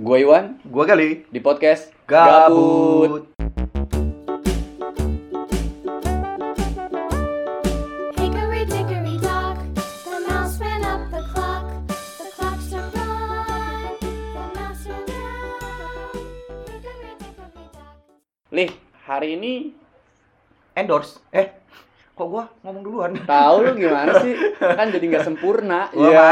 Gue 0.00 0.24
Iwan 0.24 0.56
Gua 0.64 0.88
kali 0.88 1.28
di 1.28 1.44
podcast 1.44 1.92
Gabut. 2.08 3.28
Hickory 8.16 8.64
dickory 8.64 9.20
dock, 9.20 9.60
the 9.76 10.18
mouse 10.24 10.56
ran 10.56 10.88
up 10.88 11.04
the 11.12 11.20
clock. 11.36 11.68
The 12.16 12.26
clock 12.32 12.58
struck 12.64 12.88
one, 12.96 13.92
the 14.00 14.44
mouse 14.56 14.88
ran 14.88 15.04
down. 15.04 16.16
Hickory 16.64 17.12
dickory 17.20 17.64
dock. 17.76 17.94
Lih, 18.56 18.70
hari 19.04 19.28
ini 19.36 19.76
Endorse. 20.72 21.20
Eh, 21.28 21.52
kok 22.16 22.24
gua 22.24 22.48
ngomong 22.64 22.82
duluan? 22.88 23.12
tahu 23.28 23.68
lu 23.68 23.76
gimana 23.76 24.16
sih? 24.24 24.32
Kan 24.80 24.88
jadi 24.96 25.04
nggak 25.12 25.28
sempurna. 25.28 25.92
Iya. 25.92 26.28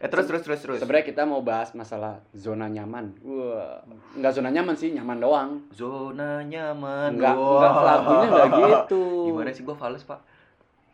Eh 0.00 0.08
terus 0.08 0.24
terus 0.24 0.40
terus 0.40 0.60
terus. 0.60 0.78
Sebenarnya 0.80 1.04
kita 1.04 1.22
mau 1.22 1.40
bahas 1.40 1.70
masalah 1.72 2.24
zona 2.32 2.66
nyaman. 2.66 3.12
Wah, 3.20 3.84
nggak 4.16 4.32
zona 4.32 4.48
nyaman 4.48 4.72
sih, 4.72 4.90
nyaman 4.90 5.18
doang. 5.18 5.50
Zona 5.70 6.40
nyaman. 6.42 7.14
Enggak, 7.14 7.36
Wah. 7.36 7.60
enggak 7.60 7.72
lagunya 7.84 8.26
enggak 8.26 8.48
gitu. 8.56 9.02
Gimana 9.28 9.50
sih 9.50 9.60
gua 9.60 9.76
fals, 9.76 10.02
Pak? 10.02 10.20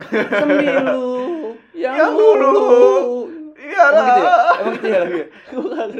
Semilu 0.03 1.07
yang, 1.73 1.95
Yang 1.95 2.11
dulu. 2.13 2.49
dulu. 2.51 2.99
Iya 3.57 3.81
Emang 3.81 3.95
gitu 3.97 4.19
ya? 4.19 4.21
lah. 4.21 4.53
Emang 4.53 4.73
gitu 4.75 4.87
ya 4.87 4.99
lagunya? 5.01 5.25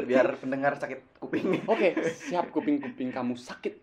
Biar 0.04 0.26
pendengar 0.36 0.72
sakit 0.76 1.00
kuping. 1.18 1.46
Oke, 1.64 1.88
siap 2.14 2.46
kuping-kuping 2.48 3.08
kamu 3.08 3.34
sakit. 3.34 3.74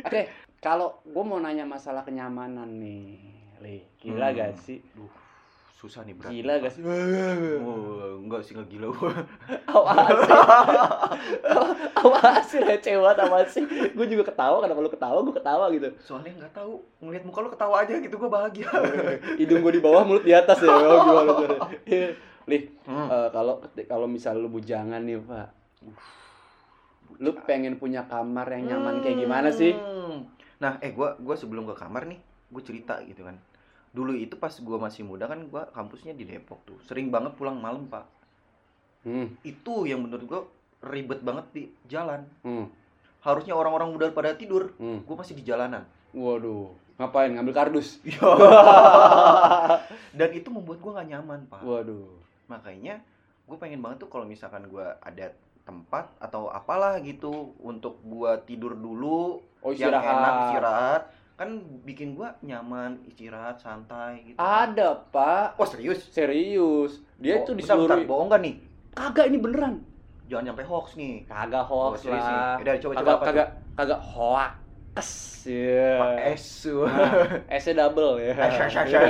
Oke, 0.00 0.22
kalau 0.56 1.02
gue 1.02 1.24
mau 1.24 1.36
nanya 1.36 1.62
masalah 1.64 2.00
kenyamanan 2.00 2.78
nih, 2.78 3.20
Li, 3.58 3.76
gila 3.98 4.30
Hmm. 4.30 4.36
gak 4.38 4.52
sih? 4.56 4.80
Duh, 4.88 5.10
susah 5.78 6.02
nih 6.02 6.10
berat. 6.18 6.34
Gila 6.34 6.52
gak 6.58 6.72
sih? 6.74 6.82
Oh, 6.82 8.18
enggak 8.18 8.42
sih 8.42 8.58
enggak 8.58 8.66
gila 8.66 8.90
gua. 8.90 9.14
Awas 9.78 10.10
sih, 10.26 10.34
awas 12.02 12.44
sih 12.50 12.58
receh 12.58 12.98
banget 12.98 13.18
awas 13.22 13.48
sih. 13.54 13.62
Gue 13.94 14.06
juga 14.10 14.26
ketawa, 14.26 14.58
kenapa 14.58 14.82
lu 14.82 14.90
ketawa, 14.90 15.22
gue 15.22 15.34
ketawa 15.38 15.70
gitu. 15.70 15.88
Soalnya 16.02 16.34
enggak 16.34 16.50
tahu, 16.50 16.82
ngeliat 16.98 17.22
muka 17.22 17.38
lu 17.46 17.50
ketawa 17.54 17.86
aja 17.86 17.94
gitu 17.94 18.18
gua 18.18 18.26
bahagia. 18.26 18.66
Hidung 19.40 19.62
gue 19.62 19.78
di 19.78 19.82
bawah, 19.82 20.02
mulut 20.02 20.26
di 20.26 20.34
atas 20.34 20.58
ya. 20.58 20.66
Oh, 20.66 20.98
gimana 21.06 21.30
tuh? 21.30 21.48
Li, 22.50 22.58
Hmm. 22.82 23.06
eh, 23.06 23.28
kalau 23.30 23.62
kalau 23.86 24.06
misal 24.10 24.34
lu 24.34 24.50
bujangan 24.50 24.98
nih, 24.98 25.22
Pak. 25.22 25.48
Lu 27.22 27.30
pengen 27.46 27.78
punya 27.78 28.02
kamar 28.10 28.50
yang 28.50 28.66
nyaman 28.66 28.98
kayak 28.98 29.14
gimana 29.14 29.54
sih? 29.54 29.78
Hmm. 29.78 30.26
Nah, 30.58 30.82
eh 30.82 30.90
gua 30.90 31.14
gua 31.22 31.38
sebelum 31.38 31.70
ke 31.70 31.78
kamar 31.78 32.10
nih, 32.10 32.18
gue 32.50 32.62
cerita 32.66 32.98
gitu 33.06 33.22
kan. 33.22 33.38
Dulu 33.92 34.12
itu 34.14 34.36
pas 34.36 34.52
gua 34.60 34.78
masih 34.78 35.02
muda 35.04 35.26
kan 35.26 35.40
gua 35.48 35.68
kampusnya 35.72 36.12
di 36.12 36.28
Depok 36.28 36.60
tuh. 36.68 36.78
Sering 36.84 37.08
banget 37.08 37.34
pulang 37.34 37.58
malam, 37.58 37.88
Pak. 37.88 38.04
Hmm, 39.06 39.32
Itu 39.46 39.88
yang 39.88 40.04
menurut 40.04 40.24
gua 40.28 40.42
ribet 40.84 41.24
banget 41.24 41.46
di 41.54 41.62
jalan. 41.88 42.28
hmm, 42.44 42.66
Harusnya 43.18 43.56
orang-orang 43.56 43.90
muda 43.90 44.06
pada 44.14 44.36
tidur, 44.36 44.70
hmm. 44.78 45.08
gua 45.08 45.16
masih 45.24 45.34
di 45.34 45.42
jalanan. 45.42 45.82
Waduh, 46.14 46.72
ngapain? 46.96 47.34
Ngambil 47.34 47.54
kardus? 47.54 48.00
Dan 50.18 50.30
itu 50.32 50.48
membuat 50.48 50.78
gua 50.80 51.00
nggak 51.00 51.08
nyaman, 51.14 51.40
Pak. 51.48 51.60
Waduh. 51.62 52.08
Makanya 52.48 53.00
gue 53.48 53.56
pengen 53.56 53.80
banget 53.80 54.04
tuh 54.04 54.10
kalau 54.12 54.28
misalkan 54.28 54.68
gua 54.68 55.00
ada 55.00 55.32
tempat 55.64 56.08
atau 56.20 56.48
apalah 56.48 56.96
gitu 57.00 57.52
untuk 57.60 58.00
gua 58.04 58.40
tidur 58.40 58.72
dulu 58.72 59.40
Oh 59.60 59.72
yang 59.74 59.92
enak 59.92 60.32
istirahat. 60.48 61.02
Kan 61.38 61.54
bikin 61.80 62.12
gua 62.12 62.34
nyaman 62.40 62.98
istirahat 63.04 63.54
santai 63.56 64.26
gitu 64.26 64.36
Ada 64.36 65.06
pak. 65.08 65.54
oh 65.54 65.62
serius 65.64 66.02
Serius. 66.10 66.98
Dia 67.16 67.38
Oh, 67.38 67.46
tuh 67.46 67.54
di 67.54 67.62
bentar, 67.62 67.78
bentar. 67.78 67.94
seluruh. 67.94 68.10
bohong 68.10 68.28
gak 68.28 68.42
nih 68.42 68.54
Kagak 68.90 69.30
ini 69.30 69.38
beneran. 69.38 69.74
jangan 70.26 70.50
sampai 70.50 70.66
hoax 70.66 70.86
nih 70.94 71.14
Kagak 71.24 71.64
Oh, 71.64 71.88
hoax 71.88 72.02
serius 72.02 72.18
nih. 72.20 72.34
lah. 72.34 72.56
Yaudah, 72.58 72.74
coba- 72.76 72.92
coba 72.92 72.98
kagak 72.98 73.14
tuh? 73.14 73.24
kagak 73.24 73.48
kagak 73.72 74.00
hoax. 74.02 75.06
Ya. 75.46 75.94
Pak 75.96 76.12
Esu 76.28 76.76
Nah, 76.82 77.38
S-nya 77.48 77.74
double 77.78 78.18
ya. 78.18 78.34
Iya. 78.90 79.00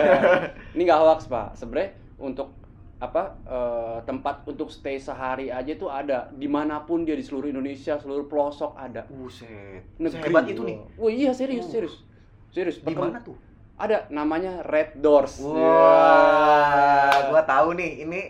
Ini 0.70 0.82
nggak 0.84 1.00
hoax 1.00 1.20
pak. 1.26 1.56
Sebenarnya 1.56 1.90
untuk 2.18 2.52
apa 2.98 3.30
eh, 3.40 3.98
tempat 4.04 4.42
untuk 4.44 4.68
stay 4.68 4.98
sehari 4.98 5.48
aja 5.48 5.70
tuh 5.72 5.88
ada 5.88 6.28
di 6.30 6.44
mana 6.46 6.82
pun 6.82 7.02
dia 7.02 7.14
di 7.14 7.22
seluruh 7.22 7.46
Indonesia 7.48 7.94
seluruh 7.94 8.26
pelosok 8.26 8.74
ada 8.74 9.06
buset 9.08 9.86
negeri 9.96 10.18
sehebat 10.20 10.44
itu 10.44 10.60
nih 10.60 10.76
oh 10.98 11.06
iya 11.06 11.30
serius 11.30 11.62
Uh. 11.64 11.70
serius 11.70 11.94
serius 12.50 12.80
di 12.80 12.94
mana 12.94 13.20
tuh? 13.20 13.36
Ada 13.78 14.10
namanya 14.10 14.66
Red 14.66 14.98
Doors. 14.98 15.38
Wah 15.38 17.30
gua 17.30 17.42
tahu 17.46 17.78
nih. 17.78 18.02
Ini 18.04 18.20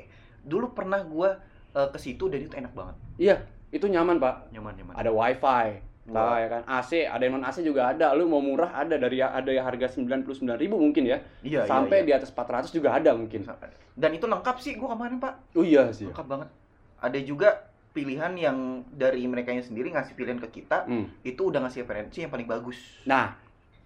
dulu 0.45 0.73
pernah 0.73 1.01
gua 1.05 1.41
eh, 1.73 1.89
ke 1.89 1.99
situ 1.99 2.29
dan 2.29 2.45
itu 2.45 2.55
enak 2.55 2.73
banget. 2.77 2.97
Iya 3.17 3.37
itu 3.69 3.85
nyaman 3.89 4.17
pak. 4.21 4.53
Nyaman 4.53 4.73
nyaman. 4.77 4.95
Ada 4.97 5.11
wifi 5.13 5.85
Nah, 6.09 6.25
Wah. 6.25 6.41
ya 6.41 6.49
kan? 6.49 6.63
AC 6.65 7.05
ada 7.05 7.21
yang 7.21 7.37
non 7.37 7.45
AC 7.45 7.61
juga 7.61 7.93
ada. 7.93 8.17
Lu 8.17 8.25
mau 8.33 8.41
murah 8.41 8.73
ada. 8.73 8.97
Dari 8.97 9.21
ada 9.21 9.45
yang 9.53 9.69
harga 9.69 9.93
99.000 9.93 10.57
mungkin 10.73 11.05
ya. 11.05 11.21
Iya 11.45 11.69
sampai 11.69 12.01
iya, 12.01 12.07
di 12.09 12.13
atas 12.17 12.33
400 12.33 12.73
juga 12.73 12.97
ada 12.97 13.13
mungkin. 13.13 13.45
Iya. 13.45 13.69
dan 13.99 14.15
itu 14.17 14.25
lengkap 14.25 14.57
sih 14.57 14.73
gua 14.81 14.97
kemarin 14.97 15.21
pak. 15.21 15.37
Oh 15.53 15.61
iya 15.61 15.93
sih. 15.93 16.09
Lengkap 16.09 16.25
banget. 16.25 16.49
Ada 16.97 17.19
juga 17.21 17.69
pilihan 17.93 18.33
yang 18.41 18.89
dari 18.89 19.21
mereka 19.29 19.53
yang 19.53 19.61
sendiri 19.61 19.93
ngasih 19.93 20.17
pilihan 20.17 20.41
ke 20.41 20.49
kita 20.63 20.87
Hmm. 20.89 21.13
itu 21.27 21.51
udah 21.51 21.67
ngasih 21.69 21.85
referensi 21.85 22.25
yang 22.25 22.33
paling 22.33 22.49
bagus. 22.49 22.79
Nah 23.05 23.37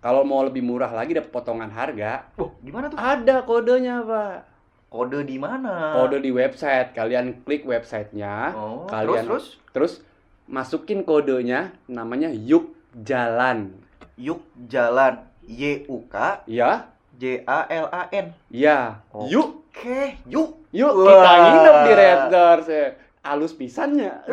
kalau 0.03 0.27
mau 0.27 0.43
lebih 0.43 0.61
murah 0.61 0.91
lagi 0.91 1.15
dapat 1.15 1.31
potongan 1.31 1.71
harga. 1.71 2.27
Oh 2.35 2.51
gimana 2.59 2.91
tuh? 2.91 2.99
Ada 2.99 3.47
kodenya 3.47 4.03
pak. 4.03 4.51
Kode 4.91 5.25
di 5.25 5.41
mana? 5.41 5.97
Kode 5.97 6.21
di 6.21 6.29
website. 6.29 6.93
Kalian 6.93 7.47
klik 7.47 7.65
websitenya. 7.65 8.53
Oh, 8.53 8.85
kalian- 8.85 9.25
terus? 9.25 9.57
Terus 9.73 9.93
terus 10.03 10.05
masukin 10.45 11.01
kodenya 11.01 11.73
namanya 11.87 12.29
yuk 12.29 12.75
jalan. 12.93 13.73
Yuk 14.21 14.43
jalan. 14.69 15.23
Y 15.43 15.87
u 15.89 16.05
k? 16.07 16.45
Ya 16.45 16.93
j 17.17 17.41
a 17.47 17.65
l 17.67 17.87
a 17.89 18.03
n? 18.13 18.35
Ya 18.51 19.01
Oh. 19.15 19.25
yuk. 19.25 19.65
oke 19.73 20.21
yuk. 20.29 20.61
Yuk 20.69 20.93
Wah. 20.93 21.09
kita 21.09 21.33
nginep 21.41 21.77
di 21.81 21.93
Red 21.97 22.21
Doors 22.29 22.67
ya. 22.69 22.87
Alus 23.23 23.55
pisannya. 23.55 24.13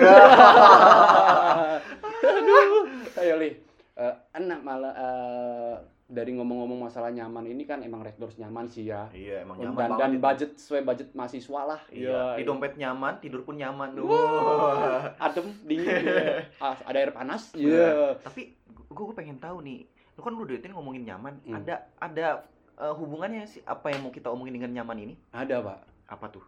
Aduh. 2.19 2.83
Ayo 3.15 3.35
Li. 3.37 3.68
Eh, 3.99 4.15
enak 4.33 4.59
malah 4.61 4.93
eh, 4.93 5.75
dari 6.07 6.31
ngomong-ngomong 6.31 6.79
masalah 6.81 7.11
nyaman 7.11 7.43
ini 7.45 7.63
kan 7.63 7.83
emang 7.83 7.99
Red 7.99 8.15
Doors 8.15 8.39
nyaman 8.39 8.65
sih 8.65 8.87
ya. 8.87 9.11
iya 9.11 9.43
emang 9.43 9.59
Dan, 9.59 9.69
nyaman 9.69 9.77
dan 9.77 9.91
banget 9.91 10.09
itu. 10.09 10.23
budget 10.23 10.51
sesuai 10.55 10.81
budget 10.81 11.07
mahasiswa 11.11 11.61
lah. 11.67 11.81
iya 11.91 12.33
di 12.33 12.43
dompet 12.43 12.73
nyaman 12.75 13.19
tidur 13.19 13.43
pun 13.43 13.53
nyaman. 13.53 13.93
Wah. 13.99 15.03
Adem 15.19 15.51
dingin. 15.61 15.85
ya. 16.01 16.47
Ada 16.87 16.97
air 16.97 17.11
panas. 17.11 17.51
Iya. 17.53 17.67
Iya. 17.67 17.91
tapi 18.17 18.55
gue 18.89 19.05
pengen 19.13 19.37
tahu 19.37 19.61
nih 19.61 19.83
lu 20.15 20.21
kan 20.21 20.33
lu 20.33 20.43
tadi 20.43 20.67
ngomongin 20.69 21.03
nyaman 21.05 21.35
Hmm. 21.41 21.55
ada 21.55 21.75
ada 21.95 22.27
eh, 22.75 22.91
hubungannya 22.91 23.43
sih 23.45 23.61
apa 23.63 23.87
yang 23.87 24.01
mau 24.01 24.11
kita 24.11 24.27
omongin 24.27 24.51
dengan 24.53 24.71
nyaman 24.73 24.97
ini 25.01 25.15
Ada, 25.29 25.59
Pak. 25.59 25.79
apa 26.09 26.25
tuh 26.29 26.43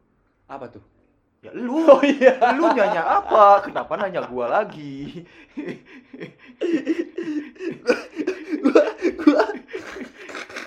Apa 0.46 0.68
tuh? 0.68 0.84
Ya 1.42 1.52
lu 1.52 1.82
Oh 1.84 2.02
iya. 2.02 2.38
lu 2.54 2.70
nanya 2.70 3.02
apa 3.02 3.66
kenapa 3.66 3.98
nanya 3.98 4.22
gua 4.24 4.46
lagi 4.48 5.26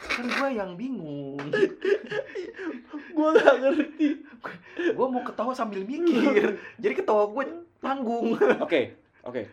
kan 0.08 0.26
gua 0.30 0.48
yang 0.50 0.74
bingung 0.74 1.38
Gua 3.14 3.30
gak 3.32 3.56
ngerti. 3.60 4.08
gua 4.92 5.06
mau 5.06 5.22
ketawa 5.22 5.54
sambil 5.54 5.82
mikir 5.82 6.58
jadi 6.76 6.94
ketawa 6.94 7.30
gue 7.30 7.44
tanggung 7.78 8.34
Oke. 8.58 8.98
Oke. 9.22 9.48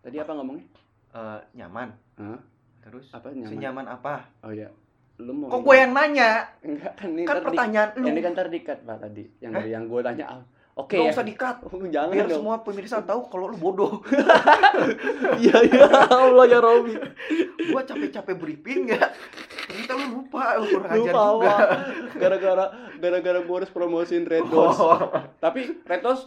Tadi 0.00 0.16
apa 0.16 0.32
ngomongnya? 0.32 0.64
Eh, 1.10 1.38
nyaman 1.54 1.90
Hah? 2.14 2.38
terus 2.80 3.10
Apa 3.10 3.30
nyaman? 3.30 3.48
senyaman 3.48 3.86
apa 3.88 4.30
Oh 4.40 4.50
iya. 4.50 4.70
Lu 5.16 5.30
mau 5.32 5.46
kok 5.48 5.60
gue 5.62 5.76
yang 5.76 5.92
nanya 5.92 6.30
Enggak 6.60 6.92
kan 6.94 7.06
ini 7.08 7.22
kan 7.22 7.30
ntar 7.30 7.38
di- 7.38 7.46
pertanyaan 7.46 7.88
lu 7.94 8.04
Ini 8.04 8.20
kan 8.20 8.34
terdikat 8.34 8.78
Pak 8.80 8.96
tadi. 9.00 9.24
Yang 9.38 9.52
dari 9.52 9.70
yang 9.70 9.84
gue 9.84 10.00
tanya. 10.00 10.26
Oke 10.74 10.96
Gak 10.96 11.06
ya. 11.06 11.12
usah 11.12 11.22
dikat 11.24 11.56
Oh, 11.64 11.78
jangan 11.86 12.10
biar 12.10 12.26
dong. 12.26 12.38
semua 12.40 12.56
pemirsa 12.60 12.98
tahu 13.00 13.20
kalau 13.24 13.46
lu 13.46 13.56
bodoh 13.56 14.02
Iya 15.38 15.56
iya 15.64 15.86
Allah 16.08 16.44
ya 16.44 16.58
Robi. 16.58 16.94
gua 17.64 17.80
capek-capek 17.80 18.34
briefing 18.34 18.90
ya 18.90 19.00
ternyata 19.64 19.92
lu 19.96 20.06
lupa 20.16 20.58
lu 20.58 20.66
kurang 20.68 20.90
ajar 20.90 20.98
Lupa 21.08 21.22
juga 21.30 21.46
Pak. 21.48 21.68
Gara-gara 22.16 22.64
gara-gara 22.98 23.38
gue 23.40 23.56
harus 23.56 23.70
promosiin 23.70 24.24
Red 24.24 24.46
Doors. 24.46 24.76
Oh, 24.76 24.98
Tapi 25.38 25.78
Red 25.80 26.02
Doors 26.02 26.26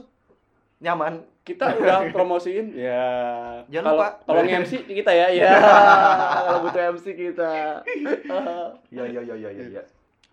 nyaman 0.77 1.25
kita 1.41 1.73
udah 1.73 2.11
promosiin 2.11 2.75
ya. 2.75 3.07
Jangan 3.71 3.85
Kalau 3.87 3.97
lupa. 3.97 4.09
kalau 4.27 4.41
nge-MC 4.43 4.71
kita 4.83 5.11
ya. 5.11 5.27
Ya. 5.31 5.51
Kalau 6.43 6.59
butuh 6.67 6.81
MC 6.91 7.05
kita. 7.15 7.53
ya 8.91 9.03
ya 9.07 9.21
ya 9.23 9.35
ya 9.35 9.49
ya, 9.49 9.65
ya. 9.79 9.83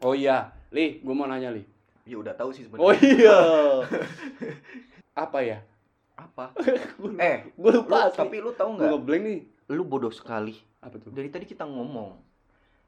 oh 0.03 0.13
iya, 0.13 0.51
Li, 0.69 0.99
gue 1.01 1.15
mau 1.15 1.25
nanya 1.25 1.55
Li. 1.55 1.63
ya 2.05 2.19
udah 2.19 2.35
tahu 2.35 2.51
sih 2.53 2.67
Oh 2.77 2.91
sebenarnya 2.93 3.09
iya. 3.09 3.39
Apa 5.25 5.39
ya? 5.41 5.59
apa 6.15 6.55
eh 7.19 7.51
gue 7.51 7.71
lu, 7.75 7.83
lupa 7.83 8.07
asli. 8.07 8.19
tapi 8.23 8.39
lu 8.39 8.55
tahu 8.55 8.79
nggak 8.79 8.87
ngeblank 8.87 9.23
nih. 9.27 9.41
lu 9.75 9.83
bodoh 9.83 10.15
sekali 10.15 10.55
Apa 10.79 11.03
tuh? 11.03 11.11
dari 11.11 11.27
tadi 11.27 11.43
kita 11.43 11.67
ngomong 11.67 12.15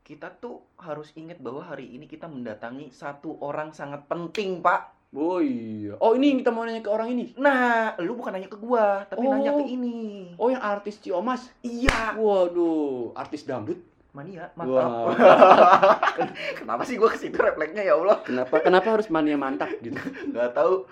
kita 0.07 0.31
tuh 0.39 0.63
harus 0.79 1.11
ingat 1.19 1.43
bahwa 1.43 1.59
hari 1.59 1.91
ini 1.91 2.07
kita 2.07 2.31
mendatangi 2.31 2.95
satu 2.95 3.35
orang 3.43 3.75
sangat 3.75 4.07
penting 4.07 4.63
pak 4.63 4.95
Oh 5.17 5.41
iya. 5.41 5.97
Oh 5.97 6.13
ini 6.13 6.29
yang 6.29 6.39
kita 6.45 6.53
mau 6.53 6.69
nanya 6.69 6.85
ke 6.85 6.93
orang 6.93 7.09
ini. 7.09 7.33
Nah, 7.41 7.97
lu 7.97 8.13
bukan 8.13 8.37
nanya 8.37 8.53
ke 8.53 8.61
gua, 8.61 9.09
tapi 9.09 9.25
Oh. 9.25 9.33
nanya 9.33 9.57
ke 9.57 9.65
ini. 9.65 10.29
Oh 10.37 10.53
yang 10.53 10.61
artis 10.61 11.01
Ciomas. 11.01 11.49
Iya. 11.65 12.13
Waduh, 12.21 13.17
artis 13.17 13.49
dangdut. 13.49 13.81
Mania, 14.13 14.49
mantap. 14.53 15.17
Kenapa 16.61 16.85
sih 16.85 16.97
gua 16.97 17.09
ke 17.09 17.17
situ 17.17 17.37
refleksnya 17.37 17.81
ya 17.81 17.97
Allah? 17.97 18.21
Kenapa 18.21 18.61
kenapa 18.61 18.89
harus 18.93 19.09
mania 19.09 19.37
mantap 19.37 19.73
gitu? 19.81 19.97
Gak 20.37 20.53
tahu. 20.53 20.85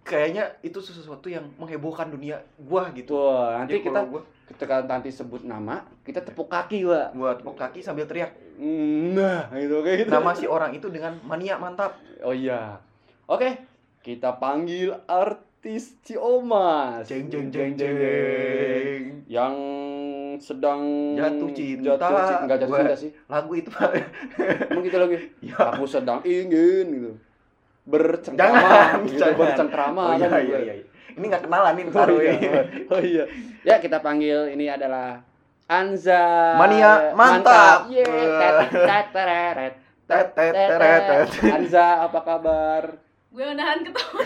Kayaknya 0.00 0.60
itu 0.60 0.78
sesuatu 0.80 1.28
yang 1.28 1.48
menghebohkan 1.56 2.08
dunia 2.08 2.40
gua 2.56 2.92
gitu. 2.92 3.16
Wah, 3.16 3.64
nanti 3.64 3.80
Jadi 3.80 3.84
kita 3.88 4.00
gua, 4.04 4.20
ketika 4.48 4.80
nanti 4.80 5.08
sebut 5.08 5.40
nama, 5.40 5.84
kita 6.04 6.20
tepuk 6.20 6.48
kaki, 6.48 6.84
Wak. 6.84 7.16
gua 7.16 7.30
tepuk 7.36 7.56
kaki 7.56 7.80
sambil 7.80 8.04
teriak. 8.04 8.32
Nah, 8.56 9.48
gitu 9.56 9.80
kayak 9.80 10.04
gitu. 10.04 10.10
Nama 10.12 10.30
si 10.32 10.44
orang 10.48 10.72
itu 10.72 10.88
dengan 10.88 11.16
mania 11.24 11.56
mantap. 11.56 11.96
Oh 12.24 12.32
iya. 12.32 12.76
Oke, 13.24 13.56
kita 14.04 14.36
panggil 14.36 14.92
artis 15.08 15.96
Ciomas. 16.04 17.08
Jeng 17.08 17.32
jeng 17.32 17.48
jeng 17.48 17.72
jeng. 17.72 19.24
Yang 19.24 19.54
sedang 20.44 20.80
Jatuh 21.16 21.48
cinta. 21.56 21.96
Jatuh 21.96 22.04
cinta. 22.04 22.36
Enggak 22.44 22.58
jatuh 22.60 22.76
cinta 22.84 22.96
sih. 23.00 23.10
Lagu 23.24 23.50
itu 23.56 23.72
Pak. 23.72 23.90
Emang 24.68 24.84
gitu 24.84 24.96
lagi. 25.00 25.16
Ya. 25.40 25.56
Aku 25.72 25.88
sedang 25.88 26.20
ingin 26.20 26.86
gitu. 26.92 27.10
Bercengkrama, 27.88 28.60
Jangan, 28.60 28.96
gitu, 29.08 29.20
jangan. 29.20 29.36
bercengkrama 29.40 30.02
Oh 30.04 30.12
iya 30.16 30.28
kan, 30.28 30.40
iya 30.40 30.44
gitu. 30.44 30.56
iya. 30.60 30.74
Ini 31.16 31.24
nggak 31.24 31.42
kenalan 31.48 31.72
nih 31.76 31.84
Oh 31.88 32.20
iya. 32.20 32.32
Oh 32.92 33.00
iya. 33.00 33.24
Ya, 33.64 33.76
kita 33.80 34.04
panggil 34.04 34.52
ini 34.52 34.68
adalah 34.68 35.24
Anza 35.64 36.60
Mania 36.60 37.16
mantap. 37.16 37.88
Tet. 40.04 40.32
tet. 40.36 41.28
Anza, 41.48 42.04
apa 42.04 42.20
kabar? 42.20 43.03
Gue 43.34 43.44
menahan 43.44 43.82
ketawa 43.82 44.20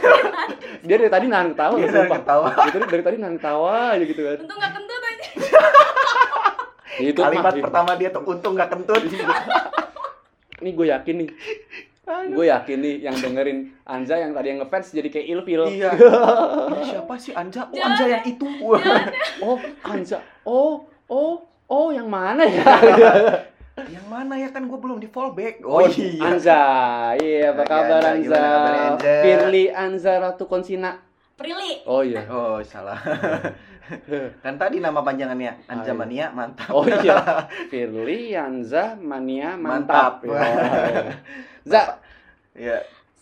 Dia 0.84 0.96
dari 1.00 1.08
tadi 1.08 1.26
nahan 1.26 1.56
ketawa, 1.56 1.74
Dia 1.74 1.88
sumpah. 1.88 2.18
ketawa. 2.20 2.48
Dari, 2.68 2.84
dari 2.86 3.02
tadi 3.02 3.16
nahan 3.16 3.34
ketawa 3.40 3.72
aja 3.96 4.04
gitu 4.04 4.20
kan. 4.20 4.38
untung 4.44 4.58
gak 4.60 4.72
kentut 4.76 5.02
aja 5.02 5.26
Itu 6.98 7.20
Kalimat 7.22 7.52
mah, 7.54 7.64
pertama 7.64 7.90
dia 7.94 8.10
tuh 8.10 8.22
untung 8.26 8.52
nggak 8.52 8.68
kentut. 8.68 9.02
Ini 10.60 10.70
gue 10.74 10.86
yakin 10.90 11.14
nih. 11.14 11.28
Gue 12.34 12.50
yakin 12.50 12.78
nih 12.82 12.94
yang 13.06 13.14
dengerin 13.14 13.58
Anza 13.86 14.18
yang 14.18 14.34
tadi 14.34 14.46
yang 14.50 14.58
ngefans 14.60 14.90
jadi 14.90 15.06
kayak 15.06 15.26
ilfil. 15.30 15.62
Iya. 15.70 15.94
Ini 16.74 16.82
siapa 16.84 17.14
sih 17.16 17.32
Anja? 17.32 17.64
Oh 17.64 17.72
Jangan 17.72 17.94
Anja 17.94 18.04
ya. 18.04 18.10
yang 18.12 18.24
itu. 18.26 18.48
Oh, 19.40 19.56
Anza. 19.86 20.18
Oh, 20.42 20.90
oh, 21.06 21.46
oh 21.70 21.88
yang 21.94 22.10
mana 22.10 22.42
ya? 22.42 22.66
Yang 23.86 24.06
mana 24.10 24.34
ya 24.34 24.48
kan 24.50 24.66
gue 24.66 24.74
belum 24.74 24.98
di 24.98 25.06
fallback. 25.06 25.62
Oh, 25.62 25.86
Anza. 26.18 26.60
Iya, 27.14 27.54
apa 27.54 27.62
kabar 27.62 28.02
Anza, 28.02 28.34
Anza? 28.34 28.40
kabarnya, 28.40 28.82
Anza? 28.90 29.12
Firly 29.22 29.64
Anza 29.70 30.12
Ratu 30.18 30.44
Konsina. 30.44 30.90
Prilly 31.38 31.86
Oh 31.86 32.02
iya. 32.02 32.26
Oh 32.26 32.58
salah. 32.66 32.98
kan 34.44 34.54
tadi 34.58 34.82
nama 34.82 35.00
panjangannya 35.00 35.64
Anja 35.64 35.80
Ah, 35.80 35.86
iya. 35.86 35.94
Mania 35.94 36.26
mantap. 36.34 36.74
Oh 36.74 36.82
iya. 36.82 37.46
Firly 37.70 38.34
Anza 38.34 38.98
Mania 38.98 39.54
Mantap. 39.54 40.26
mantap. 40.26 40.26
Ya. 40.26 41.14
Za, 41.62 41.82
Iya. 42.58 42.78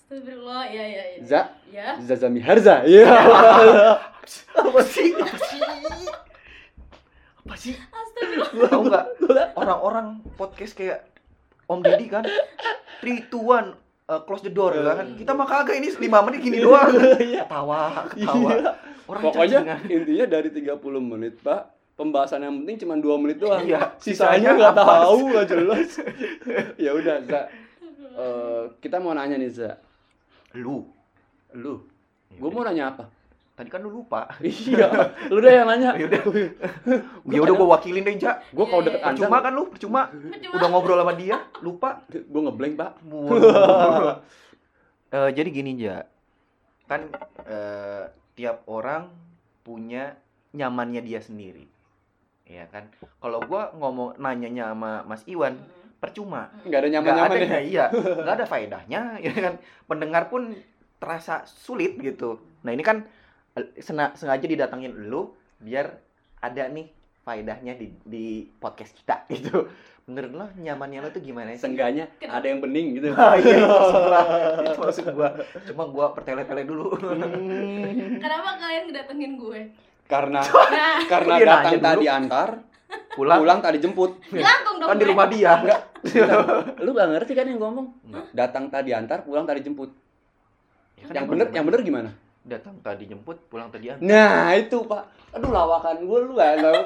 Astagfirullah 0.06 0.64
ya 0.70 0.84
ya 0.86 1.02
ya 1.12 1.18
Za, 1.20 1.40
ya 1.68 1.88
Zazami 2.00 2.40
Harza. 2.40 2.80
Iya. 2.88 3.04
Apa 4.56 4.80
sih? 4.80 5.12
Apa 7.56 7.64
sih? 7.64 7.76
Lu 8.52 8.68
tau 8.68 8.84
nggak? 8.84 9.04
Orang-orang 9.56 10.20
podcast 10.36 10.76
kayak 10.76 11.08
Om 11.64 11.80
Deddy 11.80 12.06
kan 12.12 12.20
3, 13.00 13.32
2, 13.32 13.32
1 13.32 13.72
uh, 14.12 14.20
close 14.28 14.44
the 14.44 14.52
door 14.52 14.76
kan. 14.76 15.16
Kita 15.16 15.32
mah 15.32 15.48
kagak 15.48 15.80
ini 15.80 15.88
5 15.88 16.04
menit 16.04 16.40
gini 16.44 16.60
doang. 16.60 16.92
Iya. 17.16 17.48
Ketawa, 17.48 18.12
ketawa. 18.12 18.50
Iya. 18.52 18.70
Orang 19.08 19.22
Pokoknya 19.24 19.58
cacingan. 19.64 19.80
intinya 19.88 20.26
dari 20.28 20.48
30 20.52 20.76
menit, 21.00 21.34
Pak, 21.40 21.62
pembahasan 21.96 22.44
yang 22.44 22.60
penting 22.60 22.76
cuma 22.84 22.94
2 23.00 23.22
menit 23.24 23.38
doang. 23.40 23.64
Iya, 23.64 23.96
Sisanya 24.04 24.52
nggak 24.52 24.76
tahu, 24.76 25.18
nggak 25.32 25.46
jelas. 25.48 25.88
ya 26.84 26.90
udah, 26.92 27.16
Za. 27.24 27.40
Eh, 28.20 28.62
kita 28.84 29.00
mau 29.00 29.16
nanya 29.16 29.40
nih, 29.40 29.48
Za. 29.48 29.80
Lu. 30.52 30.84
Lu, 31.56 31.80
gue 32.36 32.50
mau 32.52 32.60
nanya 32.68 32.92
apa? 32.92 33.08
Tadi 33.56 33.72
kan 33.72 33.80
lu 33.80 33.88
lupa. 33.88 34.28
iya, 34.44 35.16
lu 35.32 35.40
deh 35.40 35.48
yang 35.48 35.64
nanya. 35.64 35.96
Ya 36.00 36.04
udah. 36.12 36.22
Ya 37.24 37.40
udah 37.40 37.54
gua 37.56 37.68
wakilin 37.80 38.04
deh, 38.04 38.20
Ja. 38.20 38.44
Gue 38.52 38.68
kalau 38.68 38.84
deket 38.84 39.00
Iya, 39.00 39.08
iya. 39.08 39.16
Anza, 39.16 39.24
Percuma 39.24 39.38
kan 39.40 39.52
lu, 39.56 39.64
percuma. 39.72 40.00
Udah 40.52 40.68
ngobrol 40.68 41.00
sama 41.00 41.16
dia, 41.16 41.40
lupa. 41.64 42.04
gue 42.32 42.40
ngeblank, 42.44 42.76
Pak. 42.76 42.92
Eh, 45.08 45.30
jadi 45.32 45.48
gini, 45.48 45.72
Ja. 45.80 46.04
Kan 46.84 47.08
eh, 47.48 48.04
tiap 48.36 48.62
orang 48.68 49.08
punya 49.64 50.14
nyamannya 50.52 51.00
dia 51.00 51.24
sendiri. 51.24 51.64
Ya 52.44 52.68
kan? 52.68 52.92
Kalau 53.18 53.40
gua 53.42 53.72
ngomong 53.74 54.20
nanyanya 54.20 54.70
sama 54.70 55.02
Mas 55.02 55.24
Iwan, 55.26 55.56
Mm. 55.56 55.96
percuma. 55.96 56.52
Nggak 56.62 56.78
ada 56.78 56.88
nyaman-nyaman 56.92 57.36
ada, 57.40 57.48
ya. 57.56 57.60
iya, 57.64 57.84
nggak 57.90 58.36
ada 58.38 58.46
faedahnya, 58.46 59.00
ya 59.18 59.32
kan. 59.32 59.54
Pendengar 59.88 60.28
pun 60.28 60.52
terasa 61.00 61.42
sulit 61.48 61.96
gitu. 61.98 62.36
Nah 62.62 62.70
ini 62.70 62.84
kan 62.84 63.02
sengaja 64.14 64.46
didatangin 64.46 64.92
lu 65.08 65.32
biar 65.60 65.96
ada 66.40 66.68
nih 66.68 66.92
faedahnya 67.26 67.74
di, 67.74 67.90
di 68.06 68.26
podcast 68.60 68.94
kita 68.94 69.24
gitu. 69.34 69.66
Menurut 70.06 70.30
lo 70.38 70.46
nyamannya 70.54 71.02
lo 71.02 71.08
tuh 71.10 71.18
gimana 71.18 71.50
sih? 71.58 71.66
Seenggaknya 71.66 72.06
Kenapa? 72.22 72.38
ada 72.38 72.46
yang 72.46 72.60
bening 72.62 72.86
gitu. 72.94 73.10
Ah, 73.18 73.34
iya, 73.42 73.58
itu 73.58 73.66
maksud 73.66 73.98
gua. 74.06 74.20
Itu 74.62 74.78
maksud 74.78 75.06
gua. 75.10 75.28
Cuma 75.66 75.84
gua 75.90 76.06
pertele-tele 76.14 76.62
dulu. 76.62 76.94
Hmm, 76.94 78.22
kenapa 78.22 78.54
kalian 78.62 78.82
ngedatengin 78.86 79.34
gue 79.34 79.60
karena 80.06 80.38
nah 80.38 81.02
karena 81.10 81.34
Dia 81.34 81.46
datang 81.50 81.74
tadi 81.82 82.06
antar, 82.06 82.48
Pulang, 83.18 83.42
pulang 83.42 83.58
tadi 83.58 83.82
jemput. 83.82 84.22
langsung 84.30 84.78
dong 84.78 84.86
kan 84.86 84.96
di 85.02 85.06
rumah 85.10 85.26
dia. 85.26 85.52
Enggak. 85.58 85.80
Lu 86.78 86.94
gak 86.94 87.08
ngerti 87.10 87.32
kan 87.34 87.50
yang 87.50 87.58
ngomong? 87.58 87.86
Datang 88.30 88.70
tadi 88.70 88.94
antar, 88.94 89.26
pulang 89.26 89.42
tadi 89.42 89.66
jemput. 89.66 89.90
Ya 90.94 91.10
kan 91.10 91.14
Yang 91.18 91.26
bener, 91.34 91.46
yang 91.50 91.64
bener 91.66 91.80
gimana? 91.82 92.10
Datang 92.46 92.78
tadi 92.80 93.10
jemput, 93.10 93.36
pulang 93.50 93.68
tadi 93.68 93.90
antar. 93.90 94.06
Nah 94.06 94.54
itu 94.54 94.78
pak, 94.86 95.02
aduh 95.34 95.50
lawakan 95.50 96.06
gue 96.06 96.18
lu 96.22 96.32
gak 96.38 96.62
tau. 96.62 96.80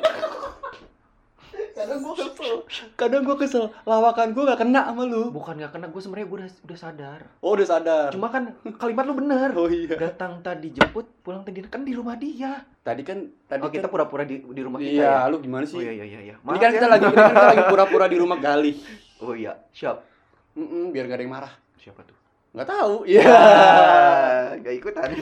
Kadang 1.71 2.01
gue 2.05 2.15
kesel, 2.17 2.55
kadang 2.97 3.23
gue 3.25 3.37
kesel, 3.41 3.65
lawakan 3.89 4.33
gue 4.33 4.43
gak 4.49 4.61
kena 4.65 4.91
sama 4.91 5.05
lu. 5.05 5.33
Bukan 5.33 5.61
nggak 5.61 5.73
kena, 5.77 5.87
gue 5.89 6.01
sebenarnya 6.01 6.27
gue 6.29 6.39
udah 6.41 6.51
udah 6.67 6.79
sadar. 6.79 7.21
Oh 7.41 7.57
udah 7.57 7.69
sadar. 7.69 8.09
Cuma 8.13 8.29
kan 8.33 8.57
kalimat 8.77 9.05
lu 9.09 9.15
bener. 9.17 9.53
oh 9.57 9.69
iya. 9.69 9.97
Datang 9.97 10.41
tadi 10.41 10.73
jemput, 10.73 11.09
pulang 11.25 11.45
tadi 11.45 11.65
kan 11.69 11.85
di 11.85 11.93
rumah 11.97 12.17
dia. 12.17 12.65
Tadi 12.81 13.01
kan, 13.05 13.29
tadi 13.49 13.61
Oh 13.65 13.73
kita 13.73 13.89
kan, 13.89 13.93
pura-pura 13.93 14.25
di, 14.25 14.41
di 14.41 14.61
rumah 14.65 14.81
kita 14.81 14.93
iya, 14.93 15.25
ya. 15.25 15.31
lu 15.31 15.41
gimana 15.41 15.65
sih? 15.69 15.77
Oh 15.77 15.85
iya 15.85 15.93
iya 15.93 16.05
iya. 16.05 16.21
iya. 16.33 16.35
Ini 16.37 16.45
Maaf 16.45 16.61
kan 16.61 16.69
ya. 16.73 16.77
kita 16.81 16.87
lagi, 16.89 17.05
ini 17.05 17.17
kan 17.17 17.33
kita 17.33 17.49
lagi 17.53 17.65
pura-pura 17.73 18.07
di 18.09 18.17
rumah 18.19 18.39
Galih. 18.41 18.77
Oh 19.21 19.33
iya, 19.37 19.53
siap. 19.73 20.05
Mm-mm, 20.57 20.93
biar 20.93 21.05
gak 21.07 21.17
ada 21.21 21.25
yang 21.25 21.33
marah. 21.33 21.53
Siapa 21.81 22.01
tuh? 22.05 22.17
Gak 22.51 22.67
tahu. 22.67 23.07
Iya. 23.07 23.23
Ya, 23.23 23.31
gak 24.71 24.79
ikutan. 24.79 25.09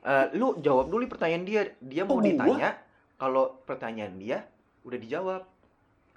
Eh, 0.00 0.26
lu 0.32 0.56
jawab 0.58 0.88
dulu 0.88 1.04
pertanyaan 1.06 1.44
dia. 1.44 1.62
Dia 1.78 2.08
mau 2.08 2.16
Oh, 2.16 2.18
gua? 2.18 2.24
ditanya. 2.24 2.72
Kalau 3.20 3.60
pertanyaan 3.62 4.16
dia 4.16 4.48
udah 4.80 4.96
dijawab. 4.96 5.42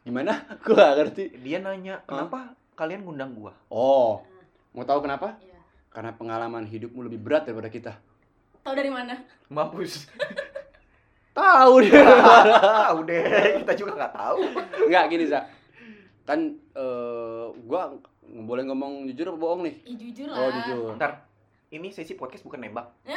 Gimana? 0.02 0.40
Gue 0.64 0.72
gak 0.74 0.96
ngerti. 0.96 1.24
Dia 1.38 1.60
nanya, 1.60 2.00
"Kenapa 2.04 2.56
kalian 2.76 3.04
ngundang 3.04 3.36
gua?" 3.36 3.52
Oh, 3.68 4.24
mau 4.72 4.88
tahu 4.88 5.04
kenapa? 5.04 5.36
Iya. 5.38 5.60
Karena 5.92 6.16
pengalaman 6.16 6.64
hidupmu 6.64 7.04
lebih 7.04 7.20
berat 7.20 7.44
daripada 7.44 7.68
kita. 7.68 7.94
tahu 8.64 8.72
dari 8.74 8.88
mana 8.88 9.20
Mampus. 9.50 10.08
Tahu 11.36 11.74
dia. 11.82 11.98
Tahu 12.56 13.04
deh, 13.04 13.26
kita 13.60 13.74
juga 13.74 13.92
nggak 13.98 14.14
tahu. 14.14 14.40
Enggak 14.86 15.04
gini, 15.10 15.26
Za. 15.26 15.44
Kan 16.24 16.56
eh 16.72 17.46
gua 17.60 17.92
nggak 17.92 18.13
boleh 18.26 18.64
ngomong 18.64 19.06
jujur 19.08 19.30
apa 19.30 19.38
bohong 19.38 19.62
nih? 19.64 19.76
Ih, 19.84 19.96
jujur 19.96 20.28
lah 20.28 20.38
Oh, 20.40 20.52
jujur. 20.52 20.96
Ntar, 20.96 21.12
ini 21.70 21.90
sesi 21.90 22.14
podcast 22.14 22.42
bukan 22.42 22.60
nembak. 22.60 22.92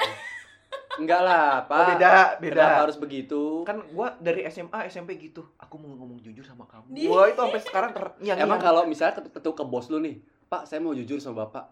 Enggak 0.96 1.20
lah, 1.20 1.68
Pak. 1.68 1.76
Oh, 1.76 1.86
beda, 1.92 2.10
beda. 2.40 2.56
Kenapa 2.56 2.80
harus 2.88 2.96
begitu? 2.96 3.60
Kan 3.62 3.84
gua 3.92 4.16
dari 4.16 4.48
SMA, 4.48 4.88
SMP 4.88 5.20
gitu. 5.20 5.44
Aku 5.60 5.76
mau 5.76 5.92
ngomong 5.92 6.16
jujur 6.18 6.40
sama 6.40 6.64
kamu. 6.64 6.88
Di- 6.88 7.04
Wah, 7.04 7.28
itu 7.28 7.36
sampai 7.36 7.60
sekarang 7.60 7.90
ter 7.92 8.04
yang 8.25 8.40
Emang 8.40 8.56
kalau 8.56 8.88
misalnya 8.88 9.20
ketuk 9.20 9.52
ke 9.52 9.62
bos 9.62 9.86
lu 9.86 10.00
nih, 10.00 10.25
Pak, 10.48 10.64
saya 10.64 10.80
mau 10.80 10.96
jujur 10.96 11.20
sama 11.20 11.44
Bapak. 11.44 11.68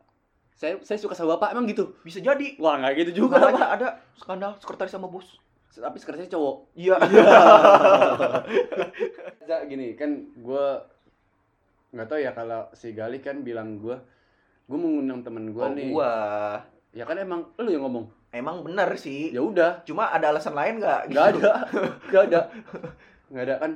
Saya 0.52 0.76
saya 0.84 1.00
suka 1.00 1.16
sama 1.16 1.34
Bapak, 1.34 1.56
emang 1.56 1.64
gitu? 1.64 1.96
bisa 2.04 2.20
jadi 2.20 2.52
Wah, 2.60 2.76
nggak 2.76 2.92
gitu 3.00 3.24
juga, 3.24 3.40
Makanya 3.40 3.58
Pak. 3.58 3.70
ada 3.74 3.88
skandal 4.14 4.52
sekretaris 4.60 4.92
sama 4.92 5.08
bos. 5.08 5.40
Tapi 5.72 5.96
sekarang 5.98 6.28
cowok. 6.28 6.56
Iya. 6.76 6.94
Za, 9.48 9.64
gini, 9.66 9.96
kan 9.96 10.30
gua 10.36 10.84
nggak 11.94 12.06
tahu 12.06 12.18
ya 12.18 12.30
kalau 12.30 12.66
si 12.72 12.90
Gali 12.90 13.18
kan 13.18 13.40
bilang 13.40 13.78
gua 13.78 14.02
gua 14.66 14.76
mau 14.76 14.90
ngundang 14.90 15.22
temen 15.22 15.50
gua 15.50 15.64
Oh, 15.64 15.72
nih. 15.72 15.88
gua. 15.88 16.12
Ya 16.90 17.04
kan 17.04 17.16
emang 17.16 17.46
lu 17.56 17.68
yang 17.68 17.82
ngomong. 17.82 18.06
Emang 18.30 18.60
bener 18.60 18.90
sih. 18.94 19.30
Ya 19.30 19.38
udah, 19.40 19.82
Cuma 19.82 20.08
ada 20.08 20.28
alasan 20.28 20.52
lain 20.52 20.78
nggak? 20.78 21.00
nggak 21.08 21.26
ada 21.32 21.52
nggak 22.08 22.22
ada 22.24 22.40
nggak 23.26 23.44
ada 23.44 23.54
kan 23.56 23.72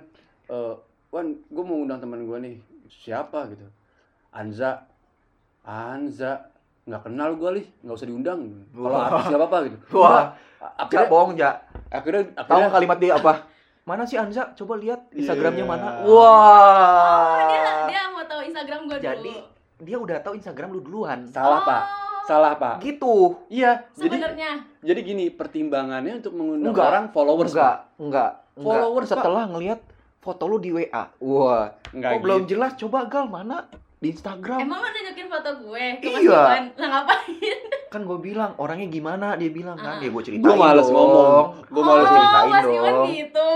eh 0.48 0.74
Wan 1.08 1.26
gue 1.42 1.64
mau 1.64 1.78
undang 1.78 1.98
teman 1.98 2.20
gue 2.20 2.38
nih 2.38 2.54
siapa 2.86 3.48
gitu 3.48 3.64
Anza 4.30 4.84
Anza 5.62 6.52
nggak 6.84 7.02
kenal 7.02 7.34
gue 7.34 7.50
lih 7.54 7.66
nggak 7.80 7.94
usah 7.94 8.06
diundang 8.06 8.40
kalau 8.68 8.98
artis 8.98 9.24
nggak 9.26 9.40
apa-apa 9.40 9.58
gitu 9.66 9.76
Wah, 9.94 10.04
Udah. 10.04 10.26
Gak 10.58 10.74
akhirnya 10.80 11.06
bohong, 11.06 11.32
Ja. 11.34 11.50
akhirnya 11.88 12.22
Tahu 12.28 12.34
akhirnya 12.36 12.58
nggak 12.60 12.74
kalimat 12.74 12.98
dia 12.98 13.12
apa? 13.14 13.32
Mana 13.84 14.02
sih 14.04 14.16
Anza? 14.16 14.52
Coba 14.52 14.74
lihat 14.76 15.00
Instagramnya 15.12 15.64
Iya. 15.64 15.70
mana. 15.70 15.88
Wah. 16.02 17.46
dia 17.46 17.60
tahu 17.62 17.77
Instagram 18.58 18.80
gue 18.84 18.96
dulu. 18.96 19.06
Jadi 19.06 19.34
dia 19.78 19.96
udah 19.96 20.18
tahu 20.18 20.34
Instagram 20.34 20.68
lu 20.68 20.80
duluan. 20.80 21.18
salah 21.28 21.62
pak 21.62 21.82
Oh, 22.18 22.26
salah 22.26 22.52
pak 22.52 22.82
Gitu. 22.82 23.38
iya 23.48 23.86
jadi 23.94 24.18
Sebenarnya 24.18 24.50
jadi 24.80 25.00
gini 25.00 25.24
pertimbangannya 25.30 26.18
untuk 26.18 26.34
mengundang 26.34 26.74
Enggak. 26.74 26.88
orang 26.88 27.06
followers 27.08 27.50
Enggak, 27.50 27.62
Pak. 27.64 27.78
enggak, 27.96 28.30
enggak. 28.52 28.66
Followers, 28.74 29.06
Pak. 29.06 29.14
setelah 29.14 29.44
ngelihat 29.46 29.80
foto 30.18 30.44
lu 30.44 30.58
di 30.58 30.70
WA. 30.70 31.04
Wah, 31.16 31.64
enggak 31.88 32.10
kok 32.10 32.20
belum 32.20 32.40
gitu. 32.42 32.50
jelas? 32.52 32.72
Coba 32.76 33.06
Gal 33.06 33.26
mana 33.26 33.70
di 33.96 34.08
Instagram? 34.08 34.58
emang 34.60 34.78
lo 34.78 34.88
nunjukin 34.88 35.26
foto 35.26 35.50
gue 35.60 35.84
Mas 35.96 36.20
Iya. 36.20 36.40
Lah 36.74 36.88
ngapain? 36.92 37.58
Kan 37.88 38.02
gue 38.02 38.18
bilang 38.20 38.50
orangnya 38.56 38.88
gimana? 38.88 39.26
Dia 39.34 39.48
bilang 39.48 39.74
kan, 39.74 39.96
ya 39.96 40.10
gue 40.10 40.20
ceritain. 40.20 40.42
gue 40.42 40.54
males 40.54 40.84
dong. 40.84 40.92
ngomong 40.92 41.44
gue 41.64 41.82
males 41.82 42.02
oh, 42.02 42.12
ceritain 42.12 42.50
Mas 42.50 42.64
dong. 42.66 43.06
gitu. 43.08 43.48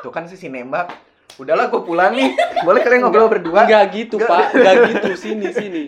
Tuh 0.00 0.10
kan 0.10 0.24
sisi 0.24 0.46
nembak. 0.46 0.88
Udahlah 1.34 1.66
gue 1.66 1.80
pulang 1.80 2.12
nih. 2.12 2.30
Boleh 2.60 2.80
kalian 2.80 3.00
ngobrol 3.02 3.28
berdua? 3.28 3.62
enggak 3.62 3.84
gitu 3.90 4.16
Enggak. 4.16 4.30
pak 4.30 4.46
enggak 4.52 4.74
gitu 4.90 5.08
sini 5.14 5.48
sini 5.58 5.82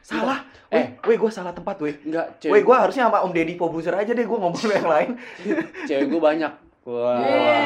Salah. 0.00 0.40
Eh. 0.68 0.78
Eh, 0.78 0.86
weh 1.02 1.16
gue 1.16 1.28
salah 1.28 1.50
tempat 1.50 1.76
weh. 1.78 1.98
enggak 2.00 2.26
Weh 2.26 2.38
cewek 2.46 2.62
gue 2.62 2.76
harusnya 2.76 3.04
sama 3.04 3.20
Om 3.20 3.32
Deddy 3.32 3.54
Pobuzer 3.54 3.90
aja 3.92 4.08
deh 4.08 4.22
gue 4.22 4.38
ngomong 4.38 4.54
yang 4.66 4.86
lain. 4.86 5.10
cewek 5.88 6.06
gue 6.06 6.20
banyak 6.20 6.52
wah 6.82 7.20
Iya. 7.20 7.56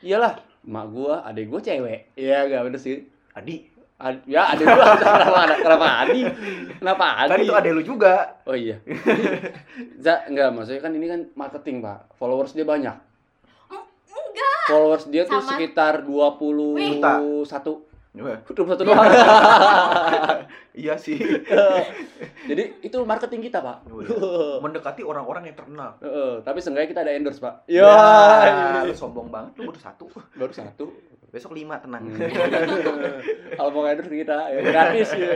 iyalah 0.00 0.34
mak 0.62 0.86
gue 0.88 1.10
adek 1.10 1.46
gue 1.48 1.60
cewek 1.60 2.00
iya 2.14 2.44
enggak 2.44 2.62
bener 2.64 2.78
sih 2.78 3.02
Adi, 3.32 3.66
Ad- 3.96 4.22
ya 4.24 4.46
adek 4.48 4.62
gue 4.64 4.84
kenapa 5.02 5.38
ada 5.42 5.54
kenapa 5.58 5.86
Adi 6.00 6.20
kenapa 6.76 7.04
Adi 7.18 7.30
kan 7.30 7.38
itu 7.40 7.54
ada 7.56 7.68
lu 7.70 7.82
juga. 7.82 8.14
oh 8.42 8.54
iya 8.54 8.76
za 9.96 10.22
enggak 10.24 10.50
maksudnya 10.50 10.80
kan 10.80 10.92
ini 10.92 11.06
kan 11.06 11.20
marketing 11.32 11.80
pak 11.80 12.12
followers 12.14 12.52
dia 12.52 12.62
banyak. 12.64 12.94
Followers 14.64 15.04
dia 15.06 15.22
tuh 15.24 15.38
Sama- 15.38 15.50
sekitar 15.52 16.02
21 16.02 16.38
Weh, 18.12 18.36
21 18.44 18.76
doang 18.84 19.08
Iya 20.74 20.96
sih. 20.96 21.16
jadi 22.48 22.76
itu 22.80 22.96
marketing 23.02 23.40
kita 23.42 23.60
pak 23.60 23.88
Oh, 23.88 24.00
iya. 24.00 24.12
Mendekati 24.58 25.00
orang-orang 25.00 25.48
yang 25.48 25.56
terkenal. 25.56 25.96
Heeh, 25.98 26.40
tapi 26.40 26.60
seenggaknya 26.60 26.88
kita 26.88 27.00
ada 27.02 27.12
endorse 27.12 27.40
pak 27.40 27.64
Ya, 27.64 27.88
ya 28.44 28.84
lu 28.84 28.92
sombong 28.92 29.28
banget, 29.28 29.56
lu 29.56 29.68
baru 29.68 29.80
satu. 29.80 30.04
baru 30.34 30.52
satu 30.52 30.92
Besok 31.28 31.56
lima 31.56 31.80
tenang. 31.80 32.04
Hmm. 32.04 32.20
kalau 33.56 33.70
mau 33.70 33.88
endorse 33.88 34.12
kita 34.12 34.36
ya 34.50 34.60
gratis 34.60 35.08
ya 35.12 35.32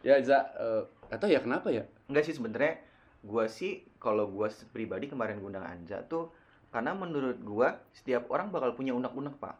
ya 0.00 0.14
za 0.22 0.38
eh, 0.54 0.82
atau 1.08 1.26
ya 1.26 1.42
kenapa 1.42 1.66
ya 1.68 1.82
Enggak 2.06 2.22
sih 2.22 2.32
sebenarnya 2.32 2.78
gua 3.20 3.50
sih 3.50 3.82
kalau 3.98 4.30
gua 4.30 4.46
pribadi 4.70 5.10
kemarin 5.10 5.42
ngundang 5.42 5.66
Anja 5.66 6.06
tuh 6.06 6.30
karena 6.68 6.92
menurut 6.92 7.38
gua 7.40 7.68
setiap 7.90 8.28
orang 8.28 8.48
bakal 8.48 8.72
punya 8.72 8.92
unek-unek, 8.92 9.36
Pak. 9.36 9.56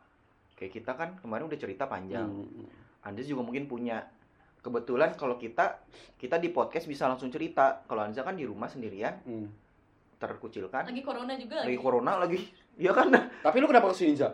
Kayak 0.55 0.73
kita 0.75 0.93
kan 0.93 1.17
kemarin 1.17 1.47
udah 1.47 1.57
cerita 1.57 1.85
panjang. 1.85 2.27
Hmm. 2.27 2.69
Anja 3.03 3.23
juga 3.23 3.43
mungkin 3.43 3.65
punya. 3.65 4.05
Kebetulan 4.59 5.15
kalau 5.15 5.35
kita 5.35 5.81
kita 6.17 6.37
di 6.37 6.49
podcast 6.49 6.85
bisa 6.85 7.07
langsung 7.07 7.29
cerita. 7.29 7.81
Kalau 7.85 8.03
Anja 8.03 8.21
kan 8.21 8.35
di 8.35 8.43
rumah 8.43 8.67
sendirian, 8.67 9.17
Hmm. 9.23 9.49
terkucilkan. 10.17 10.85
Lagi 10.85 11.01
corona 11.01 11.33
juga 11.35 11.63
Lagi 11.63 11.71
lagi. 11.71 11.79
corona 11.79 12.13
lagi. 12.19 12.41
Iya 12.77 12.93
kan? 12.93 13.11
tapi 13.41 13.57
lu 13.59 13.67
kenapa 13.67 13.89
ke 13.89 13.97
sini 13.97 14.15
za 14.15 14.31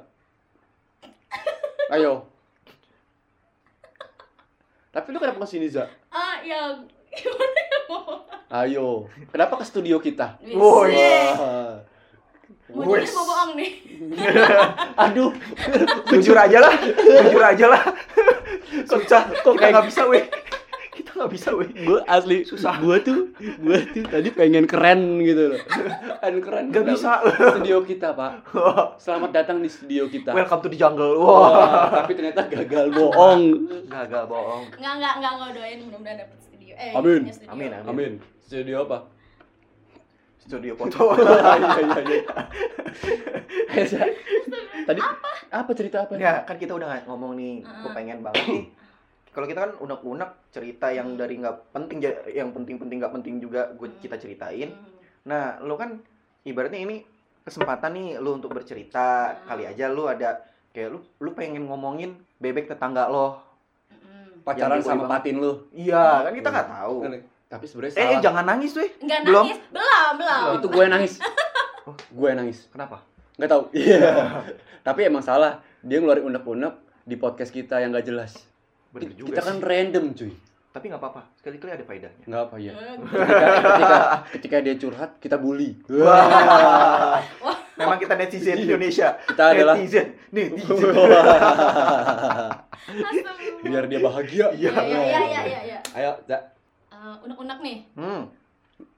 ayo 1.91 2.29
tapi 4.89 5.11
lu 5.11 5.19
kenapa 5.19 5.41
ke 5.41 5.49
sini 5.49 5.67
za 5.67 5.89
Ah, 6.09 6.39
ya 6.41 6.77
gimana 7.11 7.61
ya 7.63 7.79
mau? 7.89 8.21
ayo 8.55 8.89
kenapa 9.29 9.57
ke 9.57 9.65
studio 9.65 9.99
kita 9.99 10.39
Woi. 10.47 10.93
Wih. 10.93 11.75
Wah. 12.67 12.81
Mau 12.81 12.91
Wes. 12.91 13.05
jadi 13.05 13.13
mau 13.13 13.25
bohong 13.25 13.53
nih. 13.55 13.71
aduh 15.05 15.31
Jujur 16.09 16.35
aja 16.35 16.59
lah. 16.61 16.75
Jujur 17.23 17.43
aja 17.43 17.67
lah. 17.69 17.83
Susah. 18.85 19.23
kok 19.33 19.55
kita 19.55 19.71
nggak 19.71 19.87
bisa, 19.87 20.03
weh. 20.05 20.25
Kita 20.91 21.11
nggak 21.13 21.31
bisa, 21.31 21.49
weh. 21.53 21.69
gue 21.69 22.01
asli 22.05 22.39
Susah. 22.43 22.79
gue 22.79 22.97
tuh 23.01 23.19
gue 23.37 23.79
tuh 23.89 24.05
tadi 24.05 24.29
pengen 24.31 24.65
keren 24.65 25.19
gitu 25.21 25.51
loh 25.51 25.61
kan 26.17 26.35
keren 26.39 26.65
Nggak 26.71 26.85
bisa. 26.89 27.19
studio 27.51 27.83
kita 27.83 28.13
pak 28.13 28.47
selamat 28.97 29.31
datang 29.33 29.59
di 29.59 29.69
studio 29.69 30.07
kita 30.07 30.31
Welcome 30.31 30.61
to 30.61 30.69
the 30.69 30.77
jungle. 30.77 31.19
Wah, 31.19 31.51
Wah. 31.51 31.87
tapi 31.97 32.15
ternyata 32.15 32.47
gagal 32.47 32.91
bohong 32.91 33.43
Gagal 33.87 34.25
bohong. 34.27 34.63
Enggak, 34.73 34.93
enggak, 34.97 35.13
enggak, 35.15 35.33
enggak 35.33 35.51
doain 35.53 35.79
mudah-mudahan 35.81 36.19
dapet 36.21 36.39
studio. 36.41 36.73
Eh, 36.75 36.93
Amin. 36.93 37.21
studio. 37.29 37.49
Amin, 37.51 37.71
amin. 37.73 37.87
amin 37.87 38.13
studio 38.41 38.77
apa 38.85 38.99
Studio 40.45 40.73
foto. 40.77 41.17
iya 41.17 41.81
iya 41.81 42.01
iya 42.05 42.23
Eh, 43.75 43.85
Za, 43.91 44.07
tadi 44.87 45.01
apa 45.51 45.71
cerita 45.75 46.07
apa 46.07 46.15
ya, 46.15 46.47
kan 46.47 46.55
kita 46.61 46.79
udah 46.79 47.09
ngomong 47.11 47.35
nih, 47.35 47.65
gue 47.65 47.91
Heeh. 47.91 47.95
pengen 47.97 48.19
banget 48.23 48.45
nih. 48.47 48.65
Kalau 49.35 49.47
kita 49.51 49.61
kan 49.67 49.73
unek-unek 49.83 50.31
cerita 50.55 50.95
yang 50.95 51.19
dari 51.19 51.43
nggak 51.43 51.75
penting, 51.75 51.99
yang 52.31 52.55
penting-penting 52.55 53.03
nggak 53.03 53.15
penting 53.19 53.35
juga 53.43 53.75
gue 53.75 53.91
kita 53.99 54.15
ceritain. 54.15 54.71
Hmm. 54.71 54.95
Nah, 55.27 55.59
lo 55.59 55.75
kan 55.75 55.99
ibaratnya 56.47 56.87
ini 56.87 57.03
kesempatan 57.43 57.99
nih 57.99 58.09
lo 58.23 58.39
untuk 58.39 58.55
bercerita. 58.55 59.35
Hmm. 59.35 59.43
Kali 59.51 59.65
aja 59.67 59.91
lo 59.91 60.07
ada 60.07 60.39
kayak 60.71 60.89
lu 60.95 60.99
lu 61.19 61.31
pengen 61.35 61.67
ngomongin 61.67 62.15
bebek 62.39 62.71
tetangga 62.71 63.11
lo. 63.11 63.43
Pacaran 64.45 64.85
sama 64.85 65.09
diboy 65.09 65.11
patin 65.11 65.37
lu 65.41 65.53
Iya, 65.73 66.29
kan 66.29 66.33
kita 66.37 66.49
nggak 66.53 66.69
tahu. 66.69 66.97
Tapi 67.47 67.65
sebenarnya 67.65 67.93
Eh, 67.93 67.99
salah 68.01 68.11
eh, 68.11 68.21
jangan 68.21 68.45
nangis 68.45 68.71
tuh. 68.71 68.83
Enggak 68.99 69.21
Belum? 69.23 69.45
nangis, 69.45 69.59
belum, 69.69 70.13
belum. 70.17 70.43
itu 70.55 70.67
gue 70.69 70.83
yang 70.83 70.93
nangis 70.93 71.13
gue 72.17 72.27
yang 72.27 72.39
nangis 72.39 72.59
Kenapa? 72.69 72.97
nggak 73.35 73.49
tahu 73.49 73.63
iya 73.77 74.11
tapi 74.81 75.01
emang 75.03 75.21
salah 75.21 75.53
dia 75.81 75.99
ngeluarin 75.99 76.25
unek-unek 76.25 76.75
di 77.03 77.15
podcast 77.15 77.51
kita 77.51 77.79
yang 77.79 77.91
nggak 77.91 78.05
jelas 78.05 78.39
Bener 78.89 79.11
Kita- 79.11 79.19
juga 79.19 79.29
kita 79.29 79.41
kan 79.43 79.55
sih. 79.55 79.65
random 79.65 80.07
cuy 80.13 80.33
Tapi 80.71 80.85
nggak 80.87 80.99
apa-apa. 80.99 81.23
Sekali-kali 81.35 81.71
ada 81.73 81.83
faedahnya. 81.83 82.25
nggak 82.25 82.43
apa 82.43 82.57
ya 82.59 82.73
ketika, 82.75 83.47
ketika 83.63 83.99
ketika 84.33 84.57
dia 84.61 84.75
curhat 84.77 85.11
kita 85.19 85.37
bully 85.37 85.79
Wah. 85.89 87.23
Memang 87.75 87.95
kita 87.97 88.15
netizen 88.15 88.55
Indonesia. 88.57 89.19
kita 89.25 89.43
adalah 89.51 89.75
netizen. 89.77 90.15
Netizen. 90.31 90.95
biar 93.61 93.85
dia 93.87 94.01
bahagia 94.01 94.47
Iya. 94.53 94.71
Iya, 94.71 94.83
iya, 94.83 94.99
iya, 94.99 95.21
iya, 95.21 95.41
iya, 95.43 95.61
iya. 95.65 95.79
ayo 95.95 96.13
Za. 96.25 96.39
Eh, 97.05 97.17
unek-unek 97.21 97.59
nih. 97.61 97.79
Hmm. 97.95 98.25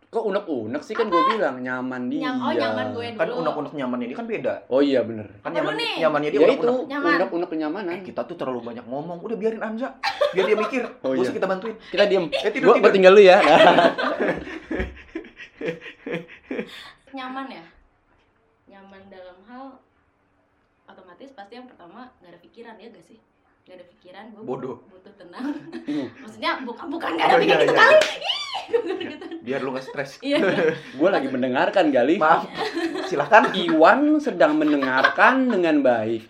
kok 0.07 0.23
unek-unek 0.25 0.81
sih 0.81 0.95
kan 0.95 1.11
gue 1.11 1.19
bilang 1.29 1.59
nyaman 1.59 2.07
dia 2.07 2.25
Nyam, 2.25 2.39
oh, 2.39 2.55
nyaman 2.55 2.87
gue 2.91 3.07
dulu. 3.11 3.19
Kan 3.19 3.29
unek-unek 3.35 3.73
nyaman 3.75 3.99
ini 4.01 4.15
kan 4.15 4.25
beda. 4.25 4.55
oh 4.69 4.79
iya 4.81 5.03
bener 5.03 5.27
Kan 5.37 5.51
Apa 5.51 5.57
nyaman 5.59 5.75
nih? 5.75 5.93
nyamannya 5.99 6.31
dia 6.31 6.39
ya 6.39 6.47
itu 6.47 6.53
unek-unek. 6.57 6.87
Nyaman. 6.89 7.11
unek-unek 7.19 7.49
kenyamanan 7.51 7.93
Eh, 7.93 8.03
kita 8.03 8.21
tuh 8.23 8.33
terlalu 8.33 8.61
banyak 8.63 8.87
ngomong. 8.87 9.19
Udah 9.21 9.37
biarin 9.37 9.61
Anja. 9.61 9.89
Biar 10.31 10.47
dia 10.47 10.57
mikir. 10.57 10.83
Oh, 11.03 11.11
Gak 11.11 11.19
iya. 11.19 11.21
usah 11.21 11.35
kita 11.35 11.47
bantuin. 11.47 11.77
kita 11.85 12.05
diem 12.07 12.25
Eh, 12.31 12.49
tidur, 12.49 12.67
gue 12.71 12.79
tidur. 12.79 12.95
tinggal 12.95 13.13
lu 13.13 13.21
ya 13.21 13.37
Nah. 13.45 13.91
Nyaman 17.13 17.47
ya? 17.51 17.65
Nyaman 18.69 19.03
dalam 19.09 19.39
hal 19.45 19.65
otomatis 20.87 21.31
pasti 21.33 21.53
yang 21.55 21.67
pertama 21.67 22.09
nggak 22.17 22.31
ada 22.31 22.41
pikiran 22.41 22.77
ya 22.77 22.89
gak 22.89 23.03
sih? 23.03 23.19
Gak 23.67 23.75
ada 23.77 23.87
pikiran, 23.91 24.25
gue 24.31 24.43
Bodoh. 24.47 24.77
butuh 24.87 25.13
tenang. 25.19 25.45
Hmm. 25.85 26.07
Maksudnya 26.23 26.51
bukan 26.63 26.87
bukan 26.87 27.11
gak 27.15 27.27
ada 27.27 27.35
Oh, 27.35 27.41
iya, 27.43 27.57
pikiran 27.59 27.61
gitu 27.61 27.75
iya. 27.75 27.83
kali. 27.83 27.97
Gitu. 29.03 29.27
Biar 29.43 29.61
lu 29.63 29.71
gak 29.75 29.85
stres. 29.85 30.11
Iya. 30.27 30.39
gue 30.95 31.09
lagi 31.11 31.29
mendengarkan 31.29 31.85
Gali 31.91 32.15
Maaf. 32.17 32.47
Silahkan. 33.07 33.51
Iwan 33.53 34.19
sedang 34.19 34.55
mendengarkan 34.55 35.51
dengan 35.51 35.83
baik 35.83 36.23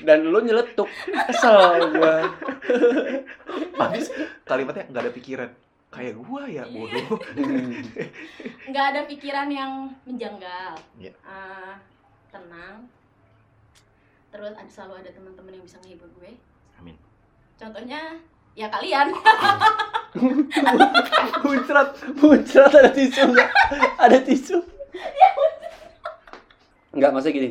dan 0.00 0.24
lu 0.24 0.40
nyeletuk 0.40 0.88
kesel 1.28 1.92
gue 1.92 2.16
Habis 3.76 4.08
kalimatnya 4.42 4.84
nggak 4.88 5.02
ada 5.04 5.12
pikiran. 5.12 5.50
Kayak 5.90 6.22
gua 6.22 6.46
ya, 6.46 6.62
bodoh. 6.70 7.18
nggak 8.70 8.84
ada 8.94 9.00
pikiran 9.04 9.50
yang 9.50 9.72
menjanggal 10.04 10.78
Iya. 10.94 11.12
Ah, 11.20 11.74
tenang 12.30 12.86
terus 14.30 14.54
ada 14.54 14.70
selalu 14.70 14.94
ada 15.02 15.10
teman-teman 15.10 15.52
yang 15.58 15.64
bisa 15.66 15.76
menghibur 15.82 16.08
gue. 16.22 16.32
Amin. 16.78 16.96
contohnya 17.58 18.16
ya 18.56 18.66
kalian. 18.72 19.12
Muncrat 21.46 21.88
muncrat 22.18 22.72
ada 22.74 22.90
tisu 22.90 23.30
nggak? 23.30 23.50
Ada 24.00 24.18
tisu. 24.26 24.58
Nggak 26.96 27.10
maksudnya 27.14 27.36
gini. 27.36 27.50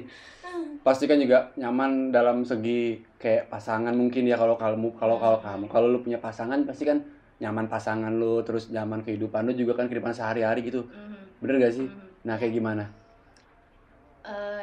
Pasti 0.83 1.05
kan 1.07 1.19
juga 1.19 1.51
nyaman 1.55 2.11
dalam 2.11 2.43
segi 2.43 2.99
kayak 3.19 3.51
pasangan 3.51 3.95
mungkin 3.95 4.27
ya 4.27 4.35
kalau 4.35 4.55
kamu 4.59 4.95
kalau 4.99 5.19
kalau 5.19 5.39
kamu 5.39 5.65
kalau 5.71 5.87
lu 5.87 5.99
punya 6.03 6.19
pasangan 6.19 6.63
pasti 6.67 6.87
kan 6.87 7.03
nyaman 7.39 7.71
pasangan 7.71 8.11
lu 8.11 8.43
terus 8.43 8.67
nyaman 8.71 9.03
kehidupan 9.03 9.47
lu 9.47 9.55
juga 9.55 9.79
kan 9.79 9.87
kehidupan 9.87 10.11
sehari-hari 10.11 10.67
gitu. 10.67 10.83
Mhm, 10.87 11.39
bener 11.43 11.55
gak 11.63 11.73
sih? 11.75 11.87
Nah 12.27 12.35
kayak 12.35 12.55
gimana 12.59 12.98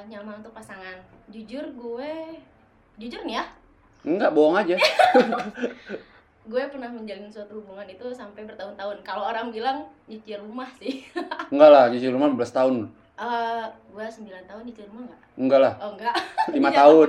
Nyaman 0.05 0.41
untuk 0.41 0.53
pasangan 0.53 1.01
jujur 1.27 1.65
gue 1.73 2.13
jujur 2.97 3.25
nih 3.25 3.41
ya 3.41 3.45
enggak 4.03 4.31
bohong 4.31 4.55
aja 4.55 4.77
gue 6.47 6.63
pernah 6.71 6.87
menjalin 6.87 7.27
suatu 7.27 7.59
hubungan 7.59 7.83
itu 7.85 8.07
sampai 8.13 8.47
bertahun-tahun 8.47 9.03
kalau 9.03 9.27
orang 9.27 9.51
bilang 9.51 9.83
nyicil 10.07 10.39
rumah 10.41 10.71
sih 10.77 11.03
Enggak 11.53 11.71
lah, 11.71 11.85
nyicil 11.91 12.11
rumah 12.11 12.31
12 12.31 12.39
tahun. 12.53 12.75
Eh, 13.17 13.65
gue 13.91 14.07
9 14.07 14.47
tahun 14.47 14.63
nyicil 14.63 14.87
rumah 14.87 15.03
nggak 15.09 15.21
Enggak 15.35 15.61
lah, 15.61 15.73
oh 15.81 15.91
enggak 15.95 16.15
5 16.55 16.55
Iya. 16.55 16.71
tahun. 16.71 17.09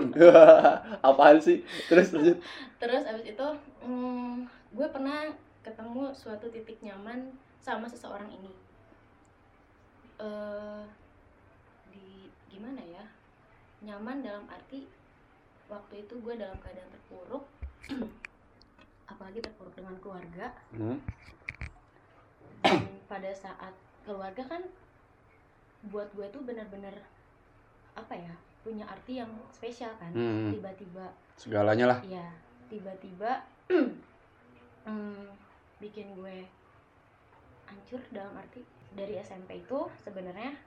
Apaan 1.03 1.38
sih? 1.38 1.62
Terus 1.86 2.10
lanjut. 2.12 2.38
terus 2.77 3.03
abis 3.03 3.25
itu 3.27 3.48
hmm, 3.82 4.46
gue 4.72 4.88
pernah 4.88 5.29
ketemu 5.62 6.10
suatu 6.13 6.50
titik 6.50 6.82
nyaman 6.82 7.29
sama 7.60 7.86
seseorang 7.86 8.29
ini 8.32 8.50
eh 10.17 10.82
di 10.82 11.06
gimana 12.57 12.81
ya 12.81 13.05
nyaman 13.85 14.25
dalam 14.25 14.49
arti 14.49 14.89
waktu 15.69 16.01
itu 16.01 16.17
gue 16.17 16.33
dalam 16.33 16.57
keadaan 16.57 16.89
terpuruk 16.89 17.45
apalagi 19.11 19.39
terpuruk 19.39 19.77
dengan 19.77 19.93
keluarga 20.01 20.49
Hmm. 20.73 20.97
dan 22.65 22.81
pada 23.05 23.29
saat 23.31 23.71
keluarga 24.01 24.41
kan 24.41 24.65
buat 25.87 26.09
gue 26.11 26.25
tuh 26.27 26.41
benar-benar 26.41 26.97
apa 27.93 28.17
ya 28.17 28.33
punya 28.65 28.83
arti 28.83 29.21
yang 29.21 29.29
spesial 29.53 29.93
kan 30.01 30.09
Hmm. 30.11 30.49
tiba-tiba 30.49 31.13
Segalanya 31.37 31.85
lah. 31.85 31.99
Iya, 32.01 32.25
tiba-tiba 32.65 33.45
hmm, 34.89 35.29
bikin 35.77 36.17
gue 36.17 36.41
hancur 37.69 38.01
dalam 38.09 38.33
arti 38.33 38.65
dari 38.97 39.21
SMP 39.21 39.61
itu 39.61 39.79
sebenarnya 40.01 40.57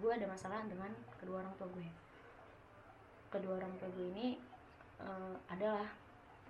gue 0.00 0.10
ada 0.10 0.26
masalah 0.26 0.64
dengan 0.64 0.88
kedua 1.16 1.44
orang 1.44 1.54
tua 1.56 1.68
gue. 1.70 1.88
Kedua 3.28 3.52
orang 3.56 3.72
tua 3.76 3.88
gue 3.92 4.06
ini 4.10 4.28
eh, 4.98 5.34
adalah 5.46 5.86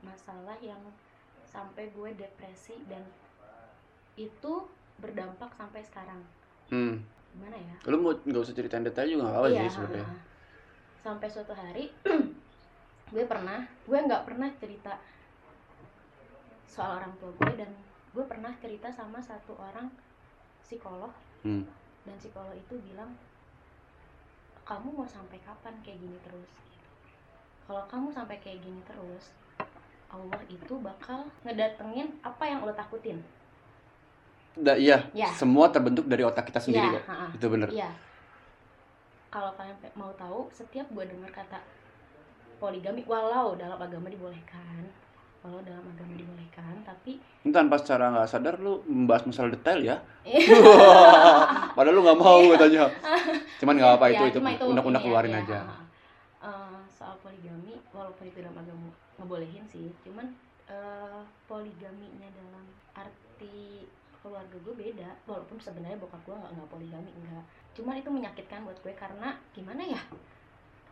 masalah 0.01 0.57
yang 0.59 0.81
sampai 1.45 1.91
gue 1.91 2.11
depresi 2.15 2.79
dan 2.87 3.03
itu 4.15 4.53
berdampak 4.99 5.51
sampai 5.55 5.83
sekarang. 5.83 6.23
Hmm. 6.71 7.03
Gimana 7.31 7.57
ya? 7.59 7.75
Lu 7.87 7.99
mau 7.99 8.15
nggak 8.15 8.43
usah 8.43 8.55
ceritain 8.55 8.83
detail 8.83 9.07
juga 9.07 9.23
nggak 9.27 9.35
apa-apa 9.35 9.51
Iya, 9.51 9.61
sih 9.61 9.71
sebenarnya. 9.75 10.07
Sampai 11.01 11.27
suatu 11.27 11.53
hari 11.53 11.85
gue 13.15 13.25
pernah, 13.27 13.67
gue 13.67 13.99
nggak 13.99 14.23
pernah 14.27 14.51
cerita 14.59 14.95
soal 16.71 17.03
orang 17.03 17.11
tua 17.19 17.31
gue 17.35 17.53
dan 17.59 17.71
gue 18.11 18.25
pernah 18.27 18.55
cerita 18.59 18.91
sama 18.91 19.19
satu 19.19 19.59
orang 19.59 19.91
psikolog 20.63 21.11
Hmm. 21.41 21.65
dan 22.05 22.15
psikolog 22.21 22.53
itu 22.53 22.77
bilang 22.85 23.09
kamu 24.71 24.95
mau 24.95 25.03
sampai 25.03 25.43
kapan 25.43 25.75
kayak 25.83 25.99
gini 25.99 26.15
terus 26.23 26.47
gitu. 26.63 26.89
kalau 27.67 27.83
kamu 27.91 28.07
sampai 28.15 28.39
kayak 28.39 28.63
gini 28.63 28.79
terus 28.87 29.35
Allah 30.07 30.39
itu 30.47 30.75
bakal 30.79 31.27
ngedatengin 31.43 32.15
apa 32.23 32.45
yang 32.47 32.63
lo 32.63 32.71
takutin 32.71 33.19
Da, 34.51 34.75
iya, 34.75 35.07
Ya. 35.15 35.31
semua 35.31 35.71
terbentuk 35.71 36.11
dari 36.11 36.27
otak 36.27 36.51
kita 36.51 36.59
sendiri 36.59 36.99
kok. 36.99 37.07
ha-ha. 37.07 37.31
Itu 37.31 37.47
bener. 37.47 37.71
Iya. 37.71 37.87
Kalau 39.31 39.55
kalian 39.55 39.79
mau 39.95 40.11
tahu, 40.19 40.51
setiap 40.51 40.91
gue 40.91 41.07
dengar 41.07 41.31
kata 41.31 41.55
poligami, 42.59 43.07
walau 43.07 43.55
dalam 43.55 43.79
agama 43.79 44.11
dibolehkan, 44.11 44.91
walau 45.41 45.61
dalam 45.65 45.81
agama 45.83 46.13
dibolehkan, 46.13 46.85
tapi 46.85 47.17
Ini 47.41 47.51
tanpa 47.51 47.81
secara 47.81 48.13
nggak 48.13 48.29
sadar 48.29 48.61
lu 48.61 48.85
membahas 48.85 49.25
masalah 49.25 49.49
detail 49.49 49.81
ya. 49.81 49.97
Iya. 50.21 50.61
Padahal 51.77 51.95
lu 51.97 52.03
nggak 52.05 52.21
mau 52.21 52.41
katanya. 52.53 52.93
Cuman 53.57 53.75
nggak 53.77 53.93
apa 53.97 54.05
Ya, 54.07 54.13
itu 54.13 54.25
itu 54.29 54.39
ini 54.41 55.01
keluarin 55.01 55.33
ya, 55.33 55.41
aja. 55.41 55.59
Eh, 56.41 56.79
soal 56.89 57.17
poligami, 57.21 57.77
walaupun 57.91 58.29
itu 58.29 58.41
dalam 58.41 58.57
agama 58.57 58.93
ngebolehin 59.17 59.65
sih, 59.65 59.89
cuman 60.05 60.29
eh, 60.69 61.21
poligaminya 61.45 62.29
dalam 62.33 62.65
arti 62.93 63.85
keluarga 64.21 64.57
gue 64.61 64.75
beda, 64.77 65.09
walaupun 65.25 65.57
sebenarnya 65.57 65.97
bokap 65.97 66.21
gue 66.25 66.37
nggak 66.37 66.53
nggak 66.53 66.69
poligami 66.69 67.11
enggak, 67.17 67.45
cuman 67.73 67.97
itu 67.97 68.09
menyakitkan 68.13 68.61
buat 68.65 68.77
gue 68.79 68.93
karena 68.93 69.33
gimana 69.51 69.81
ya, 69.81 70.01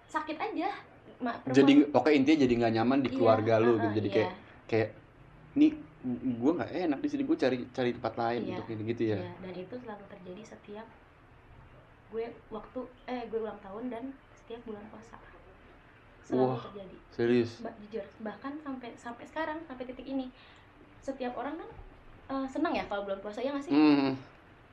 sakit 0.08 0.40
aja. 0.40 0.72
Ma- 1.18 1.36
Jadi 1.44 1.88
pokoknya 1.88 2.14
intinya 2.14 2.38
jadi 2.46 2.54
nggak 2.56 2.74
nyaman 2.74 2.98
di 3.00 3.08
Iya, 3.10 3.16
keluarga 3.16 3.54
lu 3.58 3.72
ha-ha, 3.74 3.82
gitu. 3.84 3.94
Jadi 4.00 4.08
iya. 4.08 4.16
kayak 4.16 4.30
kayak 4.68 4.92
nih 5.56 5.72
gue 6.38 6.52
nggak 6.54 6.70
enak 6.86 7.00
di 7.02 7.08
sini 7.08 7.22
gue 7.26 7.34
cari 7.34 7.58
cari 7.74 7.90
tempat 7.90 8.14
lain 8.14 8.40
Iya, 8.46 8.50
untuk 8.54 8.66
ini 8.70 8.82
gitu 8.94 9.02
ya. 9.10 9.18
Iya, 9.18 9.32
dan 9.42 9.54
itu 9.56 9.74
selalu 9.74 10.04
terjadi 10.06 10.42
setiap 10.46 10.86
gue 12.08 12.24
waktu 12.48 12.80
eh 13.04 13.22
gue 13.26 13.40
ulang 13.42 13.58
tahun 13.58 13.84
dan 13.90 14.04
setiap 14.32 14.60
bulan 14.64 14.84
puasa. 14.88 15.18
Selalu 16.24 16.54
Wah. 16.54 16.62
terjadi. 16.70 16.96
Serius. 17.10 17.50
Ba- 17.60 17.74
jujur, 17.82 18.04
bahkan 18.22 18.52
sampai 18.62 18.94
sampai 18.94 19.24
sekarang 19.26 19.58
sampai 19.66 19.84
titik 19.84 20.06
ini. 20.06 20.30
Setiap 21.02 21.34
orang 21.34 21.56
kan 21.56 21.68
eh, 22.28 22.46
senang 22.46 22.72
ya 22.72 22.84
kalau 22.86 23.04
bulan 23.04 23.18
puasa 23.18 23.42
ya 23.42 23.50
nggak 23.52 23.64
sih? 23.64 23.74
Hmm. 23.74 24.14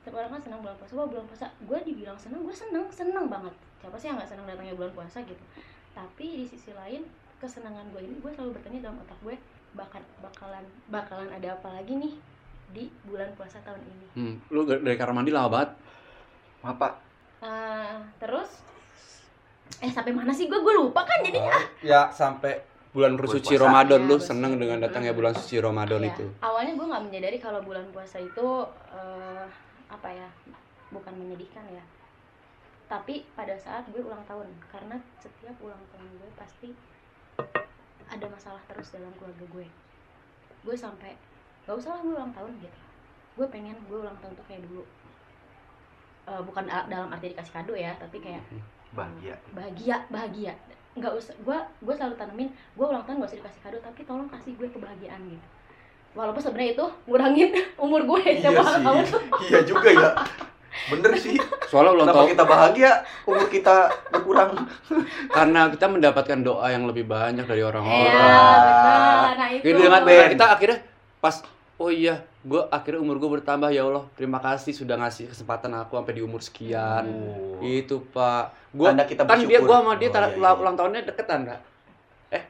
Setiap 0.00 0.16
orang 0.16 0.38
kan 0.38 0.42
senang 0.46 0.60
bulan 0.62 0.76
puasa. 0.78 0.92
Wah, 0.94 1.08
bulan 1.08 1.26
puasa. 1.26 1.46
Gue 1.66 1.78
dibilang 1.82 2.14
senang, 2.14 2.46
gue 2.46 2.54
senang, 2.54 2.86
senang 2.88 3.26
banget. 3.26 3.52
Siapa 3.82 3.96
sih 3.98 4.06
yang 4.08 4.16
nggak 4.16 4.30
senang 4.30 4.46
datangnya 4.46 4.76
bulan 4.76 4.92
puasa 4.94 5.18
gitu. 5.24 5.44
Tapi 5.92 6.26
di 6.38 6.46
sisi 6.46 6.70
lain, 6.70 7.02
kesenangan 7.36 7.90
gue 7.90 8.00
ini 8.00 8.16
gue 8.16 8.30
selalu 8.30 8.56
bertanya 8.56 8.88
dalam 8.88 9.00
otak 9.02 9.18
gue 9.20 9.36
bakal 9.76 10.00
bakalan 10.18 10.64
bakalan 10.88 11.28
ada 11.30 11.52
apa 11.52 11.68
lagi 11.70 11.92
nih 11.94 12.14
di 12.66 12.84
bulan 13.04 13.30
puasa 13.36 13.60
tahun 13.62 13.78
ini. 13.78 14.06
Hmm. 14.14 14.34
Lu 14.48 14.64
dari 14.64 14.96
kamar 14.96 15.14
mandi 15.14 15.30
lama 15.30 15.46
banget. 15.46 15.70
Apa? 16.64 16.88
Eh, 17.38 17.94
terus 18.18 18.64
eh 19.78 19.90
sampai 19.90 20.10
mana 20.10 20.32
sih 20.32 20.46
gue 20.46 20.56
gue 20.56 20.74
lupa 20.74 21.04
kan 21.04 21.20
jadi 21.20 21.36
Ya 21.84 22.08
sampai 22.08 22.58
bulan 22.90 23.12
bersuci. 23.14 23.54
Ramadan 23.54 24.00
Iya, 24.00 24.08
lu 24.08 24.16
betul. 24.16 24.24
seneng 24.24 24.52
dengan 24.56 24.80
datangnya 24.80 25.12
bulan 25.12 25.36
suci 25.36 25.60
Ramadan 25.60 26.00
Iya. 26.00 26.10
itu. 26.10 26.24
awalnya 26.40 26.72
gue 26.72 26.86
nggak 26.86 27.04
menyadari 27.04 27.36
kalau 27.36 27.60
bulan 27.60 27.84
puasa 27.92 28.16
itu 28.16 28.46
eh, 28.90 29.44
apa 29.86 30.08
ya 30.08 30.28
bukan 30.88 31.12
menyedihkan 31.12 31.66
ya 31.68 31.84
tapi 32.86 33.26
pada 33.34 33.52
saat 33.58 33.84
gue 33.90 33.98
ulang 33.98 34.22
tahun 34.24 34.46
karena 34.66 34.96
setiap 35.18 35.58
ulang 35.60 35.82
tahun 35.92 36.08
gue 36.16 36.30
pasti 36.34 36.70
ada 38.06 38.26
masalah 38.26 38.62
terus 38.64 38.90
dalam 38.90 39.10
keluarga 39.14 39.44
gue 39.44 39.66
gue 40.62 40.76
sampai 40.76 41.14
gak 41.62 41.74
usah 41.74 41.92
lah 41.92 42.00
gue 42.00 42.12
ulang 42.12 42.30
tahun 42.30 42.52
gitu 42.58 42.78
gue 43.34 43.46
pengen 43.46 43.76
gue 43.82 43.98
ulang 43.98 44.16
tahun 44.16 44.34
tuh 44.34 44.46
kayak 44.46 44.62
dulu 44.64 44.82
Eh, 46.26 46.42
bukan 46.42 46.66
dalam 46.66 47.06
arti 47.06 47.30
dikasih 47.30 47.54
kado 47.54 47.70
ya 47.72 47.94
tapi 47.94 48.18
kayak 48.18 48.42
Bahagia. 48.90 49.38
bahagia 49.54 50.02
bahagia 50.08 50.58
nggak 50.98 51.14
usah 51.14 51.30
gue 51.38 51.54
gue 51.54 51.94
selalu 51.94 52.18
tanemin 52.18 52.48
gue 52.74 52.82
ulang 52.82 53.06
tahun 53.06 53.22
gak 53.22 53.30
usah 53.30 53.38
dikasih 53.38 53.60
kado 53.62 53.78
tapi 53.78 54.02
tolong 54.02 54.26
kasih 54.26 54.58
gue 54.58 54.66
kebahagiaan 54.66 55.22
gitu 55.22 55.46
walaupun 56.18 56.42
sebenarnya 56.42 56.74
itu 56.74 56.86
ngurangin 57.06 57.48
umur 57.84 58.02
gue 58.02 58.20
Iya 58.26 58.42
sih. 58.42 58.82
tahun 58.82 59.04
Iya 59.46 59.60
juga 59.62 59.88
ya. 59.88 60.10
Bener 60.90 61.10
sih. 61.14 61.38
Soalnya 61.66 61.92
ulang 61.98 62.08
tahun 62.08 62.28
kita 62.32 62.44
bahagia, 62.44 62.92
umur 63.26 63.46
kita 63.46 63.76
berkurang. 64.10 64.54
karena 65.36 65.60
kita 65.68 65.86
mendapatkan 65.86 66.38
doa 66.40 66.66
yang 66.70 66.86
lebih 66.86 67.04
banyak 67.04 67.42
dari 67.42 67.60
iya 67.60 67.68
orang-orang. 67.68 68.12
benar 68.14 69.34
nah 69.36 69.48
itu 69.50 69.62
Gitu 69.64 69.78
dengan 69.82 70.02
Ben. 70.02 70.30
kita 70.32 70.46
akhirnya 70.54 70.78
pas 71.18 71.42
oh 71.76 71.90
iya, 71.90 72.14
gue 72.40 72.62
akhirnya 72.70 73.00
umur 73.02 73.18
gue 73.18 73.30
bertambah 73.40 73.68
ya 73.68 73.84
Allah. 73.84 74.06
Terima 74.14 74.38
kasih 74.38 74.72
sudah 74.72 74.96
ngasih 74.96 75.28
kesempatan 75.28 75.74
aku 75.76 75.98
sampai 75.98 76.14
di 76.14 76.22
umur 76.22 76.40
sekian. 76.40 77.04
Oh. 77.04 77.60
Itu 77.60 78.06
Pak. 78.08 78.72
Gua 78.72 78.92
Tanda 78.92 79.04
kita 79.04 79.22
kan 79.24 79.40
dia 79.40 79.60
bersyukur. 79.60 79.66
gua 79.66 79.76
sama 79.82 79.92
dia 79.96 80.08
Oh, 80.08 80.14
iya, 80.16 80.28
ulang 80.36 80.54
iya. 80.54 80.60
ulang 80.60 80.74
tahunnya 80.76 81.00
deketan, 81.04 81.40
Kak. 81.44 81.60
Eh. 82.30 82.44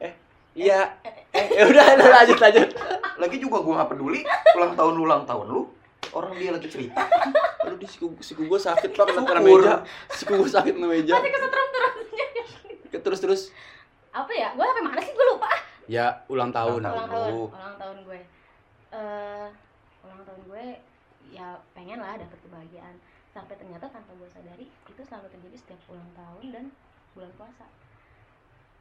Eh. 0.00 0.12
Iya. 0.56 0.80
Eh, 1.30 1.46
ya 1.56 1.62
udah 1.64 1.84
udah, 1.96 2.08
lanjut 2.20 2.38
lanjut. 2.40 2.68
Lagi 3.16 3.36
juga 3.36 3.56
gua 3.60 3.84
gak 3.84 3.90
peduli 3.92 4.20
ulang 4.56 4.72
tahun 4.74 4.92
lu 4.96 5.02
ulang 5.04 5.24
tahun 5.24 5.46
lu. 5.48 5.62
Orang 6.10 6.34
dia 6.34 6.50
lagi 6.50 6.66
cerita. 6.66 7.06
Aduh, 7.66 7.78
di 7.78 7.86
siku, 7.86 8.10
siku 8.18 8.42
gue 8.50 8.58
sakit 8.58 8.90
Pak 8.96 9.04
kena 9.14 9.22
kena 9.22 9.42
meja. 9.42 9.74
Siku 10.10 10.42
gue 10.42 10.50
sakit 10.50 10.74
kena 10.74 10.88
meja. 10.90 11.14
masih 11.18 11.32
kesetrum 11.32 11.68
terus 11.70 11.94
Terus 12.90 13.20
terus. 13.22 13.42
Apa 14.10 14.32
ya? 14.34 14.50
Gue 14.58 14.64
sampai 14.66 14.82
mana 14.82 15.00
sih? 15.02 15.14
Gue 15.14 15.26
lupa. 15.30 15.50
Ya 15.86 16.22
ulang 16.26 16.50
tahun. 16.50 16.82
Ulang 16.82 16.94
ulang 16.94 17.10
tahun. 17.10 17.48
Ulang 17.50 17.76
tahun 17.78 17.96
gue. 18.06 18.18
Eh 18.90 19.48
ulang 20.06 20.22
tahun 20.26 20.40
gue 20.50 20.64
ya 21.30 21.48
pengen 21.74 21.98
lah 22.02 22.18
dapet 22.18 22.38
kebahagiaan. 22.42 22.94
Sampai 23.30 23.54
ternyata 23.54 23.86
tanpa 23.86 24.10
gue 24.18 24.26
sadari 24.26 24.66
itu 24.66 25.00
selalu 25.06 25.30
terjadi 25.30 25.56
setiap 25.58 25.80
ulang 25.94 26.10
tahun 26.18 26.44
dan 26.50 26.64
bulan 27.14 27.30
puasa. 27.38 27.66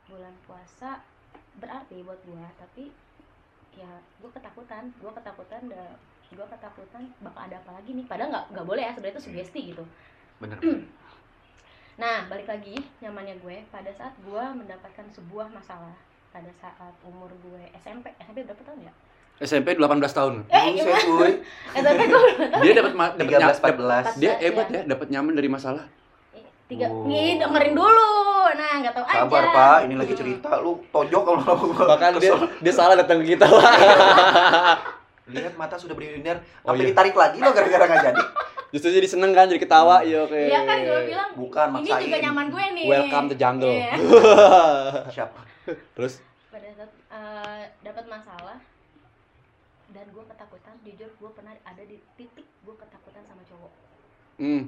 Bulan 0.09 0.33
puasa 0.49 1.05
berarti 1.61 2.01
buat 2.01 2.17
gue 2.25 2.45
tapi 2.57 2.83
ya 3.77 4.01
gue 4.17 4.31
ketakutan. 4.33 4.89
Gue 4.97 5.11
ketakutan 5.13 5.61
da, 5.69 5.93
gue 6.29 6.45
ketakutan 6.47 7.03
bakal 7.19 7.41
ada 7.41 7.57
apa 7.57 7.71
lagi 7.73 7.91
nih 7.91 8.05
padahal 8.05 8.29
nggak 8.29 8.45
nggak 8.49 8.65
boleh 8.65 8.81
ya 8.81 8.91
sebenarnya 8.91 9.15
itu 9.15 9.23
sugesti 9.23 9.61
gitu 9.67 9.83
Bener. 10.37 10.55
Nah, 11.95 12.23
balik 12.25 12.47
lagi 12.47 12.79
nyamannya 12.99 13.35
gue 13.37 13.59
pada 13.67 13.91
saat 13.91 14.15
gue 14.17 14.43
mendapatkan 14.55 15.03
sebuah 15.09 15.51
masalah 15.51 15.91
pada 16.29 16.47
saat 16.55 16.95
umur 17.03 17.27
gue 17.37 17.59
SMP. 17.75 18.07
SMP 18.17 18.47
berapa 18.47 18.63
tahun 18.63 18.87
ya? 18.87 18.93
SMP 19.37 19.73
18 19.73 19.83
tahun. 20.09 20.33
Eh, 20.47 20.63
gimana? 20.75 20.95
cuy. 20.97 21.31
SMP 21.75 22.01
gue 22.05 22.21
Dia 22.61 22.71
dapat 22.73 22.91
dapat 22.95 23.19
nya- 23.19 23.51
13 23.51 24.15
14. 24.15 24.15
dia 24.15 24.31
hebat 24.37 24.67
ya 24.69 24.81
dapat 24.85 25.07
nyaman 25.09 25.33
dari 25.33 25.49
masalah. 25.49 25.83
tiga 26.69 26.85
Oh. 26.85 27.03
nih 27.03 27.35
dengerin 27.35 27.73
dulu 27.73 28.09
nah 28.51 28.77
nggak 28.77 28.93
tahu 28.93 29.01
aja 29.03 29.19
Sabar 29.19 29.43
pak, 29.49 29.77
ini 29.83 29.95
lagi 29.97 30.13
cerita 30.13 30.61
lu 30.61 30.77
tojok 30.87 31.21
kalau 31.25 31.41
gua 31.65 31.85
Bahkan 31.89 32.11
dia 32.15 32.31
dia 32.61 32.71
salah 32.71 32.93
datang 32.93 33.19
ke 33.19 33.33
kita. 33.33 33.49
lihat 35.31 35.53
mata 35.55 35.75
sudah 35.75 35.93
berlinar, 35.93 36.41
Oh, 36.61 36.71
sampai 36.71 36.83
iya. 36.83 36.89
ditarik 36.91 37.15
lagi 37.15 37.37
lo 37.37 37.49
gara-gara 37.49 37.85
nggak 37.85 38.03
jadi. 38.03 38.23
Justru 38.69 38.89
jadi 38.91 39.07
seneng 39.07 39.31
kan, 39.31 39.45
jadi 39.45 39.57
ketawa. 39.57 40.01
Iya 40.01 40.25
oke. 40.25 40.37
Iya 40.37 40.61
kan 40.61 40.77
gue 40.79 40.99
bilang 41.07 41.29
Bukan 41.33 41.67
ini 41.67 41.75
maksain. 41.89 42.03
juga 42.05 42.17
nyaman 42.21 42.45
gue 42.47 42.65
nih 42.71 42.85
Welcome 42.85 43.25
to 43.27 43.35
jungle. 43.35 43.71
Iya. 43.71 43.93
Siapa? 45.15 45.39
Terus 45.95 46.13
pada 46.47 46.69
saat 46.75 46.91
eh, 46.91 47.61
dapat 47.79 48.05
masalah 48.05 48.57
dan 49.89 50.05
gue 50.07 50.23
ketakutan 50.23 50.75
jujur 50.79 51.09
gue 51.09 51.29
pernah 51.31 51.53
ada 51.59 51.81
di 51.81 51.97
titik 52.13 52.45
gue 52.45 52.75
ketakutan 52.75 53.25
sama 53.25 53.41
cowok 53.43 53.71
hmm, 54.37 54.63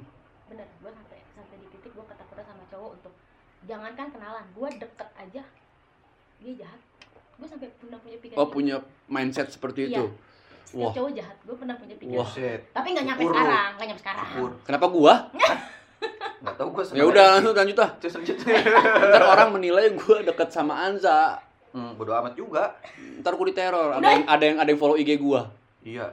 bener 0.48 0.66
gue 0.66 0.90
sampai 0.90 1.18
sampai 1.32 1.56
di 1.56 1.66
titik 1.70 1.90
gue 1.90 2.04
ketakutan 2.04 2.42
sama 2.42 2.64
cowok 2.66 2.90
untuk 2.98 3.14
jangankan 3.62 4.10
kenalan 4.10 4.46
gue 4.48 4.68
deket 4.78 5.08
aja 5.14 5.42
dia 6.38 6.52
jahat 6.58 6.80
gue 7.32 7.46
sampai 7.46 7.70
pernah 7.72 7.98
punya 7.98 8.18
pikiran 8.18 8.38
oh 8.38 8.46
gitu. 8.46 8.54
punya 8.54 8.76
mindset 9.06 9.48
seperti 9.48 9.86
Iya. 9.88 10.10
Itu. 10.62 10.78
Setiap 10.78 10.86
Wah. 10.86 10.92
cowok 10.94 11.10
jahat 11.18 11.36
gue 11.42 11.56
pernah 11.58 11.74
punya 11.76 11.94
pikiran 11.98 12.20
Wah. 12.22 12.28
Shit. 12.30 12.60
tapi 12.72 12.86
nggak 12.94 13.04
nyampe 13.10 13.22
Syukur 13.22 13.34
sekarang 13.34 13.70
nggak 13.74 13.86
nyampe 13.90 14.02
sekarang 14.02 14.24
Syukur. 14.30 14.50
Kenapa 14.64 14.86
gua? 14.88 15.14
Nggak 16.42 16.54
tahu 16.58 16.68
gua 16.74 16.82
Ya 16.90 17.04
udah 17.06 17.26
lanjut 17.38 17.54
lanjut 17.54 17.78
ah. 17.78 17.90
Terus 18.02 18.14
lanjut. 18.18 18.36
Ntar 19.14 19.22
orang 19.22 19.48
menilai 19.54 19.94
gua 19.94 20.16
deket 20.26 20.48
sama 20.50 20.74
Anza. 20.82 21.38
Hmm, 21.70 21.94
bodo 21.94 22.12
amat 22.18 22.34
juga. 22.34 22.74
Ntar 23.22 23.38
gua 23.38 23.46
diteror. 23.46 23.88
Ada 23.94 23.98
Udah. 24.02 24.10
yang 24.10 24.24
ada 24.26 24.44
yang 24.44 24.58
ada 24.58 24.68
yang 24.74 24.80
follow 24.82 24.98
IG 24.98 25.22
gua. 25.22 25.46
Iya. 25.86 26.10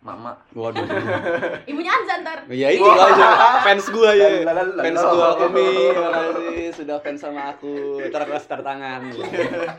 Mama. 0.00 0.32
Waduh. 0.56 0.80
ibunya 1.70 1.92
Anza 1.92 2.24
ntar 2.24 2.48
ya 2.48 2.72
itu 2.72 2.84
aja 2.88 3.60
fans 3.64 3.88
gua 3.92 4.10
ya. 4.16 4.28
Lalalala. 4.44 4.80
Fans 4.80 5.02
gua 5.04 5.28
Umi, 5.44 5.68
makasih 5.92 6.68
sudah 6.72 6.96
fans 7.00 7.20
sama 7.20 7.52
aku. 7.52 8.00
Ntar 8.08 8.28
aku 8.28 8.32
kasih 8.36 8.48
tanda 8.48 8.64
tangan. 8.64 9.00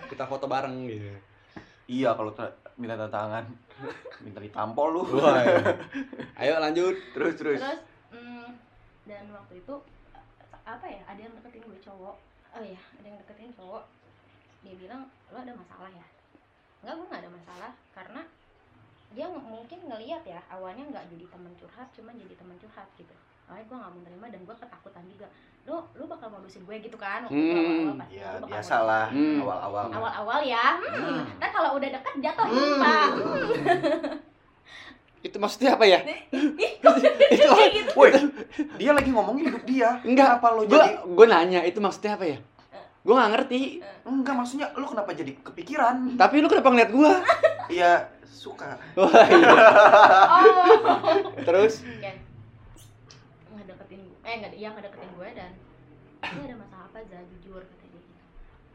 Kita 0.09 0.25
foto 0.25 0.45
bareng 0.45 0.89
gitu. 0.89 1.09
Iya 1.89 2.13
kalau 2.13 2.33
minta 2.79 2.95
tantangan 2.95 3.45
minta 4.23 4.39
ditampol 4.39 4.87
lu. 4.91 5.01
Wah. 5.17 5.41
ya. 5.43 5.59
Ayo 6.41 6.59
lanjut. 6.61 6.95
Terus 7.15 7.33
terus. 7.35 7.59
terus 7.59 7.81
mm, 8.13 8.47
dan 9.07 9.25
waktu 9.33 9.59
itu 9.59 9.75
apa 10.61 10.85
ya 10.85 11.01
ada 11.09 11.19
yang 11.19 11.33
deketin 11.35 11.63
gue 11.65 11.79
cowok 11.81 12.15
oh 12.55 12.63
ya 12.63 12.81
ada 13.01 13.05
yang 13.07 13.17
deketin 13.25 13.51
cowok 13.57 13.83
dia 14.61 14.75
bilang 14.77 15.09
lo 15.33 15.37
ada 15.41 15.53
masalah 15.57 15.89
ya 15.89 16.05
enggak 16.85 16.93
gue 16.95 17.05
nggak 17.09 17.21
ada 17.25 17.31
masalah 17.33 17.71
karena 17.97 18.21
dia 19.11 19.27
mungkin 19.27 19.79
ngelihat 19.91 20.23
ya 20.23 20.39
awalnya 20.47 20.87
nggak 20.87 21.05
jadi 21.11 21.25
teman 21.27 21.53
curhat 21.59 21.87
cuma 21.91 22.15
jadi 22.15 22.33
teman 22.37 22.55
curhat 22.61 22.87
gitu 22.95 23.15
awalnya 23.45 23.63
gue 23.63 23.77
nggak 23.77 23.91
mau 23.91 24.01
terima 24.01 24.25
dan 24.27 24.41
gue 24.41 24.55
ketakutan 24.57 25.03
juga 25.07 25.27
lo 25.61 25.77
lo 25.93 26.03
bakal 26.05 26.27
modusin 26.31 26.63
gue 26.63 26.75
gitu 26.79 26.97
kan 26.97 27.21
waktu 27.23 27.37
Hmm, 27.37 27.53
awal-awal 27.53 27.95
pasti 27.99 28.15
Ya 28.15 28.29
lo 28.33 28.45
biasa 28.45 28.75
lah 28.81 29.05
Hmm. 29.07 29.37
awal-awal. 29.39 29.85
awal-awal 29.91 30.39
ya 30.41 30.67
hmm. 30.75 30.97
Hmm. 30.97 31.21
ntar 31.37 31.49
kalau 31.51 31.69
udah 31.75 31.89
deket 31.91 32.13
jatuh 32.19 32.45
Hmm. 32.45 32.55
lupa 32.57 32.95
Itu 35.21 35.37
maksudnya 35.37 35.77
apa 35.77 35.85
ya? 35.85 36.01
itu 36.57 36.89
gitu 37.77 37.91
Woi, 37.93 38.09
dia 38.73 38.89
lagi 38.89 39.05
ngomongin 39.07 39.53
hidup 39.53 39.63
dia. 39.63 40.01
Enggak. 40.01 40.41
Kenapa 40.41 40.47
lo 40.49 40.65
Gua 40.65 40.81
jadi 40.81 40.89
gua 41.05 41.25
nanya 41.29 41.61
itu 41.61 41.77
maksudnya 41.77 42.17
apa 42.17 42.25
ya? 42.25 42.37
Gua 43.01 43.13
nggak 43.15 43.31
ngerti. 43.31 43.85
Enggak, 44.01 44.33
maksudnya 44.33 44.73
lu 44.73 44.81
kenapa 44.83 45.13
jadi 45.13 45.37
kepikiran? 45.37 46.17
Tapi 46.17 46.41
lu 46.41 46.49
kenapa 46.49 46.73
ngeliat 46.73 46.89
gua? 46.89 47.21
Iya, 47.69 48.01
suka. 48.25 48.81
Wah, 48.95 49.13
iya. 49.23 49.53
oh 50.25 51.21
Terus 51.39 51.85
gue 54.61 54.67
eh 54.67 54.71
nggak 54.71 54.85
ya 54.85 54.93
ngedeketin 54.93 55.11
gue 55.11 55.29
dan 55.33 55.51
dia 56.21 56.43
ada 56.43 56.55
masalah 56.55 56.85
apa 56.85 56.99
za 57.03 57.17
jujur 57.27 57.61
kata 57.63 57.85
dia 57.87 57.97
gitu 57.97 58.21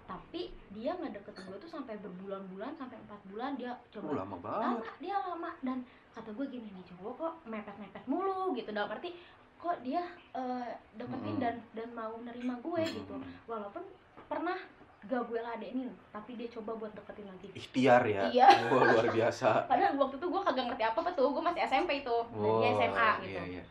tapi 0.04 0.42
dia 0.72 0.92
ngedeketin 0.92 1.44
gue 1.44 1.58
tuh 1.58 1.70
sampai 1.70 1.94
berbulan-bulan 1.96 2.72
sampai 2.74 2.96
empat 2.98 3.20
bulan 3.24 3.54
dia 3.54 3.70
Oh, 3.70 3.86
coba 3.92 4.10
lama 4.18 4.36
banget. 4.36 4.62
lama 4.64 4.82
dia 4.98 5.16
lama 5.16 5.50
dan 5.60 5.78
kata 6.10 6.30
gue 6.32 6.46
gini 6.48 6.68
nih 6.68 6.84
cowok 6.88 7.12
kok 7.16 7.32
mepet-mepet 7.44 8.02
mulu 8.04 8.50
gitu 8.52 8.70
dalam 8.70 8.88
arti 8.88 9.14
kok 9.56 9.76
dia 9.80 10.02
eh, 10.32 10.68
deketin 10.92 11.22
Mm-mm. 11.32 11.40
dan 11.40 11.54
dan 11.72 11.88
mau 11.92 12.14
nerima 12.18 12.54
gue 12.56 12.82
gitu 12.84 13.14
Hmm. 13.14 13.30
walaupun 13.46 13.82
pernah 14.26 14.58
gak 15.02 15.22
gue 15.22 15.38
ladenin 15.38 15.86
tapi 16.10 16.34
dia 16.34 16.50
coba 16.50 16.74
buat 16.74 16.90
deketin 16.92 17.24
lagi 17.24 17.46
Ikhtiar 17.54 18.02
ya. 18.02 18.26
iya 18.26 18.48
Wah, 18.68 18.90
luar 18.90 19.06
biasa. 19.08 19.70
padahal 19.70 19.94
waktu 19.94 20.18
itu 20.18 20.26
gue 20.26 20.42
kagak 20.42 20.66
ngerti 20.66 20.82
apa 20.84 20.98
apa 20.98 21.10
tuh 21.14 21.30
gue 21.30 21.42
masih 21.44 21.62
SMP 21.62 21.90
itu 21.96 22.16
dan 22.26 22.50
dia 22.56 22.70
SMA 22.76 23.10
gitu 23.16 23.30
Iya, 23.30 23.42
iya. 23.48 23.62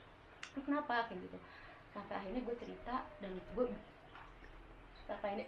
kenapa 0.55 1.03
kayak 1.05 1.19
gitu 1.21 1.37
sampai 1.95 2.13
akhirnya 2.19 2.41
gue 2.43 2.55
cerita 2.59 2.95
dan 3.23 3.31
gue 3.39 3.65
sampai 5.07 5.29
ini 5.39 5.45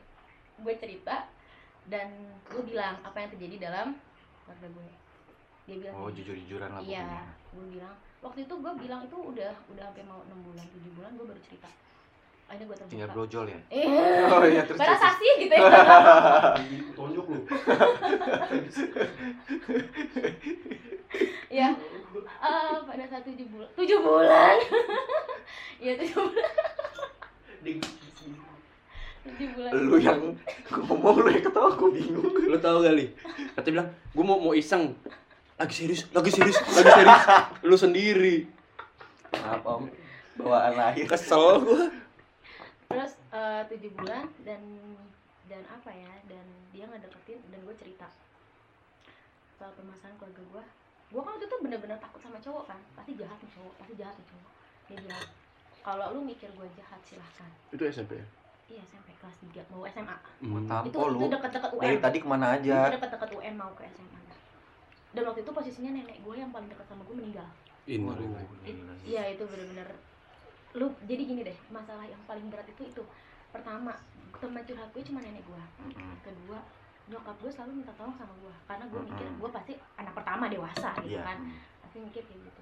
gue 0.63 0.73
cerita 0.79 1.27
dan 1.91 2.07
gue 2.47 2.61
bilang 2.63 2.95
apa 3.03 3.17
yang 3.19 3.29
terjadi 3.35 3.55
dalam 3.67 3.87
keluarga 4.47 4.67
gue 4.71 4.89
dia 5.67 5.75
bilang 5.83 5.95
Oh, 5.99 6.07
gini, 6.07 6.17
jujur-jujuran 6.23 6.69
lah 6.71 6.79
iya 6.79 7.27
gue 7.51 7.65
bilang. 7.75 7.95
Waktu 8.23 8.47
itu 8.47 8.53
gue 8.55 8.73
bilang 8.79 9.01
itu 9.03 9.17
udah 9.19 9.51
udah 9.75 9.83
sampai 9.91 10.03
mau 10.07 10.23
enam 10.23 10.39
bulan 10.47 10.65
tujuh 10.71 10.91
bulan 10.95 11.11
gue 11.19 11.25
baru 11.27 11.41
cerita 11.43 11.69
akhirnya 12.47 12.65
gue 12.65 12.75
terbuka 12.75 12.91
Tinggal 12.91 13.09
brojol 13.11 13.45
ya. 13.45 13.59
eh 13.69 13.85
Oh 14.25 14.39
iya, 14.41 14.63
terus. 14.63 14.79
terus. 14.79 14.99
saksi 14.99 15.27
gitu 15.37 15.53
ya 15.53 15.63
tonjok 16.93 17.25
lu. 17.27 17.39
ya 21.49 21.67
eh, 22.37 22.75
pada 22.81 23.03
saat 23.05 23.23
tujuh 23.23 23.47
bulan 23.47 23.69
tujuh 23.73 23.99
bulan 23.99 24.55
iya 25.77 25.93
tujuh 25.95 26.19
bulan 26.23 26.51
tujuh 29.27 29.47
bulan 29.53 29.71
Lu 29.75 29.97
yang 29.99 30.21
ngomong 30.71 31.15
lu 31.19 31.29
yang 31.29 31.43
ketawa 31.43 31.67
gue 31.69 31.89
bingung. 31.91 32.31
Lu 32.47 32.55
tahu 32.57 32.79
kali? 32.79 33.11
Katanya 33.51 33.73
bilang, 33.75 33.89
"Gua 34.13 34.23
mau 34.25 34.39
mau 34.39 34.53
iseng." 34.55 34.95
Lagi 35.59 35.73
serius, 35.75 36.07
lagi 36.09 36.31
serius, 36.31 36.55
lagi 36.63 36.87
serius. 36.87 37.23
Lu 37.61 37.75
sendiri. 37.75 38.47
Apa 39.35 39.67
om? 39.75 39.91
Bawaan 40.37 40.73
lahir. 40.73 41.03
Kesel 41.05 41.59
gua. 41.59 41.91
Terus 42.87 43.11
eh, 43.29 43.61
tujuh 43.67 43.91
bulan 43.93 44.25
dan 44.41 44.61
dan 45.45 45.63
apa 45.65 45.89
ya 45.89 46.11
dan 46.25 46.43
dia 46.71 46.85
ngedeketin 46.85 47.39
dan 47.45 47.59
gue 47.61 47.75
cerita 47.75 48.07
soal 49.53 49.71
permasalahan 49.73 50.15
keluarga 50.17 50.43
gue 50.43 50.63
gue 51.07 51.21
kan 51.21 51.31
waktu 51.33 51.45
itu 51.45 51.57
bener-bener 51.57 51.97
takut 51.97 52.19
sama 52.19 52.37
cowok 52.37 52.63
kan 52.65 52.79
pasti 52.93 53.15
jahat 53.15 53.37
nih 53.37 53.51
cowok 53.53 53.73
pasti 53.77 53.93
jahat 53.95 54.15
nih 54.15 54.27
cowok 54.27 54.51
dia 54.85 54.97
bilang 54.99 55.25
kalau 55.81 56.05
lu 56.11 56.19
mikir 56.21 56.49
gue 56.49 56.67
jahat 56.73 56.99
silahkan 57.01 57.47
Itu 57.69 57.83
SMP. 57.85 58.19
iya 58.67 58.83
SMP 58.83 59.15
kelas 59.15 59.35
3 59.41 59.71
mau 59.71 59.87
SMA 59.87 60.17
Mau 60.43 60.59
Hmm. 60.59 60.83
itu 60.83 60.97
lu. 60.99 61.19
itu 61.21 61.27
deket-deket 61.29 61.71
UN 61.71 61.81
Dari 61.81 61.97
tadi 61.97 62.17
ke 62.19 62.27
mana 62.27 62.47
itu 62.53 62.67
aja? 62.67 62.79
deket-deket 62.91 63.29
UN 63.33 63.55
mau 63.55 63.71
ke 63.71 63.83
SMA 63.87 64.19
dan 65.07 65.23
waktu 65.23 65.39
itu 65.41 65.51
posisinya 65.51 65.91
nenek 65.93 66.19
gue 66.19 66.35
yang 66.35 66.51
paling 66.51 66.67
dekat 66.67 66.85
sama 66.85 67.01
gue 67.01 67.15
meninggal. 67.15 67.47
Iya 69.01 69.23
itu 69.31 69.43
bener-bener 69.43 69.87
lu 70.73 70.87
jadi 71.03 71.23
gini 71.23 71.41
deh 71.43 71.57
masalah 71.69 72.03
yang 72.03 72.19
paling 72.25 72.49
berat 72.49 72.67
itu 72.67 72.83
itu. 72.83 73.03
Pertama 73.49 73.95
teman 74.37 74.61
curhat 74.61 74.89
gue 74.91 75.03
cuma 75.03 75.19
nenek 75.19 75.41
gue 75.41 75.61
kedua 76.21 76.59
nyokap 77.07 77.39
gue 77.39 77.47
selalu 77.47 77.81
minta 77.81 77.95
tolong 77.95 78.11
sama 78.13 78.35
gue 78.37 78.51
karena 78.67 78.83
gue 78.85 78.99
mikir 79.01 79.27
gue 79.31 79.49
pasti 79.49 79.73
anak 79.95 80.11
pertama 80.11 80.45
dewasa 80.45 80.91
gitu 81.01 81.15
Iya. 81.15 81.23
kan. 81.23 81.37
Pasti 81.81 81.97
mikir 81.99 82.21
kayak 82.21 82.41
gitu. 82.43 82.61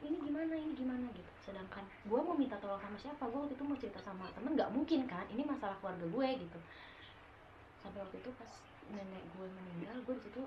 Ini 0.00 0.16
gimana 0.18 0.52
ini 0.52 0.72
gimana 0.74 1.06
gitu. 1.12 1.30
Sedangkan 1.40 1.86
gue 2.02 2.18
mau 2.18 2.34
minta 2.34 2.58
tolong 2.58 2.80
sama 2.80 2.96
siapa? 2.96 3.22
Gue 3.24 3.38
waktu 3.40 3.54
itu 3.54 3.64
mau 3.64 3.76
cerita 3.76 4.00
sama 4.00 4.26
temen 4.32 4.58
nggak 4.58 4.70
mungkin 4.72 5.06
kan? 5.06 5.24
Ini 5.30 5.46
masalah 5.46 5.78
keluarga 5.78 6.04
gue 6.04 6.28
gitu. 6.42 6.58
Sampai 7.80 8.00
waktu 8.00 8.16
itu 8.18 8.30
pas 8.34 8.50
nenek 8.90 9.22
gue 9.30 9.46
meninggal 9.46 9.96
gue 10.02 10.14
di 10.18 10.22
situ 10.26 10.42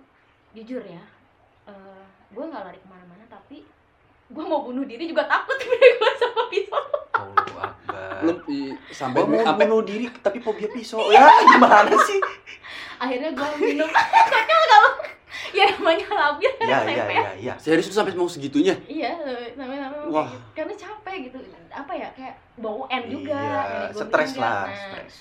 jujur 0.54 0.84
ya 0.84 1.00
eh 1.64 2.04
gue 2.30 2.44
nggak 2.44 2.60
lari 2.62 2.76
ke 2.76 2.88
mana-mana 2.92 3.24
tapi 3.26 3.64
gue 4.34 4.44
mau 4.44 4.62
bunuh 4.62 4.84
diri 4.84 5.06
juga 5.06 5.24
takut 5.24 5.58
gue 5.64 6.12
sama 6.16 6.44
pisau 6.48 6.84
i- 8.48 8.76
sampai 8.90 9.20
Gua 9.20 9.30
mau 9.30 9.44
sampai 9.46 9.66
bunuh 9.66 9.84
diri 9.84 10.06
tapi 10.18 10.40
fobia 10.40 10.68
pisau. 10.68 11.00
Ya, 11.10 11.28
gimana 11.46 11.92
sih? 12.02 12.20
akhirnya 12.96 13.30
gue 13.30 13.50
minum 13.60 13.90
kocak 13.92 14.44
kalau 14.48 14.92
ya 15.52 15.66
namanya 15.68 16.08
labil 16.08 16.52
kan 16.56 16.66
Iya, 16.66 16.78
SMP 16.80 17.12
iya, 17.12 17.20
iya, 17.20 17.32
iya. 17.36 17.54
serius 17.58 17.86
lu 17.86 17.94
sampai 17.94 18.16
mau 18.16 18.26
segitunya? 18.26 18.80
iya 18.88 19.12
namanya 19.54 19.92
namanya 19.92 20.08
Wah. 20.08 20.26
gitu. 20.26 20.40
karena 20.56 20.74
capek 20.74 21.16
gitu 21.28 21.38
apa 21.68 21.92
ya 21.92 22.08
kayak 22.14 22.36
bau 22.56 22.88
N 22.88 23.04
juga 23.06 23.36
Iya, 23.36 23.62
nenek 23.68 23.92
gua 23.92 24.04
stres 24.04 24.32
lah, 24.34 24.56
nah, 24.64 24.78
stres. 24.88 25.14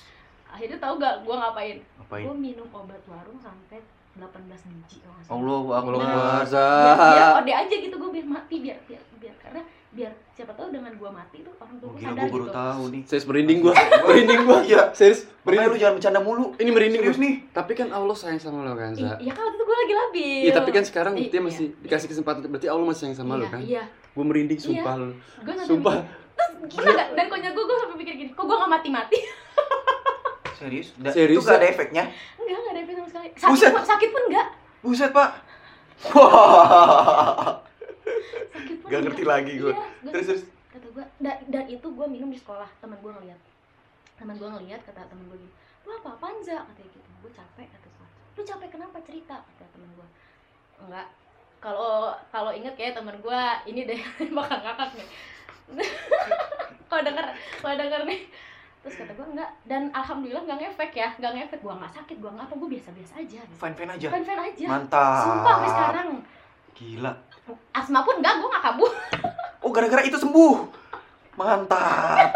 akhirnya 0.47 0.77
tau 0.79 0.93
gak 0.95 1.15
gue 1.21 1.35
ngapain 1.35 1.77
Ngapain? 1.99 2.23
gue 2.23 2.35
minum 2.39 2.67
obat 2.71 3.03
warung 3.03 3.35
sampai 3.37 3.83
18 4.13 4.29
biji 4.67 4.97
kalau 4.99 5.13
nggak 5.15 5.25
salah 5.25 5.81
Kalau 5.81 5.97
Akbar. 5.97 6.13
puasa. 6.13 6.65
biar, 6.69 6.97
biar 7.09 7.31
ode 7.35 7.53
aja 7.55 7.75
gitu 7.79 7.95
gue 7.95 8.09
biar 8.11 8.27
mati 8.27 8.55
biar 8.59 8.77
biar 8.83 9.01
biar 9.17 9.35
karena 9.39 9.61
biar 9.89 10.11
siapa 10.31 10.51
tahu 10.51 10.69
dengan 10.69 10.89
gue 10.91 11.09
mati 11.11 11.37
tuh 11.41 11.53
orang 11.55 11.75
tua 11.75 11.85
Oh, 11.85 11.91
gue 11.91 11.99
gila, 11.99 12.09
sadar 12.11 12.17
gua 12.19 12.29
baru 12.31 12.43
gitu 12.43 12.53
tahu 12.55 12.83
nih. 12.87 13.01
Serius 13.03 13.25
merinding 13.25 13.59
gua. 13.59 13.73
merinding 14.03 14.41
gua. 14.43 14.57
Iya. 14.63 14.81
Serius 14.91 15.19
merinding. 15.43 15.67
lu 15.67 15.77
jangan 15.77 15.95
bercanda 15.95 16.19
mulu. 16.19 16.45
Ini 16.55 16.69
merinding 16.69 17.01
Serius 17.03 17.15
gua. 17.15 17.25
nih. 17.25 17.33
Tapi 17.51 17.71
kan 17.71 17.87
Allah 17.89 18.15
sayang 18.15 18.39
sama 18.39 18.61
lo 18.61 18.73
kan, 18.73 18.91
Za. 18.91 19.17
iya 19.17 19.31
kan 19.31 19.43
waktu 19.43 19.53
itu 19.55 19.63
gue 19.63 19.77
lagi 19.79 19.93
labil 19.95 20.41
Iya, 20.43 20.51
tapi 20.53 20.69
kan 20.71 20.83
sekarang 20.83 21.13
I- 21.15 21.27
dia 21.27 21.33
iya. 21.33 21.41
masih 21.43 21.65
dikasih 21.79 22.07
kesempatan 22.07 22.41
berarti 22.43 22.67
Allah 22.67 22.85
masih 22.87 23.01
sayang 23.03 23.17
sama 23.19 23.31
iya, 23.31 23.39
lo 23.39 23.47
kan. 23.47 23.61
iya 23.63 23.83
Gua 24.11 24.23
merinding 24.23 24.57
Iya. 24.57 24.65
sumpah 24.67 24.93
gue 24.95 25.13
sampai 25.51 25.65
Sumpah. 25.67 25.95
terus 26.33 26.51
gila 26.71 26.89
gak 26.91 27.07
dan 27.11 27.25
konyol 27.27 27.51
gue 27.51 27.63
gue 27.63 27.77
sampai 27.79 27.97
pikir 27.99 28.13
gini 28.15 28.29
kok 28.31 28.43
gue 28.43 28.55
gak 28.55 28.71
mati 28.71 28.89
mati 28.89 29.17
Serius? 30.55 30.87
Da- 31.01 31.11
Serius, 31.11 31.37
Itu 31.37 31.45
gak 31.45 31.57
ada 31.59 31.65
ya? 31.65 31.71
efeknya? 31.71 32.03
enggak 32.35 32.59
sekali 33.13 33.29
sakit 33.31 33.51
Buset. 33.53 33.71
pun 33.71 33.85
sakit 33.85 34.09
pun 34.09 34.23
enggak 34.27 34.47
Buset, 34.81 35.11
Pak. 35.11 35.29
Wah. 36.11 37.55
sakit 38.49 38.75
pun 38.75 38.87
Gak 38.87 38.91
enggak. 38.91 39.01
ngerti 39.07 39.23
lagi 39.23 39.53
gue. 39.55 39.71
Iya, 39.71 40.11
Terus 40.11 40.25
terus. 40.27 40.43
kata 40.67 40.87
gue 40.89 41.05
dan, 41.19 41.37
dan 41.47 41.65
itu 41.67 41.85
gue 41.85 42.07
minum 42.07 42.27
di 42.27 42.35
sekolah 42.35 42.65
teman 42.77 42.97
gue 42.97 43.11
ngeliat 43.11 43.37
teman 44.15 44.33
gue 44.33 44.45
ngeliat 44.47 44.81
kata 44.81 45.05
teman 45.05 45.25
gue 45.27 45.37
gini 45.37 45.53
lu 45.83 45.93
apa 45.93 46.09
apaan 46.11 46.41
za 46.41 46.63
katanya 46.63 46.89
gitu 46.89 47.09
gue 47.19 47.31
capek 47.31 47.67
kata 47.67 47.87
gue 47.87 48.07
lu 48.33 48.41
capek 48.41 48.69
kenapa 48.71 48.97
cerita 48.99 49.35
kata 49.37 49.65
teman 49.69 49.89
gue 49.91 50.07
enggak 50.79 51.07
kalau 51.59 52.09
kalau 52.27 52.49
inget 52.49 52.73
kayak 52.73 52.93
teman 52.93 53.13
gue 53.15 53.41
ini 53.67 53.85
deh 53.85 54.01
bakal 54.35 54.57
ngakak 54.59 54.89
nih 54.95 55.07
kalau 56.89 57.01
denger 57.03 57.25
kalau 57.59 57.75
denger 57.77 58.01
nih 58.03 58.19
terus 58.83 58.95
kata 58.97 59.11
gue 59.13 59.27
enggak 59.29 59.49
dan 59.63 59.87
alhamdulillah 59.91 60.43
nggak 60.43 60.59
ngefek 60.61 60.91
ya 60.93 61.09
nggak 61.15 61.31
ngefek 61.33 61.59
gue 61.59 61.73
nggak 61.73 61.93
sakit 61.93 62.17
gue 62.17 62.27
nggak 62.29 62.45
apa 62.45 62.53
gue 62.53 62.69
biasa 62.69 62.89
biasa 62.91 63.13
aja 63.17 63.39
gitu. 63.41 63.55
Fine 63.55 63.73
fine 63.73 63.91
aja. 63.91 64.07
fan 64.09 64.23
fan 64.23 64.39
aja 64.41 64.65
Mantap. 64.67 65.23
sumpah 65.23 65.53
sampai 65.53 65.69
sekarang 65.69 66.07
Gila. 66.73 67.11
asma 67.71 67.99
pun 68.01 68.15
enggak 68.17 68.33
gue 68.35 68.49
nggak 68.49 68.63
kabur 68.65 68.91
Oh, 69.57 69.71
gara-gara 69.71 70.03
itu 70.03 70.19
sembuh. 70.19 70.55
Mantap. 71.33 72.35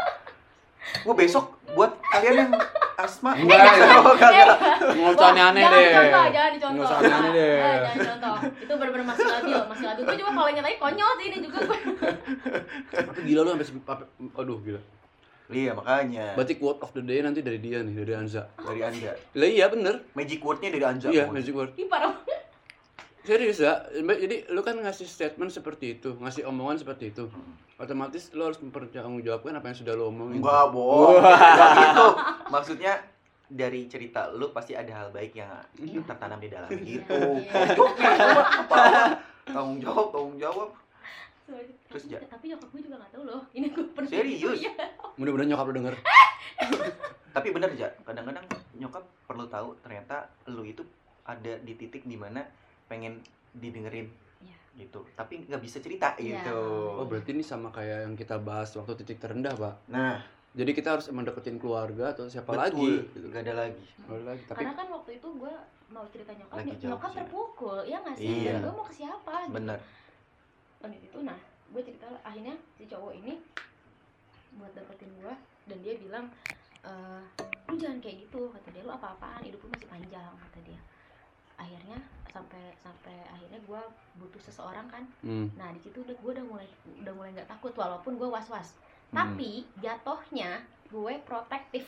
Gue 1.04 1.14
besok 1.14 1.60
buat 1.70 1.92
kalian 2.02 2.36
yang 2.40 2.52
asma. 2.96 3.36
Enggak, 3.36 3.60
Oh, 4.00 4.16
enggak, 4.16 4.32
enggak. 4.32 4.58
Nggak 4.96 5.12
usah 5.12 5.28
aneh-aneh 5.28 5.62
jangan 5.62 5.76
deh. 5.76 5.84
dicontoh, 5.84 6.26
jangan 6.32 6.52
dicontoh. 6.56 6.72
Nggak 6.74 6.88
usah 6.88 6.98
aneh-aneh 6.98 7.32
deh. 7.36 7.56
Jangan 7.60 8.00
contoh. 8.08 8.36
Itu 8.58 8.74
benar-benar 8.74 9.06
masih 9.06 9.26
labil, 9.28 9.60
masih 9.68 9.86
labil. 9.86 10.04
Gue 10.08 10.16
juga 10.16 10.32
kalau 10.32 10.48
lagi 10.48 10.78
konyol 10.80 11.12
sih 11.14 11.26
ini 11.28 11.38
juga 11.44 11.58
gue. 11.62 11.78
Tapi 12.96 13.20
gila 13.28 13.40
lu 13.44 13.50
sampai 13.52 13.68
sampai 13.68 13.96
aduh 14.34 14.58
gila. 14.64 14.82
Iya, 15.48 15.72
makanya. 15.72 16.36
Berarti 16.36 16.60
quote 16.60 16.84
of 16.84 16.92
the 16.92 17.00
day 17.00 17.24
nanti 17.24 17.40
dari 17.40 17.60
dia 17.64 17.80
nih, 17.80 17.96
dari 18.04 18.14
Anza. 18.20 18.52
Dari 18.60 18.84
Anda. 18.84 19.16
Lah 19.16 19.48
iya 19.48 19.66
bener. 19.72 20.04
Magic 20.12 20.44
word-nya 20.44 20.70
dari 20.76 20.84
Anja. 20.84 21.08
Iya, 21.08 21.32
magic 21.32 21.56
word. 21.56 21.72
Ih 21.80 21.88
parah. 21.88 22.20
Serius 23.28 23.60
ya? 23.60 23.84
Jadi 23.92 24.48
lu 24.52 24.64
kan 24.64 24.80
ngasih 24.80 25.04
statement 25.04 25.52
seperti 25.52 26.00
itu, 26.00 26.16
ngasih 26.16 26.48
omongan 26.48 26.80
seperti 26.80 27.12
itu. 27.12 27.28
Otomatis 27.76 28.32
lu 28.32 28.48
harus 28.48 28.56
mempertanggungjawabkan 28.64 29.52
apa 29.60 29.68
yang 29.68 29.78
sudah 29.84 29.94
lu 30.00 30.08
omongin. 30.08 30.40
Enggak, 30.40 30.72
bohong. 30.72 31.20
Gitu. 31.20 32.08
Maksudnya 32.48 32.94
dari 33.48 33.88
cerita 33.92 34.32
lu 34.32 34.52
pasti 34.56 34.76
ada 34.76 34.92
hal 34.92 35.12
baik 35.12 35.36
yang 35.36 35.52
tertanam 36.08 36.40
di 36.40 36.48
dalam 36.52 36.72
gitu. 36.88 37.16
Iya. 37.44 37.76
Tanggung 39.48 39.80
jawab, 39.80 40.08
tanggung 40.12 40.38
jawab. 40.40 40.70
Terus, 41.48 42.04
tapi, 42.04 42.14
Ja. 42.14 42.20
tapi 42.28 42.46
nyokap 42.52 42.68
gue 42.70 42.82
juga 42.84 42.96
gak 43.00 43.12
tahu 43.14 43.24
loh. 43.24 43.42
Ini 43.50 43.68
gue 43.70 43.86
pernah 43.90 44.10
Serius? 44.10 44.60
Iya. 44.60 44.74
Mudah-mudahan 45.16 45.48
nyokap 45.48 45.66
lu 45.66 45.74
denger. 45.76 45.96
Tapi 47.32 47.48
bener 47.50 47.70
aja, 47.70 47.88
kadang-kadang 48.02 48.46
nyokap 48.74 49.04
perlu 49.24 49.46
tahu 49.46 49.70
ternyata 49.80 50.26
lu 50.48 50.64
itu 50.64 50.82
ada 51.24 51.54
di 51.58 51.74
titik 51.74 52.02
di 52.04 52.16
mana 52.16 52.42
pengen 52.86 53.22
didengerin 53.54 54.10
Iya. 54.40 54.58
gitu 54.78 55.02
tapi 55.12 55.44
nggak 55.44 55.60
bisa 55.60 55.78
cerita 55.78 56.14
Iya. 56.16 56.42
gitu 56.42 56.58
Oh, 56.94 57.06
berarti 57.06 57.32
ini 57.32 57.42
sama 57.42 57.70
kayak 57.70 58.06
yang 58.06 58.16
kita 58.16 58.38
bahas 58.38 58.70
waktu 58.72 58.98
titik 58.98 59.18
terendah, 59.18 59.54
Pak. 59.54 59.76
nah 59.88 60.18
Jadi 60.52 60.74
kita 60.74 60.90
harus 60.92 61.06
mendeketin 61.08 61.58
keluarga 61.58 62.10
atau 62.10 62.26
siapa 62.26 62.50
betul 62.50 62.62
lagi 62.82 62.90
gitu. 63.08 63.28
nggak 63.28 63.42
ada 63.44 63.54
lagi 63.60 63.86
Nggak 64.00 64.16
ada 64.16 64.26
lagi. 64.26 64.44
Tapi 64.44 64.58
Karena 64.58 64.74
kan 64.76 64.88
waktu 64.90 65.12
itu 65.14 65.28
gue 65.30 65.54
mau 65.88 66.06
cerita 66.08 66.32
nyokap, 66.34 66.56
Lagi 66.56 66.72
nyokap 66.80 67.12
terpukul, 67.14 67.78
ya 67.84 67.98
nggak 68.00 68.16
sih? 68.16 68.26
Iya. 68.44 68.54
Gue 68.60 68.74
mau 68.74 68.82
ke 68.84 68.96
siapa? 68.96 69.34
gitu. 69.46 69.76
Dan 70.80 70.92
itu 70.94 71.18
nah 71.20 71.38
gue 71.68 71.82
cerita 71.82 72.06
akhirnya 72.22 72.56
si 72.72 72.86
cowok 72.86 73.14
ini 73.14 73.34
buat 74.54 74.72
dapetin 74.72 75.12
gue 75.14 75.34
dan 75.66 75.78
dia 75.80 75.94
bilang 75.96 76.26
"Eh, 76.82 77.22
lu 77.68 77.76
jangan 77.76 78.00
kayak 78.00 78.24
gitu 78.24 78.48
kata 78.50 78.70
dia 78.72 78.82
lu 78.82 78.92
apa-apaan 78.92 79.44
hidup 79.44 79.60
lu 79.60 79.70
masih 79.70 79.88
panjang 79.88 80.32
kata 80.40 80.60
dia 80.64 80.80
akhirnya 81.56 81.98
sampai 82.28 82.64
sampai 82.78 83.18
akhirnya 83.28 83.60
gue 83.60 83.82
butuh 84.16 84.40
seseorang 84.40 84.86
kan 84.86 85.04
hmm. 85.20 85.52
nah 85.54 85.70
di 85.70 85.80
situ 85.80 86.00
udah 86.00 86.16
gue 86.16 86.32
udah 86.32 86.46
mulai 86.46 86.68
udah 86.96 87.14
mulai 87.14 87.34
nggak 87.34 87.50
takut 87.50 87.74
walaupun 87.74 88.16
gue 88.16 88.28
was 88.28 88.48
was 88.48 88.78
Hmm. 89.08 89.24
tapi 89.24 89.64
jatuhnya 89.80 90.60
gue 90.86 91.14
protektif 91.24 91.88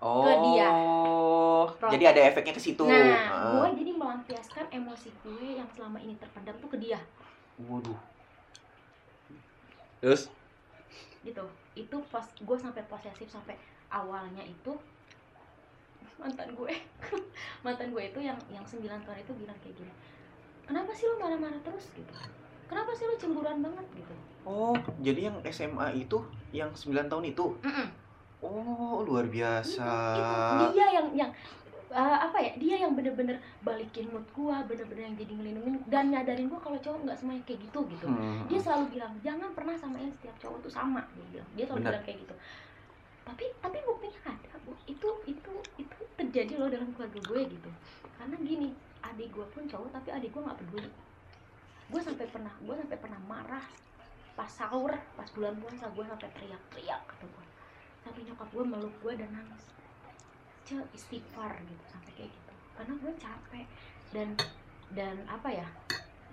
oh 0.00 0.24
dia. 0.24 0.64
jadi 1.92 2.04
ada 2.08 2.20
efeknya 2.24 2.52
ke 2.52 2.62
situ 2.62 2.80
nah 2.82 2.96
Ah. 2.96 3.52
gue 3.52 3.68
jadi 3.76 3.92
melampiaskan 3.92 4.72
emosi 4.72 5.12
gue 5.22 5.60
yang 5.60 5.68
selama 5.70 6.00
ini 6.00 6.16
terpendam 6.16 6.56
tuh 6.56 6.68
ke 6.68 6.80
dia 6.80 6.96
waduh 7.60 8.00
Terus? 10.04 10.28
Gitu. 11.24 11.44
Itu 11.72 11.96
pas 12.12 12.28
gue 12.28 12.56
sampai 12.60 12.84
posesif 12.84 13.32
sampai 13.32 13.56
awalnya 13.88 14.44
itu 14.44 14.76
mantan 16.20 16.52
gue. 16.52 16.72
Mantan 17.64 17.88
gue 17.90 18.02
itu 18.04 18.20
yang 18.20 18.36
yang 18.52 18.62
9 18.62 18.84
tahun 18.84 19.18
itu 19.24 19.32
bilang 19.40 19.56
kayak 19.64 19.80
gini 19.80 19.92
kenapa 20.64 20.90
sih 20.96 21.04
lu 21.08 21.16
marah-marah 21.20 21.60
terus? 21.62 21.92
Gitu. 21.92 22.12
Kenapa 22.66 22.90
sih 22.96 23.04
lu 23.04 23.14
cemburuan 23.20 23.60
banget? 23.60 23.86
Gitu. 23.92 24.14
Oh 24.44 24.76
jadi 25.00 25.30
yang 25.32 25.36
SMA 25.48 26.04
itu 26.04 26.18
yang 26.52 26.72
9 26.72 27.08
tahun 27.08 27.24
itu? 27.28 27.46
Mm-mm. 27.60 27.88
oh 28.44 29.00
luar 29.08 29.24
biasa. 29.24 29.88
Itu 30.20 30.66
dia 30.76 30.86
yang 31.00 31.08
yang 31.16 31.30
eh, 31.94 32.18
apa 32.26 32.36
ya 32.42 32.52
dia 32.58 32.76
yang 32.82 32.92
bener-bener 32.98 33.38
balikin 33.62 34.10
mood 34.10 34.26
gue 34.34 34.56
bener-bener 34.66 35.06
yang 35.06 35.16
jadi 35.16 35.32
ngelindungin 35.38 35.74
dan 35.86 36.10
nyadarin 36.10 36.50
gue 36.50 36.60
kalau 36.60 36.78
cowok 36.82 36.98
nggak 37.06 37.18
semuanya 37.18 37.42
kayak 37.46 37.60
gitu 37.62 37.78
gitu. 37.86 38.06
Hmm. 38.10 38.42
dia 38.50 38.58
selalu 38.58 38.98
bilang 38.98 39.12
jangan 39.22 39.50
pernah 39.54 39.74
samain 39.78 40.10
setiap 40.18 40.36
cowok 40.42 40.58
tuh 40.66 40.72
sama 40.74 41.06
dia 41.14 41.26
bilang. 41.30 41.48
Dia 41.54 41.64
selalu 41.70 41.80
Benar. 41.80 41.92
bilang 41.94 42.04
kayak 42.04 42.18
gitu. 42.26 42.34
Tapi 43.24 43.44
tapi 43.62 43.78
buktinya 43.86 44.20
ada 44.26 44.52
bu. 44.66 44.72
Itu 44.90 45.08
itu 45.30 45.52
itu 45.78 45.98
terjadi 46.18 46.52
loh 46.58 46.68
dalam 46.68 46.90
keluarga 46.98 47.20
gue 47.22 47.40
gitu. 47.54 47.70
Karena 48.18 48.36
gini 48.42 48.68
adik 49.06 49.28
gue 49.30 49.46
pun 49.54 49.62
cowok 49.70 49.88
tapi 49.94 50.08
adik 50.10 50.34
gue 50.34 50.42
nggak 50.42 50.58
peduli. 50.58 50.90
Gue 51.94 52.00
sampai 52.02 52.26
pernah 52.26 52.52
gue 52.58 52.74
sampai 52.74 52.98
pernah 52.98 53.20
marah 53.30 53.66
pas 54.34 54.50
sahur 54.50 54.90
pas 55.14 55.30
bulan 55.30 55.54
puasa 55.62 55.86
gue 55.94 56.04
sampai 56.04 56.28
teriak-teriak 56.34 57.02
kata 57.06 57.22
gue 57.22 57.44
sampai 58.02 58.20
nyokap 58.26 58.48
gue 58.50 58.64
meluk 58.66 58.94
gue 58.98 59.12
dan 59.14 59.30
nangis 59.30 59.64
ce 60.64 60.76
istighfar 60.90 61.52
gitu 61.60 61.84
sampai 61.86 62.12
kayak 62.14 62.30
gitu 62.30 62.52
karena 62.74 62.92
gue 62.94 63.12
capek 63.14 63.66
dan 64.10 64.28
dan 64.90 65.14
apa 65.26 65.48
ya 65.50 65.68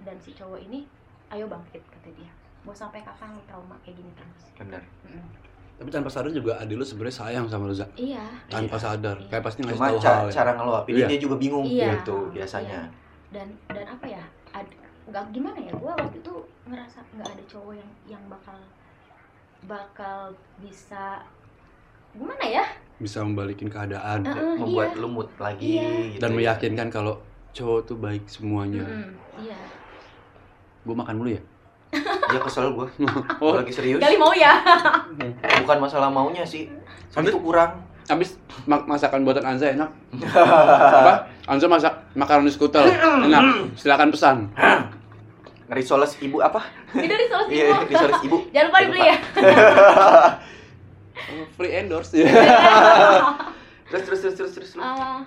dan 0.02 0.16
si 0.18 0.32
cowok 0.32 0.60
ini 0.62 0.88
ayo 1.30 1.46
bangkit 1.46 1.84
kata 1.86 2.10
dia 2.12 2.32
mau 2.62 2.72
sampai 2.72 3.02
kapan 3.02 3.32
lu 3.32 3.42
trauma 3.44 3.76
kayak 3.80 3.98
gini 3.98 4.12
terus 4.14 4.54
bener 4.56 4.82
Mm-mm. 5.04 5.26
tapi 5.76 5.90
tanpa 5.90 6.08
sadar 6.08 6.30
juga 6.30 6.56
adik 6.56 6.76
lu 6.76 6.86
sebenarnya 6.86 7.16
sayang 7.18 7.46
sama 7.46 7.66
lu, 7.66 7.74
Za. 7.74 7.90
iya 7.96 8.22
Tanpa 8.46 8.78
sadar. 8.78 9.18
Iya. 9.18 9.28
Kayak 9.28 9.44
pasti 9.44 9.60
ngasih 9.62 9.82
tahu 9.82 9.98
ca- 9.98 10.14
hal. 10.16 10.28
cara 10.30 10.52
ngeluapin 10.54 10.94
Iya. 10.94 11.08
dia 11.08 11.20
juga 11.20 11.36
bingung 11.36 11.66
Iya. 11.66 11.90
gitu 11.98 12.18
biasanya 12.30 12.80
dan 13.30 13.48
dan 13.68 13.86
apa 13.86 14.06
ya 14.06 14.22
ad, 14.52 14.68
nggak 15.08 15.26
gimana 15.32 15.58
ya 15.58 15.74
gue 15.74 15.92
waktu 15.92 16.18
itu 16.18 16.34
ngerasa 16.64 17.00
nggak 17.12 17.30
ada 17.30 17.44
cowok 17.48 17.74
yang 17.74 17.92
yang 18.08 18.24
bakal 18.28 18.58
bakal 19.62 20.20
bisa 20.58 21.22
gimana 22.14 22.44
ya 22.44 22.66
Bisa 22.98 23.20
membalikin 23.20 23.66
keadaan 23.66 24.22
Heeh, 24.22 24.56
membuat 24.56 24.92
iya. 24.92 25.00
lu 25.00 25.08
mood 25.10 25.30
lagi 25.36 25.68
Iya. 25.76 25.90
gitu 26.12 26.20
dan 26.20 26.30
ya. 26.30 26.36
meyakinkan 26.38 26.88
kalau 26.88 27.18
cowok 27.52 27.80
tuh 27.84 27.98
baik 27.98 28.24
semuanya. 28.26 28.84
Mm-mm, 28.84 29.12
iya 29.42 29.58
Gua 30.82 30.96
makan 30.96 31.18
dulu 31.18 31.30
ya. 31.30 31.42
dia 32.26 32.40
kesel 32.40 32.72
gua 32.72 32.88
Oh, 33.44 33.52
lagi 33.54 33.70
serius 33.70 33.98
kali 33.98 34.16
mau 34.16 34.32
ya 34.32 34.56
bukan 35.62 35.78
masalah 35.80 36.08
maunya 36.08 36.42
sih 36.42 36.70
tapi 37.08 37.28
Habis- 37.28 37.32
itu 37.32 37.42
kurang 37.42 37.72
habis 38.04 38.30
ma- 38.66 38.84
masakan 38.86 39.22
buatan 39.22 39.46
Anza 39.46 39.68
enak. 39.70 39.88
Apa? 41.00 41.14
Anza 41.46 41.64
masak 41.66 41.94
makaroni 42.12 42.50
skutel. 42.50 42.84
Enak. 42.84 43.72
Silakan 43.74 44.10
pesan. 44.10 44.38
risoles 45.70 46.20
ibu 46.20 46.36
apa 46.38 46.60
itu 46.92 47.08
dari 47.08 47.26
solusi 47.26 47.52
iya 47.54 47.80
risoles 47.82 48.20
ibu 48.22 48.44
jangan 48.52 48.68
lupa 48.68 48.80
dibeli 48.84 49.02
ya 49.02 49.16
free 51.56 51.74
endorse. 51.74 52.16
Ya. 52.16 52.28
terus 53.92 54.04
terus 54.08 54.20
terus 54.22 54.36
terus 54.38 54.52
terus. 54.56 54.72
Ah, 54.80 55.26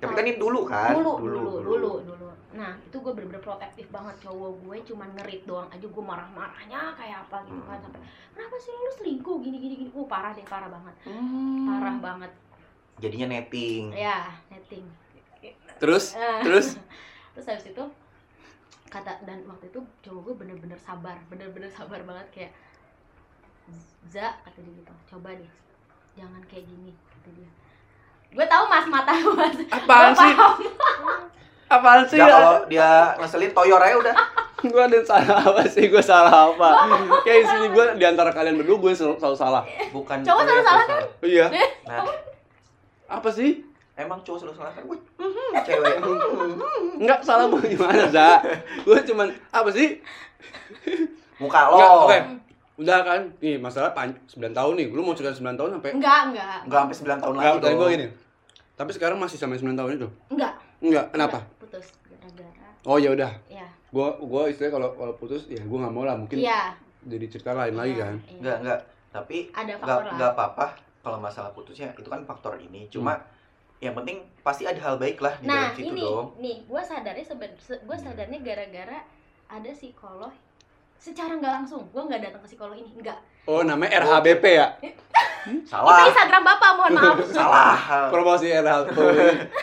tapi 0.00 0.12
kan 0.16 0.24
ini 0.24 0.40
dulu 0.40 0.64
kan? 0.64 0.96
dulu 0.96 1.20
dulu 1.20 1.40
dulu 1.60 1.90
dulu. 2.08 2.28
nah 2.50 2.74
itu 2.82 2.96
gue 2.98 3.12
bener-bener 3.12 3.44
protektif 3.44 3.86
banget. 3.92 4.16
Cowok 4.24 4.64
gue 4.64 4.76
cuma 4.88 5.04
ngerit 5.16 5.44
doang 5.44 5.68
aja 5.68 5.86
gue 5.86 6.04
marah-marahnya 6.04 6.96
kayak 6.96 7.28
apa 7.28 7.36
gitu 7.44 7.60
kan. 7.68 7.78
Sampai 7.84 8.00
kenapa 8.32 8.56
sih 8.58 8.72
lu 8.72 8.92
selingkuh? 8.96 9.36
Gini 9.44 9.56
gini 9.60 9.74
gini. 9.76 9.90
Uh 9.92 10.08
parah 10.08 10.32
deh 10.32 10.44
parah 10.48 10.72
banget. 10.72 10.94
Hmm. 11.04 11.68
parah 11.68 11.96
banget. 12.00 12.32
Jadinya 13.00 13.26
netting. 13.28 13.92
Ya 13.92 14.32
netting. 14.48 14.84
Terus? 15.80 16.12
Eh, 16.20 16.40
terus? 16.44 16.76
Terus 17.36 17.46
habis 17.46 17.66
itu 17.68 17.84
kata 18.90 19.22
dan 19.22 19.46
waktu 19.46 19.70
itu 19.70 19.80
cowok 20.02 20.20
gue 20.26 20.34
bener-bener 20.44 20.80
sabar. 20.80 21.20
Bener-bener 21.28 21.68
sabar 21.68 22.00
banget. 22.08 22.26
Kayak 22.32 22.52
za 24.10 24.26
kata 24.42 24.58
dia 24.62 24.72
gitu 24.82 24.92
coba 25.16 25.34
deh 25.34 25.52
jangan 26.18 26.42
kayak 26.50 26.64
gini 26.66 26.92
kata 27.10 27.28
dia 27.34 27.50
gue 28.30 28.46
tahu 28.46 28.64
mas 28.70 28.86
mata 28.86 29.12
mas 29.34 29.56
apaan 29.70 30.12
sih? 30.14 30.32
Apaan 31.70 32.02
sih? 32.10 32.18
ya 32.18 32.26
kalau 32.26 32.56
dia 32.66 32.90
ngeselin 33.22 33.54
toyor 33.54 33.78
aja 33.78 33.96
udah 33.98 34.16
Gua 34.68 34.84
ada 34.84 35.00
salah 35.00 35.40
apa 35.40 35.64
sih? 35.64 35.88
Gua 35.88 36.04
salah 36.04 36.52
apa? 36.52 36.68
Kayak 37.24 37.48
sini 37.48 37.66
gua 37.72 37.96
di 37.96 38.04
antara 38.04 38.28
kalian 38.28 38.60
berdua 38.60 38.76
gue 38.76 38.92
selalu, 38.92 39.16
selalu 39.16 39.36
salah. 39.40 39.62
bukan 39.88 40.20
Cowok 40.20 40.42
salah-salah 40.44 40.84
salah. 40.84 41.08
Iya. 41.24 41.46
nah 41.88 42.04
Apa 43.08 43.28
sih? 43.32 43.64
Emang 43.96 44.20
cowok 44.20 44.38
selalu 44.44 44.56
salah 44.56 44.72
kan? 44.76 44.82
Gue, 44.84 44.98
mhm, 45.16 45.48
cewek. 45.64 45.94
Enggak 47.00 47.20
salah 47.24 47.48
gue 47.48 47.62
gimana, 47.72 48.04
Za? 48.12 48.44
Gue 48.86 48.98
cuman 49.04 49.28
apa 49.52 49.68
sih? 49.72 50.00
Muka 51.40 51.60
lo. 51.68 51.76
Enggak, 51.76 51.90
oke. 51.96 52.18
Udah 52.80 52.98
kan, 53.02 53.20
nih 53.38 53.56
masalah 53.56 53.92
pan 53.92 54.08
9 54.24 54.40
tahun 54.50 54.72
nih. 54.74 54.88
Lu 54.88 55.00
mau 55.00 55.12
cerita 55.12 55.30
9 55.30 55.52
tahun 55.52 55.70
sampai 55.76 55.90
enggak 55.92 56.20
enggak 56.26 56.56
Enggak 56.64 56.80
sampai 56.80 56.96
9 56.96 57.20
tahun 57.20 57.34
Enggak, 57.34 57.44
lagi 57.46 57.60
dong. 57.62 57.76
gue 57.76 57.88
gini. 57.90 58.06
Tapi 58.72 58.90
sekarang 58.90 59.18
masih 59.18 59.36
sampai 59.36 59.56
9 59.56 59.74
tahun 59.74 59.90
itu. 59.94 60.08
enggak 60.30 60.52
Enggak, 60.80 61.04
kenapa? 61.10 61.38
Enggak, 61.38 61.60
putus 61.60 61.86
gara-gara 62.08 62.68
Oh 62.82 62.96
ya 62.96 63.12
udah. 63.12 63.32
ya 63.46 63.68
Gua 63.90 64.16
gua 64.16 64.46
istilahnya 64.46 64.72
kalau 64.72 64.88
kalau 64.94 65.12
putus 65.14 65.44
ya 65.46 65.60
gua 65.62 65.82
nggak 65.82 65.92
mau 65.92 66.02
lah 66.02 66.14
mungkin 66.14 66.38
iya 66.38 66.72
jadi 67.02 67.26
cerita 67.26 67.52
lain 67.52 67.74
lagi 67.74 67.92
Iya, 67.92 68.00
kan. 68.00 68.14
iya. 68.16 68.36
Enggak, 68.38 68.56
enggak. 68.60 68.80
Tapi 69.10 69.36
ada 69.50 69.60
enggak 69.66 69.78
faktor 69.82 70.00
lah 70.00 70.12
enggak 70.14 70.30
apa-apa 70.32 70.66
kalau 71.00 71.18
masalah 71.18 71.50
putusnya 71.50 71.88
itu 71.92 72.06
kan 72.06 72.22
faktor 72.22 72.54
ini. 72.56 72.88
Cuma 72.88 73.18
yang 73.78 73.92
penting 73.94 74.20
pasti 74.40 74.64
ada 74.64 74.76
hal 74.78 74.96
baik 74.96 75.18
lah 75.18 75.34
di 75.34 75.44
nah 75.44 75.68
dalam 75.68 75.74
situ 75.74 75.88
ini 75.90 76.00
dong. 76.02 76.26
nih 76.36 76.56
gue 76.62 76.82
sadarnya 76.82 77.24
seben 77.24 77.48
gue 77.58 77.96
sadarnya 77.98 78.38
gara-gara 78.38 78.98
ada 79.48 79.70
psikolog 79.70 80.32
secara 81.00 81.32
nggak 81.34 81.54
langsung 81.54 81.82
gue 81.86 82.02
nggak 82.02 82.20
datang 82.20 82.40
ke 82.40 82.48
psikolog 82.48 82.76
ini 82.76 82.92
enggak 82.94 83.16
Oh, 83.48 83.64
namanya 83.64 83.98
RHBP 83.98 84.44
ya? 84.46 84.68
itu 84.78 85.00
Salah. 85.64 86.06
Instagram 86.06 86.44
bapak 86.44 86.70
mohon 86.76 86.92
maaf 86.92 87.18
Salah. 87.34 88.06
Promosi 88.06 88.46
RH. 88.46 88.92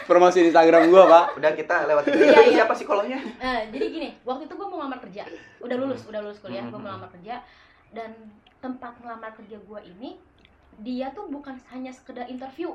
Promosi 0.04 0.44
Instagram 0.44 0.90
gua, 0.90 1.06
Pak. 1.06 1.26
Udah 1.38 1.52
kita 1.54 1.86
lewat 1.86 2.10
itu. 2.10 2.18
Iya, 2.20 2.42
iya. 2.42 2.56
Siapa 2.58 2.74
psikolognya? 2.74 3.22
Eh, 3.38 3.70
jadi 3.70 3.86
gini 3.88 4.10
waktu 4.24 4.44
itu 4.44 4.54
gue 4.54 4.68
mau 4.68 4.82
ngelamar 4.82 5.00
kerja 5.00 5.24
udah 5.62 5.76
lulus 5.78 6.02
udah 6.04 6.20
lulus 6.20 6.42
kuliah 6.42 6.64
gue 6.64 6.74
Hmm. 6.74 6.82
mau 6.82 6.90
ngelamar 6.90 7.10
kerja 7.14 7.36
dan 7.94 8.12
tempat 8.58 8.98
ngelamar 8.98 9.32
kerja 9.32 9.56
gue 9.56 9.80
ini 9.88 10.10
dia 10.80 11.14
tuh 11.14 11.30
bukan 11.30 11.56
hanya 11.70 11.90
sekedar 11.90 12.26
interview 12.26 12.74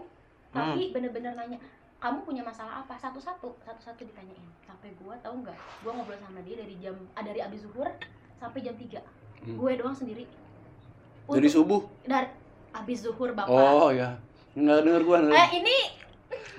tapi 0.48 0.92
bener-bener 0.92 1.34
nanya 1.34 1.58
kamu 1.98 2.22
punya 2.22 2.42
masalah 2.42 2.80
apa 2.80 2.94
satu-satu 2.94 3.52
satu-satu 3.60 4.00
ditanyain 4.02 4.46
sampai 4.60 4.92
gue 4.92 5.14
tahu 5.18 5.34
nggak 5.40 5.54
gue 5.80 5.90
ngobrol 5.90 6.16
sama 6.16 6.40
dia 6.40 6.56
dari 6.56 6.78
jam 6.78 6.94
ah, 7.12 7.20
dari 7.20 7.40
abis 7.40 7.62
zuhur 7.62 7.90
sampai 8.42 8.60
jam 8.60 8.74
3 8.74 8.98
Hmm. 9.40 9.54
gue 9.56 9.72
doang 9.74 9.90
sendiri 9.92 10.22
Dari 11.24 11.38
Untuk- 11.40 11.50
subuh. 11.52 11.80
dari 12.04 12.26
abis 12.72 12.98
zuhur 13.00 13.30
bapak 13.30 13.46
Oh, 13.48 13.90
ya. 13.90 14.18
Enggak 14.52 14.82
denger 14.82 15.02
gua. 15.02 15.18
eh 15.24 15.50
ini 15.54 15.78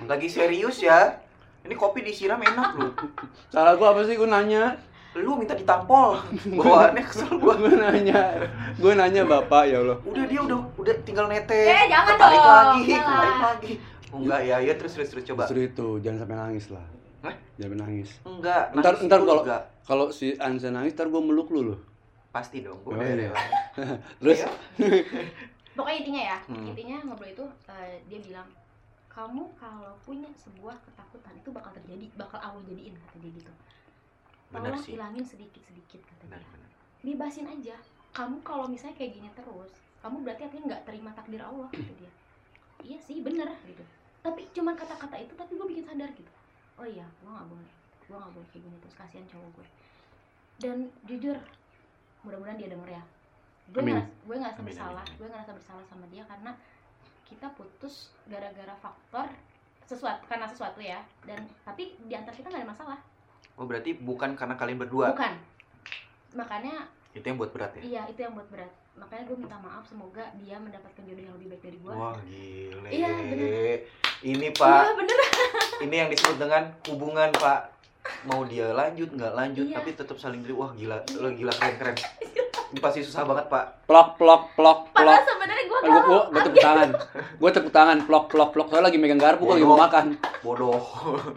Lagi 0.02 0.26
serius 0.26 0.80
ya. 0.80 1.20
Ini 1.60 1.74
kopi 1.74 2.00
disiram 2.00 2.36
enak 2.38 2.70
loh. 2.74 2.92
Salah 3.52 3.72
gua 3.74 3.92
apa 3.92 4.04
sih? 4.04 4.14
Gua 4.14 4.28
nanya. 4.30 4.76
Lu 5.14 5.32
minta 5.34 5.52
ditampol. 5.52 6.16
Bawaannya 6.50 7.04
kesel 7.04 7.36
gua. 7.36 7.54
Gua 7.62 7.70
nanya. 7.70 8.48
Gua 8.74 8.92
nanya 8.94 9.22
Bapak 9.24 9.64
ya 9.66 9.78
Allah. 9.78 9.96
Udah 10.02 10.24
dia 10.24 10.40
udah 10.40 10.58
udah 10.74 10.94
tinggal 11.02 11.24
netes. 11.26 11.70
Eh, 11.70 11.86
jangan 11.86 12.16
Tarik 12.16 12.36
dong, 12.38 12.48
lagi, 12.50 12.92
tarik 12.94 13.38
lagi. 13.38 13.72
Oh, 14.10 14.18
enggak 14.20 14.40
ya, 14.42 14.56
ya 14.60 14.72
terus 14.74 14.92
terus 14.92 15.08
terus 15.08 15.24
coba. 15.24 15.44
Justru 15.44 15.60
itu, 15.62 15.88
jangan 16.00 16.18
sampai 16.20 16.36
nangis 16.38 16.66
lah. 16.68 16.84
Hah? 17.22 17.34
Jangan 17.56 17.76
nangis. 17.80 18.08
Enggak. 18.22 18.64
Ntar- 18.72 18.92
nangis 18.92 19.06
ntar 19.06 19.18
kalau- 19.20 19.42
enggak. 19.42 19.62
Kalau 19.84 20.08
si 20.08 20.32
Anza 20.38 20.68
nangis, 20.68 20.92
ntar 20.92 21.06
gua 21.06 21.20
meluk 21.20 21.48
lu 21.50 21.62
loh. 21.66 21.80
pasti 22.30 22.60
dong. 22.60 22.82
Oh, 22.82 22.90
Gua 22.90 22.98
udah 22.98 23.14
iya. 23.14 23.30
Terus 24.18 24.38
Iya. 24.40 24.50
pokoknya 25.76 25.98
intinya 26.00 26.22
ya 26.24 26.38
Hmm. 26.44 26.66
intinya 26.66 26.96
ngobrol 27.04 27.26
itu 27.28 27.44
eh, 27.68 27.98
dia 28.04 28.18
bilang 28.20 28.46
kamu 29.06 29.42
kalau 29.54 29.94
punya 30.00 30.26
sebuah 30.34 30.74
ketakutan 30.80 31.34
itu 31.34 31.50
bakal 31.50 31.70
terjadi 31.72 32.10
bakal 32.14 32.38
Allah 32.38 32.62
jadiin 32.64 32.94
kata 32.96 33.16
dia 33.18 33.30
gitu 33.32 33.52
Benar 34.48 34.70
tolong 34.70 34.82
sih. 34.82 34.94
hilangin 34.94 35.22
sedikit 35.22 35.62
sedikit 35.62 35.98
kata 36.04 36.26
Benar, 36.26 36.38
dia 36.38 36.46
benar. 36.48 36.70
bebasin 37.04 37.46
aja 37.48 37.76
kamu 38.12 38.38
kalau 38.42 38.66
misalnya 38.66 38.94
kayak 38.96 39.14
gini 39.14 39.28
terus 39.32 39.70
kamu 39.98 40.16
berarti 40.20 40.42
artinya 40.44 40.64
nggak 40.70 40.82
terima 40.84 41.10
takdir 41.12 41.38
Allah 41.38 41.66
kata 41.68 41.92
dia 41.96 42.10
iya 42.80 42.98
sih 43.00 43.18
bener 43.20 43.46
gitu 43.62 43.82
tapi 44.20 44.46
cuman 44.50 44.74
kata-kata 44.74 45.16
itu 45.16 45.34
tapi 45.34 45.54
gue 45.54 45.66
bikin 45.68 45.84
sadar 45.84 46.10
gitu 46.10 46.30
oh 46.74 46.86
iya 46.86 47.06
gue 47.16 47.28
nggak 47.28 47.46
boleh 47.46 47.70
gue 48.04 48.16
nggak 48.16 48.32
boleh 48.32 48.48
kayak 48.48 48.62
gini 48.62 48.76
terus 48.78 48.94
kasihan 48.94 49.26
cowok 49.26 49.50
gue 49.54 49.66
dan 50.56 50.76
jujur 51.04 51.36
mudah-mudahan 52.22 52.56
dia 52.56 52.68
denger 52.68 52.88
ya 52.90 53.02
gue 53.66 53.80
ngerasa 53.80 54.08
gue 54.22 54.36
ngerasa 54.36 54.60
Amin, 54.60 54.68
bersalah 54.68 55.04
amin. 55.04 55.16
gue 55.16 55.28
ngerasa 55.28 55.50
bersalah 55.52 55.84
sama 55.88 56.04
dia 56.08 56.22
karena 56.24 56.52
kita 57.24 57.46
putus 57.52 57.94
gara-gara 58.24 58.74
faktor 58.76 59.26
sesuatu 59.84 60.22
karena 60.24 60.44
sesuatu 60.44 60.80
ya 60.80 61.00
dan 61.22 61.40
tapi 61.62 61.96
di 61.98 62.12
antara 62.12 62.32
kita 62.32 62.48
nggak 62.48 62.62
ada 62.62 62.70
masalah 62.70 63.00
Oh, 63.54 63.70
berarti 63.70 63.94
bukan 63.94 64.34
karena 64.34 64.58
kalian 64.58 64.82
berdua. 64.82 65.14
bukan 65.14 65.38
makanya 66.34 66.90
Itu 67.14 67.22
yang 67.22 67.38
buat 67.38 67.54
berat 67.54 67.70
ya? 67.78 67.82
Iya, 67.86 68.02
itu 68.10 68.26
yang 68.26 68.34
buat 68.34 68.50
berat. 68.50 68.66
Makanya 68.98 69.22
gue 69.22 69.36
minta 69.38 69.54
maaf 69.54 69.86
semoga 69.86 70.26
dia 70.34 70.58
mendapatkan 70.58 70.98
jodoh 71.06 71.22
yang 71.22 71.34
lebih 71.38 71.54
baik 71.54 71.62
dari 71.62 71.78
gue. 71.78 71.92
Wah, 71.94 72.18
gile. 72.26 72.88
Iya, 72.90 73.08
bener. 73.14 73.78
Ini, 74.26 74.46
Iya, 74.50 74.58
Pak, 74.58 74.82
bener. 74.98 75.18
ini 75.86 75.94
yang 75.94 76.10
disebut 76.10 76.34
dengan 76.34 76.74
hubungan, 76.90 77.30
Pak. 77.30 77.60
Mau 78.24 78.44
dia 78.44 78.68
lanjut 78.70 79.08
nggak 79.10 79.32
lanjut, 79.32 79.66
Iya. 79.66 79.76
tapi 79.76 79.90
tetap 79.92 80.16
saling 80.16 80.40
terima. 80.40 80.58
Wah, 80.60 80.70
gila, 80.72 80.96
Iya. 81.02 81.18
lo 81.18 81.28
gila 81.30 81.52
keren-keren. 81.52 81.96
Ini 82.70 82.80
pasti 82.80 83.00
susah 83.00 83.22
banget, 83.22 83.46
Pak. 83.46 83.86
plok 83.86 84.16
plok 84.16 84.42
plok 84.52 84.80
plok. 84.90 85.04
Padahal 85.14 85.22
sebenarnya 85.22 85.64
gue 85.64 85.78
gua, 85.80 86.00
gua, 86.02 86.22
gua 86.26 86.40
tepuk 86.42 86.60
tangan. 86.60 86.88
Gua 87.36 87.50
tepuk 87.52 87.72
tangan 87.72 87.98
plok 88.02 88.24
plok 88.28 88.50
plok. 88.50 88.66
Soalnya 88.68 88.86
lagi 88.88 88.98
megang 88.98 89.20
garpu 89.20 89.44
gua 89.44 89.54
lagi 89.54 89.62
mau 89.62 89.76
Bodoh. 89.76 89.84
makan. 89.86 90.04
Bodoh. 90.40 90.80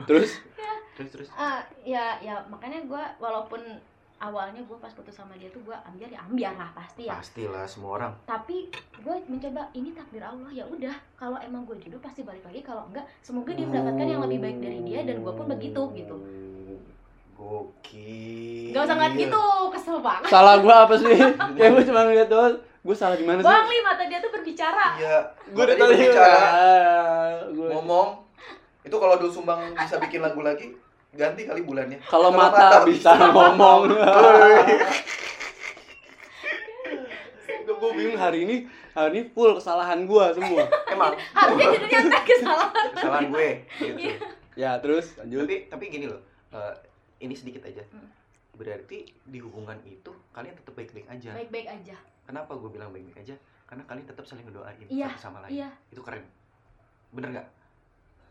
Terus 0.05 0.31
terus 0.97 1.09
terus. 1.13 1.27
Ah, 1.31 1.61
ya, 1.83 2.17
ya 2.17 2.41
makanya 2.47 2.81
gue 2.81 3.03
walaupun 3.19 3.61
awalnya 4.17 4.57
gue 4.57 4.77
pas 4.81 4.89
putus 4.89 5.13
sama 5.13 5.37
dia 5.37 5.45
tuh 5.47 5.61
gue 5.61 5.77
ambiar 5.77 6.09
ya 6.09 6.25
ambiar 6.25 6.57
lah 6.57 6.73
pasti 6.73 7.05
ya. 7.05 7.13
Pastilah 7.13 7.69
semua 7.69 8.01
orang. 8.01 8.13
Tapi 8.25 8.73
gue 8.97 9.15
mencoba 9.29 9.69
ini 9.71 9.93
takdir 9.93 10.25
Allah 10.25 10.49
ya 10.49 10.65
udah. 10.65 10.97
Kalau 11.13 11.37
emang 11.37 11.69
gue 11.69 11.77
jodoh 11.77 12.01
pasti 12.01 12.25
balik 12.25 12.41
lagi. 12.41 12.65
Kalau 12.65 12.89
enggak, 12.89 13.05
semoga 13.21 13.53
dia 13.53 13.69
mendapatkan 13.69 14.07
yang 14.07 14.25
lebih 14.25 14.41
baik 14.41 14.57
dari 14.57 14.79
dia 14.81 15.05
dan 15.05 15.21
gue 15.21 15.29
pun 15.29 15.45
begitu 15.45 15.81
gitu. 15.93 16.17
Gokil. 17.37 18.73
Gak 18.73 18.81
usah 18.83 18.95
ngeliat 18.95 19.13
gitu, 19.15 19.43
kesel 19.69 19.97
banget. 19.99 20.25
salah 20.27 20.57
gua 20.57 20.75
apa 20.83 20.97
sih? 20.97 21.13
ya 21.59 21.67
gua 21.69 21.83
cuma 21.83 22.01
ngeliat 22.03 22.27
doang. 22.27 22.55
Gua 22.81 22.95
salah 22.95 23.13
gimana 23.13 23.39
sih? 23.39 23.45
Bang 23.45 23.65
Li 23.65 23.79
mata 23.79 24.03
dia 24.03 24.17
tuh 24.17 24.31
berbicara. 24.31 24.97
Iya. 24.97 25.17
Gua 25.51 25.63
udah 25.63 25.75
Tadi. 25.77 26.05
Ah, 26.09 27.29
gua- 27.51 27.71
ngomong 27.71 28.07
itu 28.81 28.95
kalau 28.95 29.15
dulu 29.15 29.29
sumbang 29.29 29.59
bisa 29.71 29.99
bikin 29.99 30.19
lagu 30.19 30.39
lagi 30.39 30.71
ganti 31.11 31.43
kali 31.43 31.61
bulannya 31.61 31.99
Kalau 32.01 32.31
mata, 32.31 32.55
mata 32.55 32.77
bisa 32.83 33.11
bisa 33.13 33.29
ngomong. 33.29 33.81
Gue 37.67 37.93
bingung 37.93 38.17
hari 38.17 38.41
ini, 38.41 38.55
hari 38.91 39.09
ini 39.13 39.29
full 39.29 39.53
kesalahan 39.53 40.03
gua 40.03 40.33
semua. 40.33 40.65
emang 40.89 41.13
Harusnya 41.29 41.77
judulnya 41.77 42.21
kesalahan. 42.25 42.89
kesalahan 42.89 43.25
gue 43.29 43.49
gitu. 43.77 43.97
Iya. 44.01 44.15
ya 44.57 44.71
terus 44.81 45.13
lanjut. 45.15 45.45
tapi 45.45 45.55
tapi 45.69 45.83
gini 45.87 46.05
loh 46.07 46.17
eh, 46.49 46.73
ini 47.19 47.33
sedikit 47.33 47.63
aja 47.63 47.81
Hmm. 47.87 48.09
berarti 48.53 48.97
di 49.23 49.37
hubungan 49.37 49.77
itu 49.83 50.09
kalian 50.31 50.53
tetap 50.53 50.73
baik-baik 50.73 51.07
aja 51.07 51.31
Baik-baik 51.31 51.67
aja. 51.71 51.95
kenapa 52.23 52.51
gue 52.53 52.69
bilang 52.69 52.89
baik-baik 52.89 53.21
aja 53.21 53.35
karena 53.63 53.83
kalian 53.83 54.05
tetap 54.05 54.23
saling 54.23 54.43
ngedoain 54.43 54.87
Iya, 54.87 55.11
satu 55.11 55.21
sama 55.23 55.37
lain 55.41 55.51
Iya, 55.55 55.69
itu 55.87 56.01
keren 56.01 56.23
bener 57.09 57.29
nggak 57.31 57.47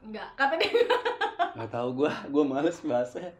enggak. 0.05 0.29
Kata 0.35 0.55
dia 0.55 0.71
Gak 1.57 1.71
tau 1.71 1.89
gua, 1.91 2.13
gua 2.29 2.45
males 2.45 2.77
bahasnya. 2.81 3.33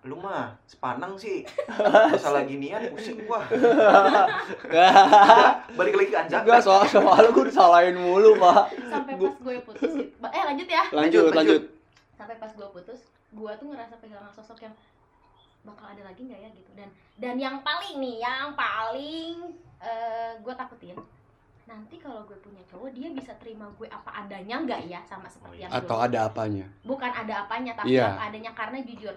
lu 0.00 0.14
mah 0.14 0.54
sepanang 0.64 1.14
sih 1.14 1.42
masalah 2.14 2.44
ginian 2.44 2.78
pusing 2.88 3.18
gua 3.20 3.42
balik 5.74 5.94
lagi 5.94 6.08
ke 6.08 6.18
Anja 6.18 6.38
Gak 6.40 6.60
soal 6.60 6.84
soal 6.84 7.24
gua 7.28 7.44
disalahin 7.44 7.96
mulu 7.96 8.36
pak. 8.36 8.70
sampai 8.84 9.12
Gua- 9.16 9.28
pas 9.28 9.42
gue 9.42 9.56
putus 9.60 9.90
gitu. 9.92 10.10
Eh 10.24 10.42
lanjut 10.44 10.68
ya. 10.68 10.82
Lanjut 10.88 11.22
Lanjut, 11.24 11.34
lanjut. 11.34 11.62
Sampai 12.14 12.34
pas 12.36 12.50
gue 12.50 12.68
putus, 12.68 13.00
gue 13.30 13.52
tuh 13.54 13.66
ngerasa 13.66 13.94
kehilangan 13.96 14.32
sosok 14.32 14.58
yang 14.62 14.74
bakal 15.60 15.84
ada 15.84 16.02
lagi 16.02 16.22
nggak 16.22 16.38
ya 16.38 16.50
gitu. 16.50 16.70
Dan 16.72 16.88
dan 17.16 17.34
yang 17.36 17.60
paling 17.60 17.98
nih, 17.98 18.20
yang 18.20 18.52
paling 18.52 19.52
eh 19.78 20.32
gue 20.36 20.54
takutin 20.54 20.96
nanti 21.64 21.96
kalau 21.96 22.24
gue 22.24 22.34
punya 22.36 22.64
cowok 22.64 22.88
dia 22.90 23.12
bisa 23.12 23.36
terima 23.36 23.68
gue 23.70 23.84
apa 23.86 24.08
adanya 24.16 24.56
nggak 24.58 24.88
ya 24.88 25.00
sama 25.04 25.28
seperti 25.28 25.60
yang 25.60 25.70
Atau 25.70 25.94
dulu. 25.94 26.06
ada 26.08 26.18
apanya? 26.24 26.64
bukan 26.82 27.12
ada 27.12 27.44
apanya 27.44 27.72
tapi 27.74 27.92
Iya. 27.92 28.08
apa 28.10 28.22
adanya 28.26 28.52
karena 28.52 28.80
jujur 28.80 29.12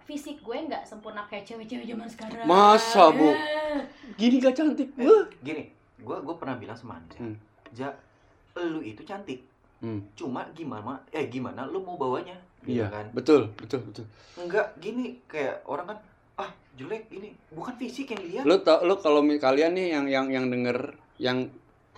fisik 0.00 0.38
gue 0.40 0.54
nggak 0.64 0.86
sempurna 0.86 1.26
kayak 1.26 1.44
cewek-cewek 1.44 1.84
zaman 1.84 2.06
sekarang 2.06 2.46
Masa, 2.46 3.10
Bu? 3.10 3.28
Eh. 3.28 3.82
Gini 4.14 4.38
gak 4.38 4.54
cantik 4.54 4.88
Eh, 4.94 5.24
gini 5.42 5.68
gua 5.98 6.22
gua 6.22 6.38
pernah 6.38 6.54
bilang 6.54 6.72
sama 6.72 6.94
Anja 6.96 7.18
Hmm. 7.18 7.34
Ja 7.74 7.90
lu 8.56 8.78
itu 8.80 9.02
cantik 9.02 9.42
Hmm. 9.78 9.98
cuma 10.12 10.46
gimana 10.52 10.94
eh 11.10 11.26
gimana 11.26 11.62
lu 11.62 11.78
mau 11.78 11.94
bawanya 11.94 12.38
gitu 12.62 12.80
Iya, 12.80 12.86
kan 12.88 13.06
betul, 13.12 13.40
betul, 13.54 13.80
betul. 13.82 14.04
enggak 14.36 14.66
gini 14.76 15.22
kayak 15.24 15.62
orang 15.64 15.86
kan 15.88 15.98
ah 16.36 16.50
jelek 16.74 17.10
ini 17.10 17.34
bukan 17.50 17.74
fisik 17.74 18.06
yang 18.08 18.20
dilihat 18.20 18.44
Lu 18.44 18.56
tau, 18.60 18.82
lu 18.82 18.94
kalau 18.96 19.20
kalian 19.22 19.72
nih 19.72 19.86
yang 19.92 20.06
yang 20.06 20.26
yang 20.28 20.46
denger 20.46 20.94
yang 21.18 21.50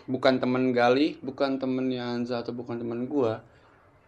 bukan 0.04 0.36
temen 0.36 0.72
Gali, 0.72 1.20
bukan 1.20 1.56
temennya 1.56 2.02
Anza 2.10 2.40
atau 2.40 2.50
bukan 2.50 2.76
temen 2.76 3.04
gua, 3.04 3.44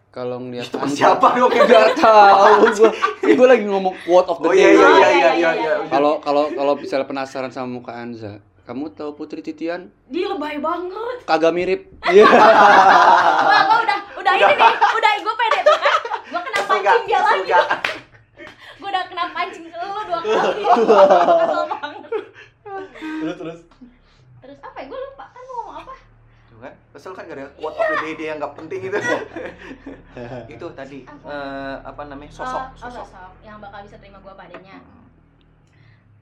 kalau 0.09 0.41
ngelihat 0.41 0.67
Temen 0.67 0.89
Anza, 0.89 0.99
siapa 0.99 1.31
dong 1.33 1.53
yang 1.53 1.69
Gak 1.69 1.95
tahu 1.95 2.75
gua. 2.75 2.91
Ini 3.23 3.33
gua 3.33 3.49
lagi 3.49 3.65
ngomong 3.65 3.95
quote 4.03 4.27
of 4.27 4.39
the 4.41 4.49
oh 4.49 4.53
day. 4.53 4.59
iya 4.59 4.71
iya 4.73 4.83
Oh, 4.83 4.91
iya 4.91 4.91
iya, 4.91 5.11
iya 5.13 5.31
iya, 5.31 5.31
iya 5.31 5.51
iya. 5.55 5.75
Kalau 5.87 6.19
kalau 6.19 6.51
kalau 6.51 6.75
misalnya 6.75 7.07
penasaran 7.07 7.49
sama 7.49 7.69
muka 7.71 7.93
Anza, 7.93 8.41
kamu 8.63 8.91
tahu 8.93 9.15
Putri 9.15 9.41
Titian? 9.41 9.93
dia 10.09 10.27
lebay 10.27 10.59
banget 10.59 11.17
Kagak 11.23 11.53
mirip. 11.53 11.81
Iya. 12.05 12.27
Wah, 12.27 13.63
udah 13.79 13.79
udah 13.79 13.99
udah 14.17 14.33
ini 14.35 14.55
nih 14.57 14.75
udah 14.75 15.13
gue 15.19 15.35
pede 15.37 15.59
tuh 15.63 15.79
kan 15.79 15.95
pancing 16.85 17.07
dia 17.07 17.21
lagi. 17.21 17.49
gak? 17.49 17.69
gue 18.81 18.89
udah 18.89 19.05
kena 19.07 19.25
pancing 19.31 19.65
ke 19.65 19.77
lu 19.77 20.01
dua 20.03 20.21
kali. 20.21 20.63
Kesel 20.65 21.65
banget. 21.69 22.11
Terus 22.93 23.37
terus. 23.37 23.61
Terus 24.41 24.59
apa 24.61 24.77
ya? 24.77 24.87
Gue 24.87 24.99
lupa. 25.01 25.25
Kan 25.29 25.43
mau 25.43 25.55
ngomong 25.57 25.77
apa? 25.81 25.95
Tuh 26.45 26.59
kan, 26.61 26.75
kesel 26.91 27.13
kan 27.13 27.25
gara-gara 27.25 27.51
quote 27.55 27.73
of 27.73 27.85
the 27.85 27.99
day 28.01 28.13
dia 28.15 28.27
yang 28.29 28.39
nggak 28.39 28.55
penting 28.55 28.81
itu. 28.83 28.99
itu 30.55 30.67
tadi 30.73 30.99
Apa? 31.05 31.27
eh, 31.27 31.77
apa 31.85 32.03
namanya? 32.05 32.33
Sosok, 32.33 32.59
Eh, 32.61 32.67
oh, 32.67 32.79
sosok. 32.81 33.07
sosok 33.07 33.31
yang 33.41 33.57
bakal 33.59 33.81
bisa 33.81 33.97
terima 33.97 34.19
gue 34.19 34.33
padanya 34.33 34.77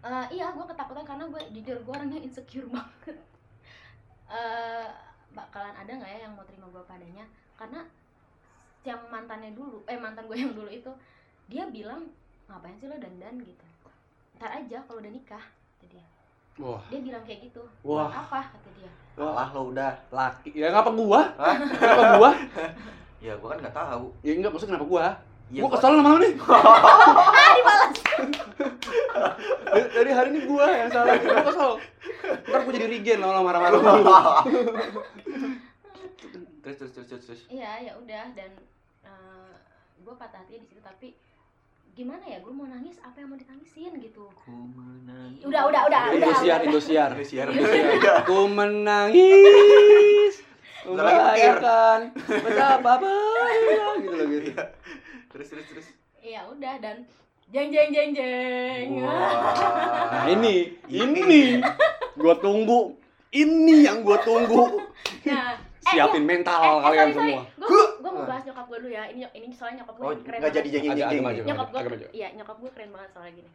Eh, 0.00 0.26
iya 0.32 0.48
gue 0.48 0.64
ketakutan 0.64 1.04
karena 1.04 1.24
gue 1.26 1.42
jujur 1.52 1.76
gue 1.78 1.92
orangnya 1.92 2.16
insecure 2.18 2.64
banget. 2.72 3.16
Eh, 4.26 4.86
bakalan 5.30 5.74
ada 5.74 5.90
nggak 5.90 6.11
ya 6.11 6.18
yang 6.22 6.32
mau 6.32 6.42
terima 6.42 6.66
gue 6.66 6.82
padanya 6.82 7.24
karena 7.54 7.84
yang 8.81 9.01
mantannya 9.12 9.53
dulu 9.53 9.85
eh 9.85 10.01
mantan 10.01 10.24
gue 10.24 10.37
yang 10.41 10.57
dulu 10.57 10.70
itu 10.72 10.89
dia 11.51 11.68
bilang 11.68 12.09
ngapain 12.49 12.74
sih 12.78 12.87
lo 12.91 12.97
dandan? 12.99 13.37
gitu. 13.43 13.66
Ntar 14.41 14.51
aja 14.64 14.78
kalau 14.89 14.99
udah 14.99 15.12
nikah 15.12 15.45
kata 15.45 15.87
dia. 15.91 16.07
Wah. 16.59 16.83
Dia 16.89 17.01
bilang 17.05 17.22
kayak 17.22 17.51
gitu. 17.51 17.62
Wah. 17.87 18.09
Apa? 18.09 18.41
kata 18.57 18.68
dia. 18.78 18.91
Alah 19.20 19.49
lo 19.53 19.70
udah. 19.70 19.93
laki. 20.09 20.51
Ya 20.57 20.72
ngapa 20.72 20.91
gua? 20.97 21.22
Hah? 21.37 21.57
kenapa 21.76 22.05
gua? 22.18 22.31
Ya 23.20 23.37
gua 23.37 23.53
kan 23.53 23.59
nggak 23.61 23.76
tahu. 23.76 24.16
ya 24.24 24.33
enggak 24.33 24.49
maksud 24.49 24.68
kenapa 24.72 24.87
gua? 24.89 25.07
Ya, 25.53 25.61
gua 25.61 25.70
kesel 25.76 25.93
sama 25.93 26.09
lu 26.16 26.18
nih. 26.24 26.35
Ah 27.20 27.53
dibalas. 27.53 27.93
Dari, 29.61 29.87
dari 29.93 30.11
hari 30.16 30.28
ini 30.33 30.41
gua 30.49 30.66
yang 30.72 30.89
salah. 30.89 31.20
Gua 31.20 31.45
kesel. 31.45 31.70
Ntar 32.49 32.61
gua 32.64 32.72
jadi 32.72 32.87
regen 32.89 33.18
lama 33.20 33.45
marah-marah. 33.45 33.81
Terus 36.64 36.76
terus 36.81 36.93
terus 36.97 37.09
terus. 37.12 37.24
terus. 37.28 37.41
iya 37.53 37.93
ya 37.93 37.93
udah. 38.01 38.33
Dan 38.33 38.57
gue 40.01 40.14
patah 40.16 40.40
hati 40.40 40.57
di 40.57 40.66
situ 40.66 40.80
tapi 40.80 41.14
gimana 41.90 42.24
ya 42.24 42.38
gue 42.38 42.48
mau 42.48 42.64
nangis 42.64 42.96
apa 42.98 43.18
yang 43.18 43.28
mau 43.28 43.36
ditangisin 43.36 43.92
gitu 43.98 44.24
Ku 44.32 44.51
menangis. 44.70 45.42
Udah, 45.42 45.66
udah, 45.66 45.82
udah, 45.86 46.01
udah. 46.09 46.16
Indosiar 46.16 46.61
Indosiar 46.62 47.09
Indosiar. 47.12 47.46
Indosiar 47.46 48.24
ku 48.24 48.48
menangis 48.48 50.34
membayangkan 50.86 52.01
betapa 52.46 52.92
berbeda 52.96 53.86
gitu 53.98 54.14
loh 54.14 54.26
gitu 54.26 54.51
Iya. 54.51 54.64
Terus 55.30 55.46
terus 55.48 55.66
terus. 55.68 55.86
iya 56.18 56.40
udah 56.44 56.74
dan 56.80 57.05
jeng 57.46 57.68
jeng 57.68 57.90
jeng 57.90 58.11
jeng 58.11 58.86
Nah 58.98 59.07
Wah. 59.07 60.24
ini, 60.26 60.74
ini 60.86 61.61
gua 62.14 62.34
tunggu, 62.34 62.96
ini 63.30 63.84
yang 63.84 64.01
gua 64.01 64.18
tunggu. 64.18 64.80
nah 65.22 65.55
Siapin 65.82 66.22
mental 66.22 66.82
kalian 66.82 67.09
semua. 67.11 67.40
gue 67.40 67.57
gue 67.57 67.59
bahas 68.41 68.49
nyokap 68.49 68.66
gue 68.66 68.78
dulu 68.80 68.91
ya 68.91 69.05
ini 69.07 69.20
ini 69.30 69.53
soalnya 69.53 69.76
nyokap 69.78 69.95
gue 69.95 70.03
Oh, 70.03 70.12
keren 70.16 70.38
nggak 70.38 70.41
banget. 70.43 70.57
jadi 70.57 70.68
jengking 70.72 70.97
jengking. 70.97 71.47
nyokap 71.47 71.68
gue 71.68 71.80
iya 72.11 72.28
nyokap 72.32 72.57
gue 72.57 72.70
keren 72.72 72.91
banget 72.91 73.11
soalnya 73.12 73.34
gini 73.36 73.53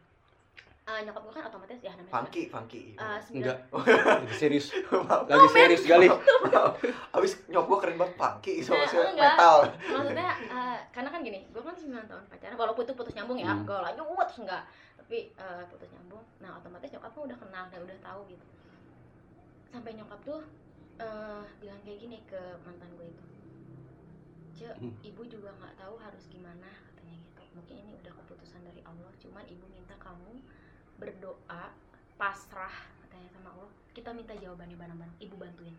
Eh, 0.86 1.02
nyokap 1.02 1.18
gue 1.18 1.34
kan 1.34 1.42
otomatis 1.42 1.82
ya 1.82 1.90
namanya 1.90 2.14
Funky, 2.14 2.42
funky. 2.46 2.94
eh, 2.94 3.18
Enggak, 3.34 3.58
sembilan 3.66 4.06
lagi 4.22 4.36
serius. 4.38 4.66
Lagi 5.26 5.46
serius 5.50 5.82
kali. 5.82 6.06
Abis 7.18 7.42
nyok 7.48 7.64
gua 7.66 7.78
keren 7.82 7.98
banget 7.98 8.14
funky 8.14 8.62
sama 8.62 8.78
Nah, 8.78 8.86
si 8.86 8.94
enggak. 8.94 9.34
metal. 9.34 9.56
maksudnya 9.90 10.30
eh, 10.46 10.78
karena 10.94 11.10
kan 11.10 11.20
gini 11.20 11.42
gue 11.44 11.58
kan 11.58 11.74
9 11.74 11.90
tahun 12.06 12.22
pacaran 12.30 12.54
walaupun 12.54 12.86
itu 12.86 12.94
putus 12.94 13.14
nyambung 13.14 13.34
ya 13.34 13.50
Hmm. 13.50 13.66
gue 13.66 13.74
lanjut 13.76 14.06
terus 14.22 14.38
enggak 14.40 14.62
tapi 14.96 15.18
eh, 15.34 15.62
putus 15.66 15.90
nyambung 15.90 16.22
nah 16.38 16.54
otomatis 16.54 16.86
nyokap 16.88 17.10
tuh 17.10 17.22
udah 17.24 17.34
kenal 17.36 17.64
dan 17.66 17.80
udah 17.82 17.98
tahu 18.00 18.20
gitu 18.28 18.46
sampai 19.66 19.90
nyokap 19.92 20.20
tuh 20.22 20.38
eh, 20.96 21.42
bilang 21.58 21.82
kayak 21.82 21.98
gini 21.98 22.22
ke 22.24 22.38
mantan 22.62 22.86
gue 22.94 23.06
itu 23.08 23.24
ce 24.56 24.68
Hmm. 24.74 24.92
ibu 25.00 25.22
juga 25.22 25.52
nggak 25.54 25.74
tahu 25.76 25.94
harus 25.96 26.24
gimana 26.26 26.64
katanya 26.86 27.16
gitu 27.18 27.42
mungkin 27.54 27.74
ini 27.78 27.92
udah 27.94 28.12
keputusan 28.14 28.60
dari 28.62 28.80
Allah 28.82 29.12
cuman 29.16 29.44
ibu 29.46 29.64
minta 29.68 29.94
kamu 29.96 30.40
berdoa 30.96 31.64
pasrah 32.14 32.72
katanya 32.98 33.28
sama 33.30 33.48
Allah 33.50 33.70
kita 33.92 34.10
minta 34.10 34.32
jawabannya 34.32 34.74
bareng-bareng 34.74 35.16
ibu 35.20 35.36
bantuin 35.36 35.76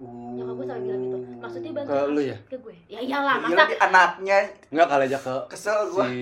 nyokap 0.00 0.54
gue 0.54 0.64
selalu 0.64 0.80
bilang 0.80 1.00
gitu 1.02 1.16
maksudnya 1.38 1.70
bantuin 1.74 1.96
Ke 1.98 2.08
lu 2.08 2.22
ya? 2.22 2.36
ke 2.42 2.56
gue 2.58 2.76
ya 2.86 2.98
iyalah 3.00 3.34
Gila 3.38 3.48
masa 3.50 3.64
di 3.66 3.76
anaknya 3.78 4.38
Enggak 4.70 4.88
kali 4.88 5.04
aja 5.06 5.18
ke 5.18 5.34
kesel 5.48 5.78
gua. 5.90 6.04
si 6.06 6.16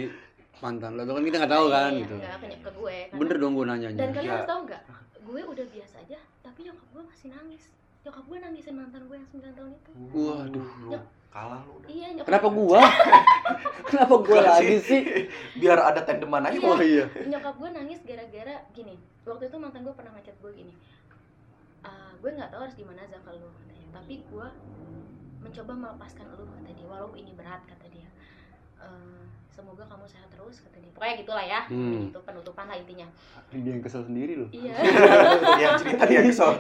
mantan 0.59 0.93
lo, 0.93 1.03
kan 1.05 1.23
kita 1.23 1.37
nggak 1.39 1.53
tahu 1.53 1.67
kan 1.69 1.91
Iya, 1.93 2.01
gitu. 2.03 2.15
enggak, 2.17 2.35
ke, 2.59 2.71
gue 2.73 2.97
karena- 3.05 3.19
Bener 3.21 3.37
dong 3.39 3.53
gue 3.55 3.65
nanyanya. 3.65 3.95
dan 3.97 4.11
kalian 4.13 4.25
Iya. 4.25 4.35
harus 4.37 4.49
tahu 4.49 4.61
nggak 4.65 4.83
gue 5.21 5.41
udah 5.45 5.67
biasa 5.69 5.95
aja 6.01 6.19
tapi 6.41 6.59
nyokap 6.65 6.87
gue 6.89 7.03
masih 7.05 7.29
nangis 7.31 7.65
nyokap 8.01 8.25
gue 8.25 8.39
nangisin 8.41 8.75
mantan 8.75 9.03
gue 9.05 9.15
yang 9.15 9.29
9 9.29 9.53
tahun 9.53 9.71
itu 9.73 9.91
Waduh. 10.11 10.69
Lu 10.89 10.99
kalah 11.29 11.61
lu 11.63 11.73
udah. 11.77 11.89
iya 11.89 12.09
nyokap 12.11 12.27
Kenapa 12.27 12.49
gua? 12.51 12.81
Kenapa 13.89 14.15
gua 14.19 14.41
lagi 14.43 14.77
sih? 14.79 15.01
Biar 15.55 15.79
ada 15.79 16.01
tandeman 16.01 16.41
aja. 16.43 16.55
Iya. 16.55 16.65
Oh 16.67 16.81
iya. 16.81 17.05
nyokap 17.23 17.55
gue 17.55 17.69
nangis 17.71 18.01
gara-gara 18.03 18.57
gini 18.71 18.97
waktu 19.23 19.45
itu 19.45 19.57
mantan 19.57 19.83
gue 19.83 19.93
pernah 19.93 20.13
ngechat 20.15 20.37
gue 20.37 20.53
gini 20.55 20.73
"Ah, 21.81 22.11
gue 22.15 22.31
nggak 22.31 22.49
tahu 22.49 22.61
harus 22.61 22.73
gimana 22.75 23.05
Zaka 23.05 23.31
lu 23.31 23.45
katanya 23.55 23.87
tapi 23.95 24.21
gue 24.23 24.47
mencoba 25.39 25.73
melepaskan 25.75 26.27
lu 26.31 26.45
kata 26.45 26.71
dia 26.71 26.87
walau 26.87 27.13
ini 27.13 27.33
berat 27.33 27.61
kata 27.63 27.87
dia 27.87 28.09
"Eh, 28.79 29.23
semoga 29.49 29.85
kamu 29.85 30.05
sehat 30.05 30.27
terus 30.29 30.59
kata 30.59 30.77
dia 30.77 30.91
pokoknya 30.91 31.15
gitulah 31.19 31.45
ya 31.45 31.61
Hmm. 31.67 32.09
itu 32.09 32.19
penutupan 32.19 32.67
lah 32.67 32.75
intinya 32.75 33.05
Dia 33.55 33.71
yang 33.71 33.81
kesel 33.81 34.03
sendiri 34.03 34.33
loh. 34.35 34.49
iya 34.51 34.75
Yang 35.59 35.77
cerita 35.83 36.05
dia 36.05 36.21
kesel. 36.23 36.51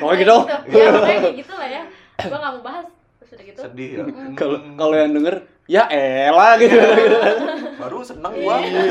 Oh 0.00 0.12
gitu. 0.12 0.36
ya 0.66 0.88
pokoknya 0.90 1.18
kayak 1.20 1.36
gitu 1.36 1.52
lah 1.52 1.68
ya 1.68 1.82
gue 2.18 2.34
nggak 2.34 2.52
mau 2.54 2.62
bahas 2.64 2.86
terus 3.28 3.36
udah 3.36 3.44
gitu. 3.44 3.60
Sedih 3.60 3.90
ya. 3.92 4.04
Kalau 4.40 4.58
kalau 4.80 4.96
yang 4.96 5.12
denger 5.12 5.36
ya 5.68 5.84
elah 5.92 6.56
gitu. 6.56 6.80
Baru 7.76 8.00
seneng 8.00 8.32
gua. 8.40 8.56
Iya. 8.64 8.84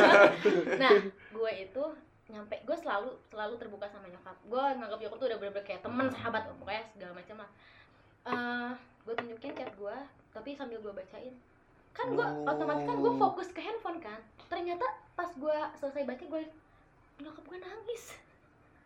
nah 0.77 0.93
gue 1.33 1.51
itu 1.57 1.83
nyampe 2.29 2.55
gue 2.61 2.77
selalu 2.77 3.09
selalu 3.33 3.53
terbuka 3.57 3.89
sama 3.89 4.05
nyokap. 4.05 4.37
Gue 4.45 4.61
nganggap 4.77 4.99
nyokap 5.01 5.17
tuh 5.17 5.27
udah 5.33 5.37
bener-bener 5.41 5.65
kayak 5.65 5.81
temen 5.81 6.07
sahabat 6.13 6.45
pokoknya 6.53 6.83
segala 6.93 7.11
macam 7.17 7.35
lah. 7.41 7.49
Eh, 8.27 8.69
gue 9.09 9.13
tunjukin 9.17 9.51
chat 9.57 9.71
gue 9.73 9.97
tapi 10.29 10.49
sambil 10.53 10.77
gue 10.77 10.93
bacain. 10.93 11.33
Kan 11.97 12.13
gue 12.13 12.21
Oh. 12.21 12.45
otomatis 12.45 12.85
kan 12.85 12.97
gue 13.01 13.13
fokus 13.17 13.49
ke 13.49 13.61
handphone 13.65 13.97
kan. 13.97 14.21
Ternyata 14.45 14.85
pas 15.17 15.33
gue 15.33 15.57
selesai 15.81 16.05
baca 16.05 16.23
gue 16.23 16.41
nyokap 17.25 17.41
gue 17.41 17.57
nangis. 17.57 18.13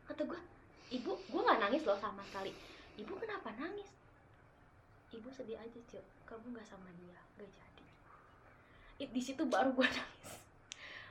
Kata 0.08 0.24
gue 0.24 0.40
ibu 0.96 1.12
gue 1.20 1.42
nggak 1.44 1.60
nangis 1.60 1.84
loh 1.84 2.00
sama 2.00 2.24
sekali. 2.24 2.56
Ibu 2.96 3.20
kenapa 3.20 3.52
nangis 3.60 3.92
ibu 5.12 5.30
sedih 5.30 5.56
aja 5.56 5.80
cuk 5.86 6.06
kamu 6.24 6.46
nggak 6.52 6.66
sama 6.66 6.88
dia 6.96 7.20
gak 7.36 7.50
jadi 7.50 7.86
It- 8.98 9.12
di 9.12 9.20
situ 9.20 9.44
baru 9.44 9.72
gue 9.72 9.86
nangis 9.86 10.32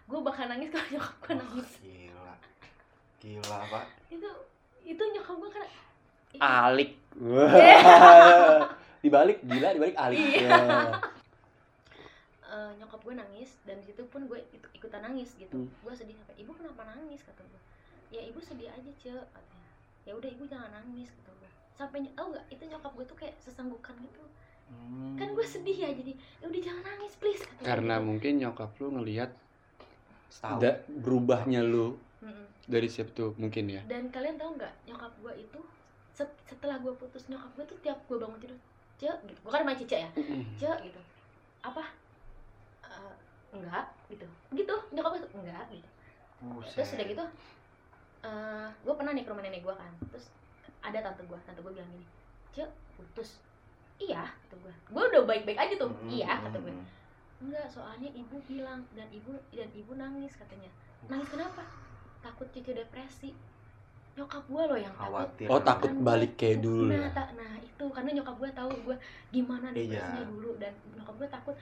gue 0.04 0.20
bakal 0.20 0.46
nangis 0.46 0.68
kalau 0.68 0.88
nyokap 0.90 1.14
gue 1.20 1.34
nangis 1.36 1.70
Gila. 1.80 2.34
Gila, 3.20 3.58
Pak. 3.68 3.84
itu 4.08 4.28
itu 4.82 5.02
nyokap 5.06 5.36
gue 5.36 5.50
kan 5.50 5.66
Alik. 6.38 6.90
dibalik 9.02 9.38
gila 9.42 9.68
dibalik 9.72 9.96
alik. 9.96 10.18
Iya. 10.20 10.46
Ya. 10.46 10.80
eh, 12.46 12.70
nyokap 12.76 13.00
gue 13.00 13.14
nangis 13.14 13.50
dan 13.62 13.78
di 13.78 13.86
situ 13.86 14.02
pun 14.06 14.24
gue 14.24 14.38
ikut 14.50 14.70
ikutan 14.72 15.00
nangis 15.00 15.34
gitu 15.34 15.52
Hmm. 15.54 15.68
gue 15.80 15.92
sedih 15.92 16.14
sampai 16.14 16.36
ibu 16.36 16.52
kenapa 16.52 16.86
nangis 16.86 17.20
kata 17.20 17.42
gue 17.42 17.60
ya 18.10 18.22
ibu 18.22 18.38
sedih 18.38 18.68
aja 18.68 18.90
cek 18.92 19.24
katanya 19.26 19.70
ya 20.02 20.12
udah 20.12 20.28
ibu 20.28 20.44
jangan 20.44 20.70
nangis 20.72 21.10
kata 21.12 21.30
gue 21.32 21.49
sampai 21.80 21.98
ny- 21.98 22.12
tau 22.12 22.28
gak 22.28 22.44
itu 22.48 22.60
nyokap 22.62 22.92
gue 22.92 23.06
tuh 23.06 23.16
kayak 23.16 23.34
sesenggukan 23.38 23.96
gitu. 23.98 24.20
Hmm. 24.68 25.16
kan 25.16 25.26
gue 25.28 25.42
sedih 25.42 25.74
ya 25.74 25.90
jadi 25.90 26.12
ya 26.38 26.46
udah 26.46 26.60
jangan 26.60 26.84
nangis 26.84 27.16
please 27.16 27.42
kata 27.42 27.58
gue 27.58 27.66
Karena 27.66 27.96
gitu. 27.96 28.06
mungkin 28.06 28.32
nyokap 28.38 28.70
lu 28.76 28.88
ngelihat 28.92 29.30
da- 30.56 30.80
berubahnya 30.86 31.60
lu 31.60 31.98
Mm-mm. 32.20 32.46
dari 32.66 32.86
siap 32.86 33.10
tuh 33.10 33.34
mungkin 33.34 33.66
ya. 33.66 33.82
dan 33.84 34.06
kalian 34.08 34.36
tahu 34.36 34.54
nggak 34.54 34.70
nyokap 34.86 35.10
gue 35.18 35.32
itu 35.40 35.60
set- 36.12 36.38
setelah 36.44 36.78
gue 36.78 36.92
putus 36.94 37.26
nyokap 37.26 37.50
gue 37.50 37.64
tuh 37.66 37.78
tiap 37.80 37.98
gue 38.04 38.14
bangun 38.14 38.38
tidur 38.38 38.58
cek 38.96 39.18
gitu. 39.24 39.40
Gue 39.40 39.50
kan 39.50 39.64
main 39.64 39.74
cica 39.74 39.96
ya. 39.98 40.10
Cek 40.54 40.78
gitu. 40.84 41.00
Apa? 41.62 41.80
Eh, 42.84 43.14
enggak 43.50 43.88
gitu. 44.06 44.28
Gitu 44.52 44.74
nyokap 44.92 45.10
gue 45.16 45.22
enggak 45.34 45.64
gitu. 45.72 45.88
Buset. 46.46 46.72
terus 46.78 46.94
udah 46.94 47.06
gitu 47.08 47.24
eh 48.22 48.68
gue 48.78 48.94
pernah 48.94 49.12
nih 49.12 49.24
ke 49.24 49.30
rumah 49.30 49.42
nenek 49.42 49.60
gue 49.60 49.72
kan. 49.72 49.92
Terus 50.06 50.30
ada 50.80 50.98
tante 51.00 51.22
gue 51.24 51.38
tante 51.44 51.60
gue 51.60 51.72
bilang 51.72 51.90
gini 51.92 52.06
cek 52.50 52.70
putus. 52.96 53.38
Iya 54.00 54.24
kata 54.24 54.56
gue 54.58 54.72
gue 54.72 55.02
udah 55.12 55.22
baik 55.28 55.44
baik 55.44 55.58
aja 55.60 55.74
tuh. 55.76 55.92
Hmm, 55.92 56.08
iya 56.08 56.40
kata 56.40 56.56
gue 56.58 56.72
hmm. 56.72 56.86
enggak 57.40 57.66
soalnya 57.68 58.08
ibu 58.12 58.36
bilang 58.44 58.80
dan 58.92 59.08
ibu 59.12 59.32
dan 59.52 59.68
ibu 59.72 59.92
nangis 59.94 60.32
katanya. 60.36 60.68
Nangis 61.08 61.28
kenapa? 61.28 61.62
Takut 62.20 62.48
cici 62.52 62.72
depresi. 62.72 63.30
Nyokap 64.18 64.44
gue 64.44 64.62
loh 64.66 64.78
yang 64.80 64.92
takut. 64.92 65.08
Khawatir. 65.08 65.46
Oh 65.48 65.60
takut 65.60 65.90
Kan 65.92 66.04
balik 66.04 66.32
kayak 66.36 66.60
dulu 66.60 66.90
nah, 66.92 67.08
ya. 67.08 67.10
ta- 67.14 67.32
nah 67.32 67.52
itu. 67.60 67.84
Karena 67.88 68.10
nyokap 68.20 68.36
gue 68.36 68.50
tahu 68.52 68.70
gue 68.84 68.96
gimana 69.30 69.66
depresinya 69.72 70.20
Iya. 70.20 70.28
dulu 70.28 70.50
dan 70.60 70.72
nyokap 70.96 71.14
gue 71.16 71.28
takut. 71.30 71.54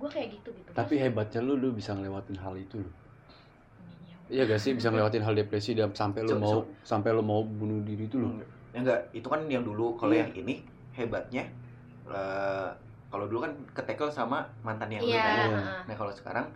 Gue 0.00 0.08
kayak 0.08 0.28
gitu 0.40 0.48
gitu. 0.54 0.70
Tapi 0.72 0.94
Terus- 0.96 1.02
hebatnya 1.08 1.40
lu 1.44 1.54
lu 1.56 1.68
bisa 1.72 1.92
ngelewatin 1.92 2.38
hal 2.40 2.54
itu 2.56 2.80
loh. 2.80 2.92
Iya, 4.30 4.46
Iya 4.46 4.54
gak 4.54 4.60
sih 4.62 4.72
bisa 4.78 4.88
ngelewatin 4.88 5.26
hal 5.26 5.34
depresi 5.34 5.74
dan 5.74 5.90
sampai 5.90 6.22
lu 6.22 6.30
So- 6.30 6.38
mau 6.38 6.56
sampai 6.86 7.10
lu 7.10 7.22
mau 7.22 7.42
bunuh 7.42 7.82
diri 7.82 8.06
itu 8.06 8.16
loh. 8.16 8.38
Ya 8.70 8.78
enggak, 8.80 9.00
itu 9.10 9.26
kan 9.26 9.42
yang 9.50 9.66
dulu. 9.66 9.98
Kalau 9.98 10.14
Iya. 10.14 10.30
yang 10.30 10.46
ini 10.46 10.54
hebatnya 10.94 11.44
eh, 12.10 12.70
kalau 13.06 13.26
dulu 13.26 13.46
kan 13.46 13.52
ketekel 13.70 14.10
sama 14.10 14.42
mantannya 14.62 14.98
lu 14.98 15.10
Iya. 15.10 15.22
kan. 15.22 15.34
Iya. 15.46 15.60
Nah 15.90 15.94
kalau 15.94 16.10
sekarang 16.10 16.46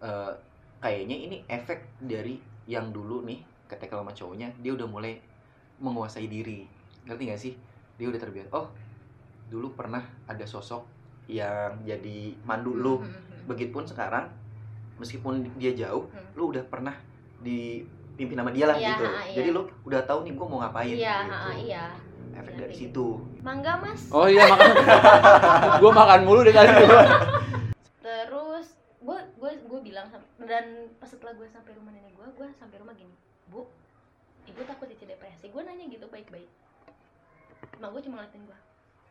eh, 0.00 0.32
kayaknya 0.78 1.16
ini 1.18 1.36
efek 1.48 1.84
dari 1.98 2.38
yang 2.64 2.92
dulu 2.92 3.24
nih 3.24 3.40
ketekel 3.66 3.98
sama 3.98 4.12
cowoknya 4.12 4.48
dia 4.60 4.72
udah 4.72 4.84
mulai 4.84 5.16
menguasai 5.80 6.28
diri. 6.28 6.64
Ngerti 7.04 7.22
gak 7.24 7.40
sih? 7.40 7.52
Dia 7.96 8.08
udah 8.08 8.20
terbiasa. 8.20 8.48
Oh, 8.52 8.68
dulu 9.48 9.72
pernah 9.72 10.00
ada 10.24 10.44
sosok 10.44 10.84
yang 11.26 11.72
jadi 11.82 12.36
mandu 12.44 12.76
lu. 12.76 13.00
Hmm, 13.00 13.04
hmm, 13.04 13.12
hmm. 13.12 13.44
Begitupun 13.48 13.84
sekarang 13.84 14.28
meskipun 14.96 15.40
dia 15.56 15.72
jauh, 15.72 16.04
lu 16.34 16.52
udah 16.52 16.62
pernah 16.68 16.92
dipimpin 17.40 18.36
sama 18.36 18.50
dia 18.50 18.66
lah 18.66 18.76
Iya, 18.76 18.88
gitu. 18.92 19.04
ha, 19.06 19.20
iya. 19.22 19.34
Jadi 19.36 19.48
lu 19.50 19.62
udah 19.84 20.00
tahu 20.04 20.18
nih 20.26 20.32
gua 20.34 20.46
mau 20.46 20.58
ngapain 20.60 20.90
Iya, 20.90 21.16
gitu. 21.22 21.32
heeh, 21.32 21.54
iya. 21.64 21.84
Efek 22.34 22.52
Iya, 22.52 22.60
dari 22.60 22.74
situ. 22.74 23.06
Mangga 23.40 23.72
mas. 23.78 24.02
Oh 24.10 24.26
iya 24.26 24.44
makan. 24.46 24.70
gua 25.82 25.90
makan 25.92 26.20
mulu 26.22 26.40
deh 26.42 26.52
tadi. 26.52 26.70
Terus 27.98 28.66
gue 28.98 29.18
gue 29.38 29.52
gue 29.64 29.80
bilang 29.82 30.06
dan 30.42 30.64
pas 30.98 31.06
setelah 31.06 31.32
gue 31.32 31.46
sampai 31.46 31.72
rumah 31.72 31.90
nenek 31.90 32.12
gue, 32.12 32.26
gue 32.34 32.48
sampai 32.52 32.76
rumah 32.76 32.92
gini, 32.92 33.14
bu, 33.46 33.64
ibu 34.44 34.60
takut 34.64 34.86
Ica 34.86 35.06
depresi. 35.06 35.48
Gue 35.48 35.62
nanya 35.62 35.86
gitu 35.86 36.04
baik-baik. 36.06 36.50
Mak 37.78 37.88
gue 37.90 38.02
cuma 38.02 38.20
ngeliatin 38.20 38.42
gue. 38.42 38.58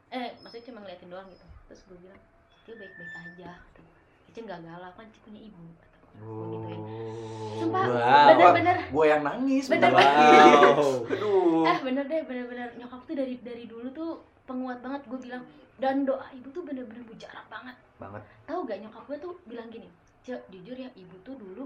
Eh, 0.09 0.29
maksudnya 0.39 0.65
cuma 0.65 0.79
ngeliatin 0.83 1.07
doang 1.07 1.27
gitu. 1.27 1.45
Terus 1.67 1.81
gue 1.83 1.97
bilang, 1.99 2.19
dia 2.63 2.75
baik-baik 2.75 3.11
aja. 3.17 3.51
Gue. 3.73 3.99
Ica 4.27 4.39
nggak 4.39 4.59
galau 4.61 4.91
kan, 4.93 5.05
Ica 5.07 5.19
punya 5.23 5.41
ibu. 5.41 5.63
Gituin. 6.15 6.81
Sumpah, 7.57 7.83
Wow. 7.83 8.27
bener-bener. 8.31 8.77
Gue 8.87 9.05
yang 9.09 9.21
nangis 9.25 9.65
Bener 9.67 9.91
lagi. 9.91 10.05
Wow. 10.37 11.09
Aduh. 11.09 11.65
Eh 11.65 11.77
bener 11.83 12.05
deh, 12.05 12.21
bener-bener 12.23 12.69
nyokap 12.77 13.01
tuh 13.03 13.15
dari 13.17 13.35
dari 13.41 13.65
dulu 13.65 13.87
tuh 13.91 14.11
penguat 14.45 14.79
banget. 14.79 15.01
Gue 15.09 15.19
bilang 15.19 15.43
dan 15.77 16.05
doa 16.05 16.25
ibu 16.33 16.47
tuh 16.49 16.63
bener-bener 16.63 17.03
mujarab 17.05 17.45
banget. 17.49 17.75
Banget. 17.97 18.21
Tahu 18.45 18.59
gak 18.65 18.79
nyokap 18.81 19.03
gue 19.05 19.17
tuh 19.19 19.33
bilang 19.45 19.67
gini, 19.69 19.89
cek 20.21 20.41
jujur 20.49 20.73
ya 20.73 20.89
ibu 20.93 21.17
tuh 21.21 21.37
dulu 21.37 21.65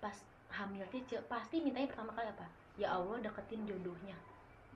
pas 0.00 0.16
hamil 0.50 0.84
tuh 0.88 1.00
cek 1.04 1.24
pasti 1.28 1.60
mintanya 1.60 1.88
pertama 1.88 2.12
kali 2.12 2.28
apa? 2.28 2.46
Ya 2.76 2.92
Allah 2.92 3.20
deketin 3.20 3.64
jodohnya. 3.64 4.16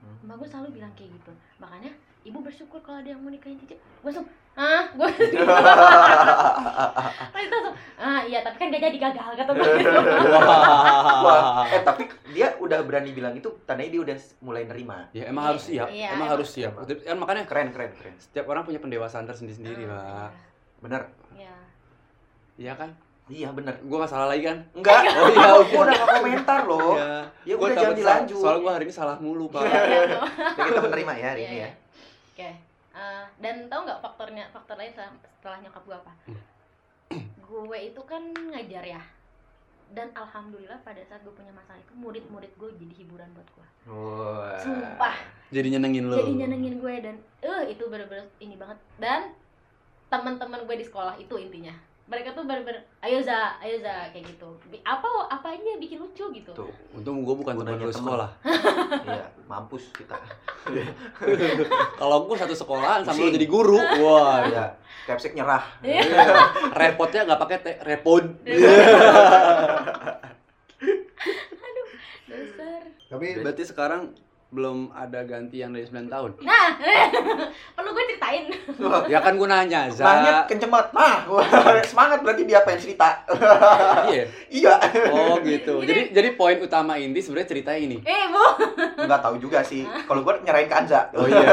Hmm. 0.01 0.27
Mbak 0.27 0.35
gue 0.43 0.47
selalu 0.49 0.69
bilang 0.81 0.93
kayak 0.93 1.17
gitu. 1.17 1.31
Makanya 1.57 1.91
ibu 2.21 2.37
bersyukur 2.41 2.77
kalau 2.81 3.01
ada 3.01 3.09
yang 3.09 3.21
mau 3.21 3.31
nikahin 3.31 3.57
Cici. 3.57 3.73
Gue 3.77 4.09
langsung, 4.11 4.27
ah, 4.55 4.83
gue 4.89 5.09
langsung, 7.27 7.63
ah 7.95 8.21
iya 8.23 8.39
tapi 8.39 8.55
kan 8.55 8.67
gak 8.69 8.83
jadi 8.83 8.97
gagal 9.01 9.31
kata 9.35 9.51
gue 9.51 9.67
gitu. 9.79 9.99
Wah, 11.21 11.67
eh 11.67 11.81
tapi 11.81 12.03
dia 12.29 12.55
udah 12.57 12.79
berani 12.81 13.11
bilang 13.11 13.33
itu 13.33 13.47
tandanya 13.63 13.91
dia 13.91 14.01
udah 14.01 14.17
mulai 14.41 14.63
nerima. 14.63 15.07
Ya 15.11 15.27
emang 15.27 15.45
harus 15.49 15.63
siap. 15.65 15.87
Iya, 15.87 16.07
emang 16.09 16.19
emang. 16.21 16.29
harus 16.33 16.49
siap. 16.49 16.73
Kan 16.77 17.17
makanya 17.17 17.43
Keren, 17.45 17.69
keren, 17.69 17.91
keren. 17.93 18.15
setiap 18.17 18.45
orang 18.47 18.63
punya 18.63 18.79
pendewasaan 18.79 19.23
tersendiri-sendiri, 19.23 19.85
Ah, 19.85 20.27
Pak. 20.27 20.31
Bener. 20.81 21.01
Iya. 21.33 21.55
Iya 22.55 22.73
kan? 22.75 22.89
Iya, 23.25 23.49
bener. 23.51 23.73
Gua 23.81 23.97
nggak 23.99 24.11
salah 24.11 24.27
lagi 24.29 24.45
kan? 24.45 24.57
Enggak. 24.71 25.01
Oh 25.11 25.27
iya, 25.27 25.47
Gua 25.49 25.59
oke. 25.59 25.75
udah 25.77 25.93
gak 25.95 26.09
komentar 26.15 26.59
loh. 26.63 26.93
Iya. 26.93 27.19
Ya 27.43 27.53
Gua 27.55 27.65
udah 27.65 27.75
jangan 27.75 27.95
dilanjut. 27.97 28.37
Soalnya 28.37 28.61
gua 28.61 28.71
hari 28.71 28.85
ini 28.85 28.93
salah 28.93 29.17
mulu, 29.17 29.45
Pak. 29.49 29.61
Iya, 29.61 29.81
iya. 29.83 30.19
Ya, 30.53 30.63
kita 30.63 30.79
menerima 30.81 31.11
ya 31.13 31.27
hari 31.27 31.41
Iya, 31.41 31.47
ini 31.47 31.57
iya. 31.57 31.65
ya. 31.65 31.71
Oke. 32.31 32.49
Dan 33.39 33.67
tahu 33.67 33.83
nggak 33.83 34.01
faktornya 34.01 34.47
faktor 34.55 34.79
lain 34.79 34.91
setelah, 34.95 35.11
setelah 35.39 35.57
nyokap 35.63 35.83
gue 35.83 35.97
apa? 35.97 36.13
gue 37.49 37.79
itu 37.79 38.01
kan 38.07 38.23
ngajar 38.31 38.83
ya. 38.85 39.01
Dan 39.85 40.09
alhamdulillah 40.17 40.81
pada 40.81 41.01
saat 41.05 41.21
gue 41.21 41.33
punya 41.35 41.53
masalah 41.53 41.77
itu 41.77 41.93
murid-murid 41.93 42.51
gue 42.57 42.69
jadi 42.79 42.93
hiburan 43.05 43.29
buat 43.37 43.49
gue. 43.53 43.67
Wah. 43.91 44.57
Sumpah. 44.57 45.15
Jadi 45.53 45.67
nyenengin 45.77 46.09
lo. 46.09 46.17
Jadi 46.17 46.33
nyenengin 46.41 46.75
gue 46.81 46.95
dan 47.03 47.15
eh 47.45 47.63
itu 47.69 47.83
bener-bener 47.85 48.25
ini 48.41 48.57
banget. 48.57 48.81
Dan 48.97 49.35
teman-teman 50.09 50.65
gue 50.65 50.75
di 50.79 50.85
sekolah 50.87 51.19
itu 51.21 51.35
intinya. 51.37 51.75
Mereka 52.05 52.37
tuh 52.37 52.45
bener-bener 52.45 52.85
ayo 53.01 53.17
za, 53.17 53.57
ayo 53.65 53.81
za 53.81 54.13
kayak 54.13 54.29
gitu. 54.29 54.45
Apa 54.85 55.09
apa 55.25 55.57
aja 55.57 55.73
bikin 55.81 55.97
lucu 55.97 56.21
gitu. 56.37 56.51
Tuh, 56.53 56.69
Untung 56.93 57.25
gua 57.25 57.33
bukan 57.33 57.57
teman 57.57 57.81
lu 57.81 57.89
sekolah. 57.89 58.29
iya, 59.09 59.25
mampus 59.49 59.89
kita. 59.89 60.13
Kalau 62.01 62.29
gua 62.29 62.37
satu 62.37 62.53
sekolahan 62.53 63.01
sama 63.01 63.25
lu 63.25 63.33
jadi 63.33 63.49
guru. 63.49 63.81
Wah, 64.05 64.45
Iya, 64.45 64.65
Capsek 65.09 65.33
nyerah. 65.33 65.65
Iya. 65.81 66.05
Repotnya 66.81 67.25
nggak 67.25 67.41
pakai 67.41 67.57
T, 67.65 67.67
repot. 67.81 68.25
Dasar. 72.29 72.81
Tapi 73.09 73.27
berarti 73.41 73.63
sekarang 73.65 74.13
belum 74.55 74.95
ada 74.95 75.27
ganti 75.27 75.59
yang 75.59 75.75
dari 75.75 75.83
9 75.83 76.07
tahun. 76.07 76.31
Nah, 76.39 76.67
perlu 77.75 77.89
gue 77.91 78.03
ceritain. 78.15 78.43
Ya 79.11 79.19
kan 79.19 79.35
gua 79.35 79.49
nanya, 79.51 79.91
Nanya 79.91 80.45
Za. 80.45 80.47
kenceng 80.47 80.71
banget. 80.71 80.95
Nah, 80.95 81.27
semangat 81.91 82.23
berarti 82.23 82.47
dia 82.47 82.63
pengen 82.63 82.79
cerita. 82.79 83.21
Iya. 84.07 84.23
iya. 84.49 84.75
Oh 85.11 85.37
gitu. 85.43 85.83
Jadi 85.83 86.15
jadi 86.15 86.29
poin 86.39 86.57
utama 86.63 86.95
inti 86.95 87.19
sebenarnya 87.19 87.49
cerita 87.49 87.71
ini. 87.75 87.99
Eh, 88.01 88.23
Bu. 88.31 88.45
Enggak 89.03 89.21
tahu 89.21 89.35
juga 89.37 89.61
sih. 89.61 89.83
Kalau 89.83 90.23
gua 90.23 90.39
nyerahin 90.41 90.69
ke 90.71 90.75
Anza. 90.75 91.11
Oh 91.13 91.27
iya. 91.27 91.45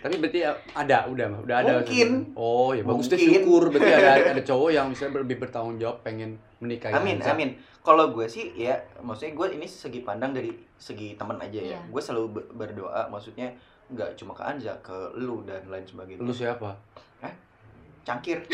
Tapi 0.00 0.14
berarti 0.16 0.40
ada, 0.72 0.98
udah, 1.10 1.26
udah 1.44 1.56
ada. 1.60 1.72
Mungkin. 1.82 2.32
Oh 2.36 2.72
ya 2.72 2.82
bagus 2.86 3.10
deh 3.10 3.20
syukur. 3.20 3.68
Berarti 3.68 3.90
ada 3.90 4.10
ada 4.36 4.42
cowok 4.44 4.70
yang 4.72 4.86
bisa 4.92 5.10
lebih 5.10 5.36
bertanggung 5.40 5.76
jawab 5.76 6.00
pengen 6.06 6.40
menikahi. 6.60 6.92
Amin, 6.92 7.16
Hanza. 7.18 7.32
amin. 7.34 7.50
Kalau 7.80 8.12
gue 8.12 8.28
sih 8.28 8.52
ya, 8.54 8.76
maksudnya 9.00 9.32
gue 9.32 9.56
ini 9.56 9.64
segi 9.64 10.04
pandang 10.04 10.36
dari 10.36 10.52
segi 10.76 11.16
teman 11.16 11.40
aja 11.40 11.56
ya. 11.56 11.76
Iya. 11.76 11.80
Gue 11.88 12.02
selalu 12.04 12.26
be- 12.36 12.48
berdoa, 12.52 13.08
maksudnya 13.08 13.48
nggak 13.90 14.14
cuma 14.20 14.36
ke 14.36 14.44
Anja, 14.44 14.76
ke 14.84 14.94
lu 15.16 15.42
dan 15.48 15.64
lain 15.66 15.82
sebagainya. 15.82 16.20
Lu 16.22 16.30
siapa? 16.30 16.76
Cangkir. 18.04 18.40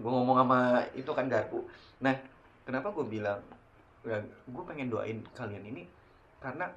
gue 0.00 0.10
ngomong 0.10 0.36
sama 0.44 0.82
itu 0.92 1.10
kan 1.12 1.28
Garpu. 1.28 1.62
Nah, 2.02 2.16
kenapa 2.64 2.90
gue 2.90 3.06
bilang, 3.06 3.38
ya, 4.04 4.18
gue 4.24 4.62
pengen 4.66 4.88
doain 4.90 5.20
kalian 5.36 5.62
ini 5.62 5.86
karena 6.40 6.68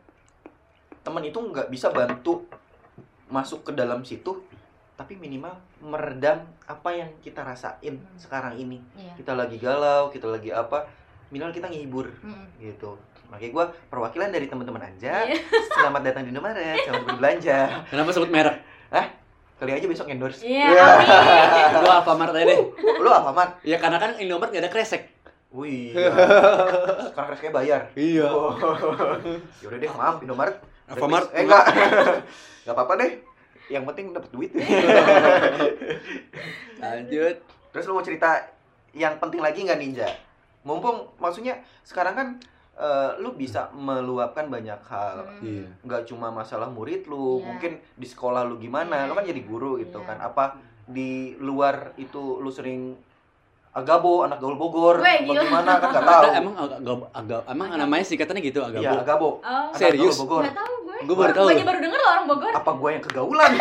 teman 1.04 1.24
itu 1.24 1.40
nggak 1.40 1.68
bisa 1.72 1.92
bantu 1.92 2.44
masuk 3.28 3.66
ke 3.68 3.72
dalam 3.76 4.04
situ, 4.04 4.44
tapi 5.04 5.20
minimal 5.20 5.52
meredam 5.84 6.48
apa 6.64 6.90
yang 6.90 7.12
kita 7.20 7.44
rasain 7.44 8.00
Hmm. 8.00 8.16
sekarang 8.16 8.56
ini. 8.56 8.80
Iya. 8.96 9.20
Kita 9.20 9.36
lagi 9.36 9.60
galau, 9.60 10.08
kita 10.08 10.32
lagi 10.32 10.48
apa, 10.48 10.88
minimal 11.28 11.52
kita 11.52 11.68
ngehibur 11.68 12.08
Mm-mm. 12.24 12.48
gitu. 12.58 12.96
Makanya 13.28 13.52
gue 13.52 13.66
perwakilan 13.92 14.32
dari 14.32 14.48
teman-teman 14.48 14.80
Anja. 14.80 15.28
Iya. 15.28 15.44
Selamat 15.76 16.08
datang 16.08 16.24
di 16.24 16.32
Indomaret, 16.32 16.56
selamat 16.80 17.04
berbelanja. 17.04 17.84
Kenapa 17.92 18.10
sebut 18.10 18.32
merek? 18.32 18.64
Kali 19.54 19.72
aja 19.72 19.86
besok 19.86 20.08
endorse. 20.08 20.40
Iya, 20.40 20.72
Iya. 20.72 20.86
amin. 20.88 21.82
Lu 21.84 21.90
Alfamart 21.90 22.32
aja 22.34 22.46
deh. 22.48 22.60
Lu 22.98 23.10
Alfamart? 23.12 23.60
Ya 23.62 23.78
karena 23.78 24.00
kan 24.00 24.16
Indomart 24.16 24.56
nggak 24.56 24.64
ada 24.64 24.72
kresek. 24.72 25.12
Wih. 25.52 25.92
Sekarang 27.12 27.28
harus 27.28 27.40
kayak 27.40 27.54
bayar. 27.54 27.82
Iya. 27.94 28.24
Oh. 28.26 28.56
Yaudah 29.60 29.78
deh, 29.78 29.90
maaf 29.90 30.20
Indomaret. 30.20 30.56
Alfamart 30.88 31.28
Eh 31.32 31.44
enggak. 31.44 31.64
Enggak 32.64 32.76
apa-apa 32.76 32.94
deh. 33.04 33.12
Yang 33.68 33.84
penting 33.88 34.06
dapat 34.12 34.30
duit. 34.30 34.52
Lanjut. 36.82 37.36
Terus 37.72 37.84
lu 37.86 37.94
mau 37.94 38.02
cerita 38.02 38.42
yang 38.92 39.18
penting 39.18 39.40
lagi 39.40 39.64
nggak 39.64 39.78
Ninja? 39.78 40.08
Mumpung 40.64 41.10
maksudnya 41.18 41.60
sekarang 41.82 42.14
kan 42.14 42.28
eh, 42.74 43.10
lu 43.20 43.34
bisa 43.34 43.70
meluapkan 43.72 44.48
banyak 44.48 44.80
hal. 44.84 45.18
Hmm. 45.38 45.42
Iya. 45.42 45.66
nggak 45.82 46.02
cuma 46.10 46.30
masalah 46.30 46.68
murid 46.68 47.06
lu, 47.06 47.38
Iya. 47.38 47.44
mungkin 47.46 47.72
di 47.94 48.04
sekolah 48.04 48.42
lu 48.44 48.58
gimana, 48.58 49.06
Iya, 49.06 49.06
lu 49.06 49.14
kan 49.14 49.24
jadi 49.24 49.42
guru 49.44 49.78
gitu 49.78 50.00
Iya. 50.00 50.08
kan. 50.10 50.18
Apa 50.20 50.44
di 50.84 51.34
luar 51.38 51.94
itu 51.96 52.38
lu 52.38 52.50
sering 52.50 52.98
agabo, 53.74 54.22
anak 54.22 54.38
gaul 54.38 54.54
Bogor, 54.54 55.00
Weh, 55.00 55.24
gimana 55.24 55.78
kan 55.78 55.90
nggak 55.90 56.04
tahu. 56.04 56.24
Nah, 56.24 56.34
emang 56.36 56.54
agak 56.56 56.78
agak, 57.12 57.42
emang 57.48 57.68
namanya 57.74 58.04
singkatannya 58.06 58.42
gitu 58.42 58.60
agak 58.62 58.82
Iya, 58.82 59.02
agabo. 59.02 59.42
Oh, 59.42 59.70
Serius? 59.74 60.18
Bogor. 60.22 60.46
nggak 60.46 60.54
tahu 60.54 60.74
gue. 61.04 61.10
Gue 61.10 61.18
baru 61.20 61.34
tahu. 61.34 61.48
Gue 61.50 61.64
baru 61.64 61.80
denger 61.80 62.00
loh 62.00 62.10
orang 62.12 62.26
Bogor. 62.26 62.52
Apa 62.52 62.72
gua 62.74 62.90
yang 62.90 63.04
kegaulan? 63.04 63.52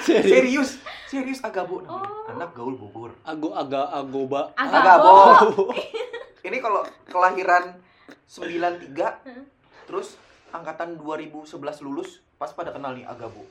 Serius. 0.00 0.28
Serius, 0.28 0.70
serius 1.06 1.38
agabo. 1.40 1.80
namanya. 1.80 2.06
Oh. 2.06 2.30
Anak 2.30 2.50
gaul 2.52 2.74
Bogor. 2.74 3.10
Ago 3.22 3.52
agak 3.52 3.86
agoba. 3.88 4.40
Agabo. 4.54 5.70
Ini 6.46 6.58
kalau 6.58 6.80
kelahiran 7.06 7.76
93 8.26 8.94
Hmm. 9.24 9.44
terus 9.84 10.16
angkatan 10.48 10.96
2011 10.96 11.50
lulus 11.80 12.20
pas 12.34 12.48
pada 12.48 12.70
kenal 12.70 12.92
nih 12.92 13.04
agabo. 13.04 13.44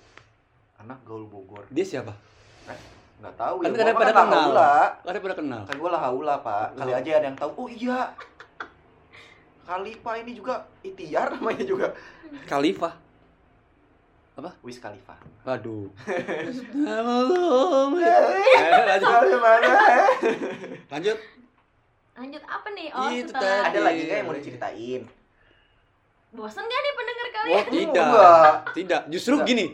Anak 0.77 1.01
gaul 1.03 1.25
Bogor. 1.25 1.63
Dia 1.69 1.83
siapa? 1.83 2.13
Nggak 3.19 3.35
tahu 3.35 3.55
Kan 3.61 3.71
ya. 3.71 3.87
kan 3.87 3.95
kenal. 3.95 4.43
haula. 4.49 4.73
Ada 5.01 5.19
pada 5.19 5.35
kenal. 5.35 5.61
Kan 5.63 5.75
gua 5.77 5.89
lah 5.91 6.01
haula, 6.01 6.35
Pak. 6.39 6.75
Kali 6.75 6.91
aja 6.91 7.09
ada 7.17 7.25
yang 7.25 7.37
tahu. 7.37 7.51
Oh 7.55 7.67
iya. 7.67 8.11
Kali 9.63 9.95
Pak 9.97 10.15
ini 10.21 10.31
juga 10.33 10.67
Itiar 10.81 11.33
namanya 11.33 11.63
juga. 11.63 11.87
Khalifah. 12.45 12.93
Wiz 14.59 14.81
Khalifa. 14.81 15.13
Waduh. 15.45 15.93
Lanjut. 18.83 19.39
Lanjut. 20.89 21.17
Lanjut 22.13 22.43
apa 22.43 22.67
nih? 22.71 22.87
Oh, 22.91 23.09
Itu 23.09 23.29
setelah 23.29 23.69
Ada 23.69 23.79
lagi 23.79 24.01
nggak 24.03 24.17
yang 24.17 24.27
mau 24.27 24.35
diceritain? 24.35 25.03
bosan 26.33 26.65
gak 26.65 26.81
nih 26.81 26.93
pendengar 26.97 27.23
Oh, 27.23 27.33
kalian? 27.35 27.65
tidak. 27.69 28.05
Enggak. 28.09 28.53
Tidak. 28.73 29.01
Justru 29.07 29.33
Enggak. 29.37 29.49
gini. 29.49 29.65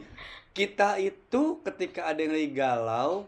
kita 0.49 0.99
itu 0.99 1.41
ketika 1.63 2.01
ada 2.03 2.19
yang 2.19 2.35
lagi 2.35 2.49
galau, 2.51 3.23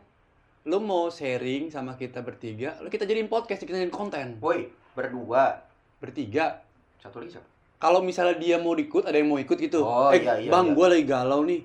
lu 0.61 0.77
mau 0.77 1.07
sharing 1.07 1.71
sama 1.71 1.95
kita 1.95 2.19
bertiga, 2.19 2.75
lu 2.83 2.91
kita 2.91 3.07
jadiin 3.07 3.31
podcast, 3.31 3.63
kita 3.63 3.71
jadiin 3.71 3.93
konten. 3.93 4.35
Woi, 4.43 4.67
berdua. 4.91 5.63
Bertiga. 6.01 6.65
Satu 6.97 7.21
lagi 7.21 7.37
siapa? 7.37 7.45
Kalau 7.77 8.01
misalnya 8.01 8.41
dia 8.41 8.57
mau 8.57 8.73
ikut, 8.73 9.05
ada 9.05 9.21
yang 9.21 9.29
mau 9.29 9.37
ikut 9.37 9.53
gitu. 9.53 9.85
Oh, 9.85 10.09
eh, 10.09 10.21
iya, 10.21 10.41
iya, 10.41 10.49
bang, 10.49 10.65
iya. 10.69 10.73
gua 10.73 10.85
lagi 10.89 11.05
galau 11.05 11.45
nih. 11.45 11.61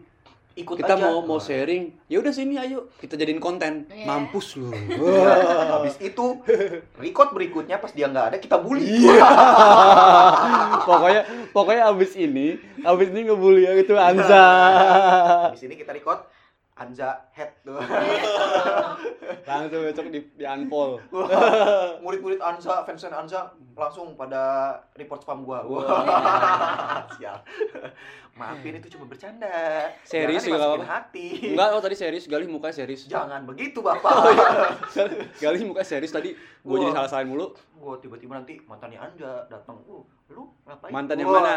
Ikut 0.57 0.76
kita 0.76 0.97
aja. 0.97 1.05
mau 1.09 1.24
mau 1.24 1.41
sharing. 1.41 1.93
Ya 2.09 2.20
udah 2.20 2.32
sini, 2.32 2.57
ayo 2.61 2.89
kita 3.01 3.16
jadiin 3.16 3.41
konten. 3.41 3.89
Iya. 3.89 4.05
Mampus 4.05 4.61
lu. 4.61 4.72
Habis 5.72 5.97
itu 6.05 6.41
record 7.01 7.32
berikutnya 7.32 7.80
pas 7.80 7.93
dia 7.93 8.12
nggak 8.12 8.32
ada 8.32 8.37
kita 8.37 8.61
bully. 8.61 8.84
Iya. 8.84 9.24
pokoknya 10.89 11.22
pokoknya 11.57 11.82
abis 11.93 12.12
ini, 12.20 12.61
abis 12.84 13.09
ini 13.12 13.20
ngebully 13.28 13.68
yang 13.68 13.76
itu 13.80 13.97
Anza. 13.97 14.45
Habis 15.49 15.64
ini 15.64 15.80
kita 15.80 15.97
record 15.97 16.24
Anza 16.77 17.24
head 17.33 17.57
tuh. 17.64 17.81
Langsung 19.49 19.81
besok 19.81 20.12
di, 20.12 20.20
di 20.37 20.45
unfollow. 20.45 21.01
Wah, 21.09 21.97
Murid-murid 22.05 22.37
Anza, 22.45 22.85
fans 22.85 23.01
Anza 23.09 23.49
langsung 23.72 24.12
pada 24.12 24.77
report 24.93 25.24
spam 25.24 25.41
gua. 25.49 25.64
Wah. 25.64 27.09
Sial. 27.16 27.41
Maafin 28.37 28.77
itu 28.77 28.93
cuma 28.93 29.09
bercanda. 29.09 29.49
Serius 30.05 30.45
juga 30.45 30.77
apa-apa. 30.77 30.85
hati. 30.85 31.57
Enggak, 31.57 31.68
oh 31.72 31.81
tadi 31.81 31.97
serius, 31.97 32.29
Galih 32.29 32.45
muka 32.45 32.68
serius. 32.68 33.09
Jangan 33.09 33.49
begitu, 33.49 33.81
Bapak. 33.81 34.12
Galih 35.45 35.64
muka 35.64 35.81
serius 35.81 36.12
tadi. 36.12 36.37
Gue 36.61 36.77
Wah. 36.77 36.81
jadi 36.85 36.93
salah-salahin 36.93 37.33
mulu. 37.33 37.57
Gua 37.81 37.97
tiba-tiba 37.97 38.37
nanti 38.37 38.61
mantannya 38.68 39.01
Anja 39.01 39.49
datang. 39.49 39.81
Uh, 39.89 40.05
lu 40.29 40.53
ngapain? 40.68 40.93
Mantan 40.93 41.16
yang 41.24 41.33
mana? 41.33 41.57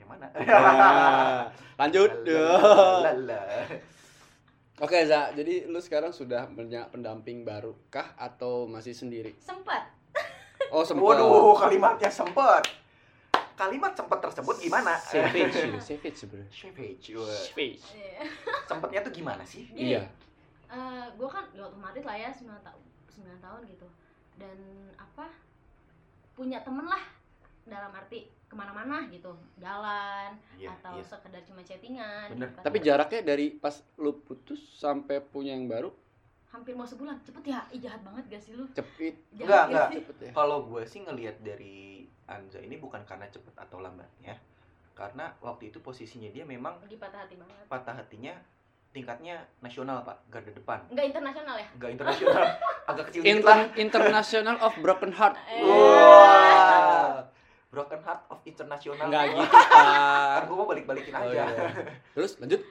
Yang 0.00 0.08
mana? 0.08 0.26
Nah, 0.40 1.42
lanjut. 1.76 2.10
Lala. 3.04 3.44
Oke, 4.74 5.06
Za. 5.06 5.30
Jadi 5.30 5.70
lu 5.70 5.78
sekarang 5.78 6.10
sudah 6.10 6.50
punya 6.50 6.90
pendamping 6.90 7.46
baru 7.46 7.78
kah 7.88 8.10
atau 8.18 8.66
masih 8.66 8.90
sendiri? 8.90 9.30
Sempat. 9.38 9.86
Oh, 10.74 10.82
sempat. 10.82 11.14
Waduh, 11.14 11.54
kalimatnya 11.54 12.10
sempet. 12.10 12.66
Kalimat 13.54 13.94
sempet 13.94 14.18
tersebut 14.18 14.58
gimana? 14.58 14.98
Savage, 14.98 15.54
savage 15.86 16.18
sebenarnya. 16.18 16.50
Savage. 16.50 17.06
Savage. 17.14 17.82
Iya. 17.94 18.26
Sempetnya 18.66 19.00
tuh 19.06 19.14
gimana 19.14 19.46
sih? 19.46 19.70
Gini, 19.70 19.94
Iya. 19.94 20.02
eh, 20.66 21.06
gue 21.14 21.28
kan 21.30 21.46
ya 21.54 21.62
otomatis 21.62 22.02
lah 22.02 22.18
ya 22.18 22.34
9 22.34 22.50
tahun 22.66 22.82
9 23.14 23.38
tahun 23.38 23.60
gitu 23.70 23.86
dan 24.34 24.58
apa 24.98 25.30
punya 26.34 26.58
temen 26.66 26.82
lah 26.82 26.98
dalam 27.62 27.94
arti 27.94 28.26
ke 28.54 28.56
mana-mana 28.56 28.96
gitu 29.10 29.30
jalan 29.58 30.30
Iya, 30.54 30.70
atau 30.72 30.94
iya. 30.94 31.02
sekedar 31.02 31.42
cuma 31.42 31.60
chattingan 31.60 32.30
Bener. 32.30 32.46
gitu 32.46 32.54
kan. 32.54 32.62
Tapi 32.62 32.76
jaraknya 32.78 33.20
dari 33.26 33.46
pas 33.50 33.74
lu 33.96 34.14
putus 34.16 34.62
sampai 34.78 35.18
punya 35.18 35.50
yang 35.50 35.66
baru 35.66 35.90
hampir 36.46 36.70
mau 36.70 36.86
sebulan 36.86 37.18
cepet 37.20 37.50
ya 37.50 37.66
Ih, 37.68 37.82
jahat 37.82 37.98
banget 38.00 38.30
gak 38.30 38.38
sih 38.38 38.54
lu 38.54 38.70
cepet. 38.70 39.18
jahat 39.34 39.42
Enggak, 39.42 39.58
gak 39.58 39.66
enggak. 39.66 39.88
Cepet 39.98 40.16
ya. 40.20 40.30
Kalau 40.32 40.58
gue 40.64 40.82
sih 40.86 41.00
ngelihat 41.02 41.36
dari 41.42 41.76
Anja 42.24 42.58
ini 42.58 42.78
bukan 42.78 43.02
karena 43.02 43.26
cepet 43.26 43.52
atau 43.52 43.82
lambatnya, 43.82 44.38
karena 44.94 45.34
waktu 45.38 45.68
itu 45.68 45.76
posisinya 45.78 46.30
dia 46.30 46.40
memang 46.40 46.78
lagi 46.80 46.96
patah 46.96 47.20
hati 47.20 47.36
banget 47.36 47.66
patah 47.66 47.92
hatinya 47.92 48.32
tingkatnya 48.88 49.42
nasional 49.58 50.00
pak, 50.00 50.22
garda 50.30 50.48
depan, 50.48 50.78
nggak 50.88 51.04
internasional 51.04 51.58
ya 51.58 51.66
nggak 51.74 51.90
internasional, 51.90 52.42
agak 52.88 53.04
kecil. 53.10 53.20
Inter 53.26 53.58
International 53.76 54.56
of 54.62 54.72
Broken 54.78 55.10
Heart. 55.10 55.34
Eh, 55.44 55.60
Wah, 55.66 57.26
broken 57.74 58.00
heart 58.00 58.22
of 58.28 58.38
internasional. 58.44 59.02
Enggak 59.02 59.22
gitu, 59.28 59.42
Kan 59.42 59.66
Pak. 59.66 60.38
gue 60.46 60.54
mau 60.54 60.64
balik-balikin 60.64 61.10
Oh, 61.12 61.26
aja. 61.26 61.44
iya. 61.44 61.68
Terus 62.12 62.38
lanjut. 62.38 62.62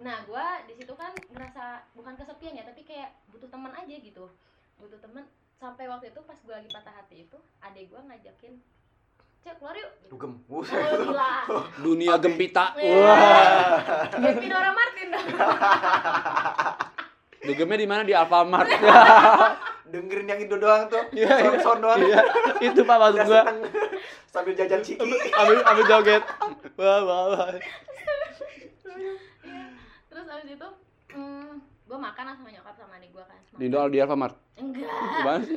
nah 0.00 0.16
gue 0.22 0.46
di 0.64 0.74
situ 0.74 0.92
kan 0.94 1.12
ngerasa 1.12 1.64
bukan 1.92 2.16
kesepian 2.16 2.56
ya 2.56 2.64
tapi 2.64 2.80
kayak 2.82 3.12
butuh 3.28 3.44
teman 3.46 3.68
aja 3.70 3.92
gitu 3.92 4.32
butuh 4.76 4.96
teman 4.96 5.28
sampai 5.54 5.84
waktu 5.86 6.08
itu 6.08 6.20
pas 6.22 6.36
gue 6.36 6.48
lagi 6.50 6.68
patah 6.68 6.88
hati 6.90 7.28
itu 7.28 7.36
adek 7.60 7.84
gue 7.86 8.00
ngajakin 8.00 8.52
cek 9.40 9.56
keluar 9.56 9.76
yuk 9.76 9.92
gitu. 10.00 10.16
Dugem. 10.16 10.32
oh 10.46 10.64
gila 10.64 11.32
Dunia 11.84 12.16
gempita. 12.16 12.72
Iya. 12.76 12.96
Wah. 12.96 14.40
Nora 14.40 14.72
Martin 14.72 15.06
dong 15.10 15.26
Dugemnya 17.40 17.78
di 17.78 17.88
mana 17.88 18.02
di 18.04 18.12
Alfamart. 18.12 18.68
Dengerin 19.92 20.28
yang 20.28 20.38
itu 20.38 20.54
doang 20.54 20.86
tuh, 20.86 21.02
Iya, 21.10 21.50
iya. 21.50 21.50
doang. 21.58 21.98
Iya, 21.98 22.20
itu 22.62 22.80
Pak 22.84 22.96
maksud 22.96 23.26
gua. 23.26 23.42
Sambil 24.30 24.54
jajan 24.54 24.78
ciki. 24.86 25.02
Ambil 25.34 25.58
ambil 25.66 25.84
joget. 25.88 26.22
Wah, 26.78 27.00
wah, 27.02 27.22
wah. 27.34 27.48
Iya. 27.50 29.12
terus 30.10 30.26
abis 30.26 30.50
itu 30.52 30.68
mm, 31.14 31.52
gue 31.86 31.98
makan 31.98 32.24
lah 32.26 32.34
sama 32.36 32.50
nyokap 32.50 32.74
sama 32.76 32.94
adik 32.98 33.10
gue 33.10 33.24
kan 33.24 33.40
Di 33.88 33.98
Alfamart. 33.98 34.36
enggak? 34.60 34.90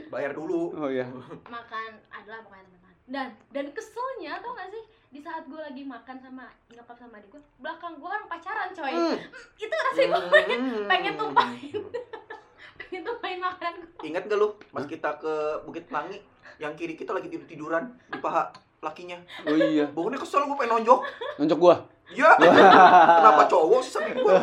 Bayar 0.10 0.32
dulu. 0.34 0.72
Oh 0.74 0.90
iya. 0.90 1.06
makan 1.46 1.90
adalah 2.10 2.40
pokoknya 2.42 2.83
dan 3.06 3.28
dan 3.52 3.66
keselnya 3.70 4.40
tau 4.40 4.54
gak 4.54 4.70
sih 4.70 4.84
di 5.10 5.20
saat 5.20 5.46
gue 5.46 5.56
lagi 5.56 5.84
makan 5.84 6.18
sama 6.18 6.48
nyokap 6.68 6.96
sama 6.96 7.18
adik 7.18 7.30
gue 7.30 7.42
belakang 7.58 7.94
gue 7.96 8.08
orang 8.08 8.26
pacaran 8.26 8.70
coy 8.72 8.90
Hmm. 8.90 9.18
itu 9.56 9.70
rasanya 9.70 10.08
gue 10.10 10.24
pengen, 10.32 10.60
Hmm. 10.60 10.86
pengen 10.88 11.14
tumpahin 11.14 11.82
pengen 12.80 13.02
tumpahin 13.04 13.40
makanan 13.40 13.74
gue 13.78 13.90
Ingat 14.04 14.24
gak 14.26 14.36
lu 14.36 14.48
pas 14.70 14.84
kita 14.84 15.10
ke 15.18 15.34
Bukit 15.64 15.86
Pelangi 15.86 16.18
yang 16.58 16.74
kiri 16.74 16.94
kita 16.94 17.12
lagi 17.12 17.28
tidur 17.28 17.46
tiduran 17.46 17.84
di 18.08 18.20
paha 18.20 18.52
lakinya. 18.80 19.16
Oh 19.44 19.56
iya. 19.56 19.88
Bangunnya 19.88 20.20
kesel 20.20 20.44
gue 20.44 20.54
pengen 20.54 20.76
nonjok. 20.76 21.00
Nonjok 21.40 21.56
gua. 21.58 21.76
Ya. 22.12 22.36
Kenapa 23.18 23.48
cowok 23.48 23.80
sih 23.80 23.96
sampai 23.96 24.12
gue? 24.12 24.28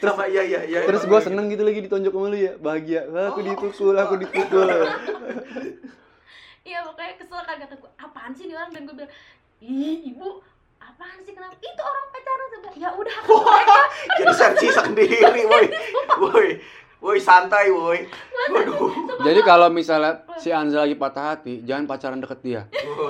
Sama 0.00 0.24
iya 0.26 0.42
iya 0.42 0.60
iya. 0.64 0.78
Terus 0.82 1.04
gitu. 1.04 1.20
seneng 1.20 1.52
gitu 1.52 1.60
lagi 1.60 1.84
ditonjok 1.84 2.08
sama 2.10 2.32
lu 2.32 2.38
ya. 2.40 2.52
Bahagia. 2.56 3.04
Aku 3.28 3.38
Oh, 3.38 3.44
dipukul, 3.44 3.94
aku 3.94 4.14
dipukul. 4.16 4.64
Iya 6.62 6.78
pokoknya 6.82 7.14
kesel 7.16 7.42
kan 7.42 7.56
kata 7.58 7.74
gue 7.74 7.90
apaan 7.96 8.32
sih 8.32 8.46
nih 8.46 8.54
orang 8.54 8.70
dan 8.70 8.82
gue 8.84 8.94
bilang 8.94 9.12
ih 9.58 9.98
ibu 10.08 10.28
apaan 10.78 11.18
sih 11.20 11.32
kenapa 11.32 11.54
itu 11.56 11.82
orang 11.82 12.04
pacaran 12.08 12.46
bilang, 12.52 12.76
ya 12.76 12.90
udah 12.92 13.16
Jadi 14.12 14.32
sensi 14.34 14.68
sendiri, 14.68 15.42
woi. 15.46 15.66
Woi. 16.18 16.48
Woi 16.98 17.18
santai, 17.18 17.70
woi. 17.70 18.06
Waduh. 18.50 18.90
Jadi 19.22 19.40
kalau 19.42 19.66
misalnya 19.70 20.22
si 20.38 20.50
Anza 20.50 20.82
lagi 20.82 20.94
patah 20.94 21.34
hati, 21.34 21.62
jangan 21.62 21.86
pacaran 21.86 22.18
deket 22.18 22.40
dia. 22.42 22.62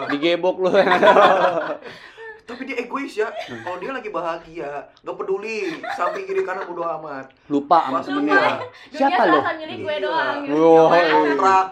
Digebok 0.09 0.65
lu. 0.65 0.71
Tapi 2.49 2.63
dia 2.67 2.77
egois 2.81 3.13
ya. 3.13 3.29
Kalau 3.33 3.77
dia 3.79 3.93
lagi 3.93 4.09
bahagia, 4.09 4.89
nggak 5.01 5.17
peduli 5.17 5.81
samping 5.95 6.25
kiri 6.25 6.43
kanan 6.43 6.65
bodo 6.67 6.85
amat. 6.85 7.33
Lupa 7.49 7.89
sama 7.89 8.01
temennya. 8.05 8.61
Siapa 8.93 9.23
lo? 9.29 9.41
gue 9.41 9.95
Iya. 9.97 9.97
doang 10.01 10.37
gitu. 10.45 10.73
Kontrak. 11.13 11.67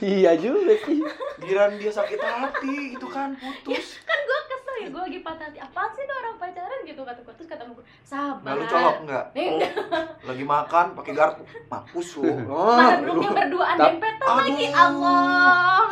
Iya 0.00 0.32
juga 0.40 0.74
sih. 0.88 1.00
Giran 1.44 1.76
dia 1.76 1.92
sakit 1.92 2.16
hati, 2.20 2.96
itu 2.96 3.06
kan 3.08 3.36
putus. 3.36 4.00
kan 4.04 4.18
gue 4.24 4.40
kesel 4.48 4.74
ya 4.80 4.88
gue 4.88 5.02
lagi 5.12 5.20
patah 5.20 5.44
hati 5.48 5.58
apaan 5.60 5.90
sih 5.92 6.04
nih 6.08 6.16
orang 6.16 6.34
pacaran 6.40 6.80
gitu 6.88 7.00
kata 7.04 7.20
gue 7.20 7.34
terus 7.36 7.48
kata 7.52 7.62
gue 7.68 7.84
sabar 8.00 8.40
Nah, 8.40 8.52
lu 8.56 8.64
colok 8.64 8.96
enggak? 9.04 9.24
Enggak. 9.36 9.72
Lagi 10.24 10.44
makan 10.44 10.86
pakai 10.96 11.12
garpu. 11.12 11.42
Mampus 11.68 12.08
lu. 12.16 12.32
mana 12.48 12.96
duduknya 13.04 13.30
berduaan 13.36 13.76
dempetan 13.76 14.26
Aduh. 14.26 14.38
lagi 14.40 14.66
Allah 14.72 15.84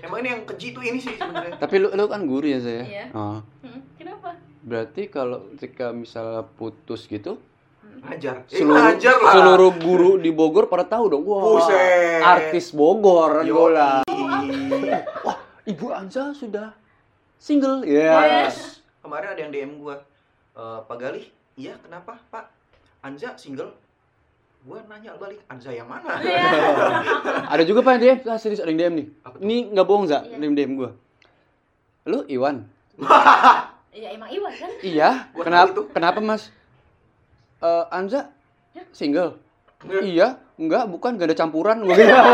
Emang 0.00 0.18
ini 0.24 0.28
yang 0.32 0.42
keji 0.48 0.68
tuh 0.72 0.82
ini 0.84 0.98
sih 0.98 1.14
sebenarnya. 1.16 1.56
Tapi 1.60 1.74
lu 1.80 1.88
lu 1.92 2.04
kan 2.08 2.24
guru 2.24 2.46
ya 2.48 2.58
saya. 2.60 2.82
Iya. 2.84 3.04
Oh. 3.12 3.38
Hmm, 3.60 3.80
kenapa 4.00 4.36
Berarti 4.60 5.08
kalau 5.08 5.40
ketika 5.56 5.92
misalnya 5.92 6.44
putus 6.44 7.08
gitu, 7.08 7.40
Ngajar. 8.00 8.36
Eh, 8.46 8.58
seluruh 8.58 8.80
ngajar 8.80 9.16
lah. 9.16 9.32
seluruh 9.32 9.70
guru 9.76 10.10
di 10.16 10.30
Bogor 10.30 10.66
pada 10.66 10.84
tahu 10.84 11.04
dong. 11.08 11.22
Wah. 11.24 11.42
Buset. 11.42 12.22
Artis 12.22 12.70
Bogor 12.70 13.42
bola. 13.44 14.00
Wah, 15.20 15.38
Ibu 15.62 15.86
Anza 15.90 16.32
sudah 16.32 16.72
single. 17.36 17.84
Ya. 17.84 18.46
Yes. 18.46 18.80
Kemarin 19.00 19.32
ada 19.32 19.40
yang 19.40 19.50
DM 19.50 19.72
gua. 19.78 20.00
"Eh, 20.52 20.78
Pak 20.82 20.96
Galih, 20.96 21.24
iya 21.54 21.76
kenapa 21.78 22.18
Pak? 22.28 22.48
Anja 23.00 23.32
single? 23.34 23.72
Gua 24.60 24.76
nanya 24.84 25.16
balik, 25.16 25.40
Anja 25.48 25.72
yang 25.72 25.88
mana? 25.88 26.20
Iya. 26.20 26.44
Ada 27.52 27.64
juga 27.64 27.80
Pak 27.80 27.96
yang 27.96 28.02
DM, 28.02 28.18
ah, 28.28 28.36
serius 28.36 28.60
ada 28.60 28.68
yang 28.68 28.76
DM 28.78 28.94
nih. 29.00 29.06
Ini 29.40 29.56
nggak 29.72 29.86
bohong, 29.88 30.04
Za, 30.04 30.20
ada 30.20 30.36
yang 30.36 30.52
DM 30.52 30.76
gua. 30.76 30.92
Lu 32.04 32.24
Iwan? 32.26 32.68
Iya 33.90 34.14
emang 34.14 34.30
Iwan 34.30 34.54
kan 34.54 34.70
Iya. 34.80 35.10
Kenapa? 35.34 35.82
Kenapa 35.90 36.18
Mas? 36.20 36.52
Eh, 37.60 37.84
Anza 37.92 38.32
single? 38.96 39.36
Enggak. 39.80 40.02
Iya, 40.04 40.28
enggak, 40.60 40.84
bukan, 40.92 41.16
gak 41.16 41.28
ada 41.32 41.36
campuran 41.36 41.80
gua 41.84 41.96
bilang. 41.96 42.26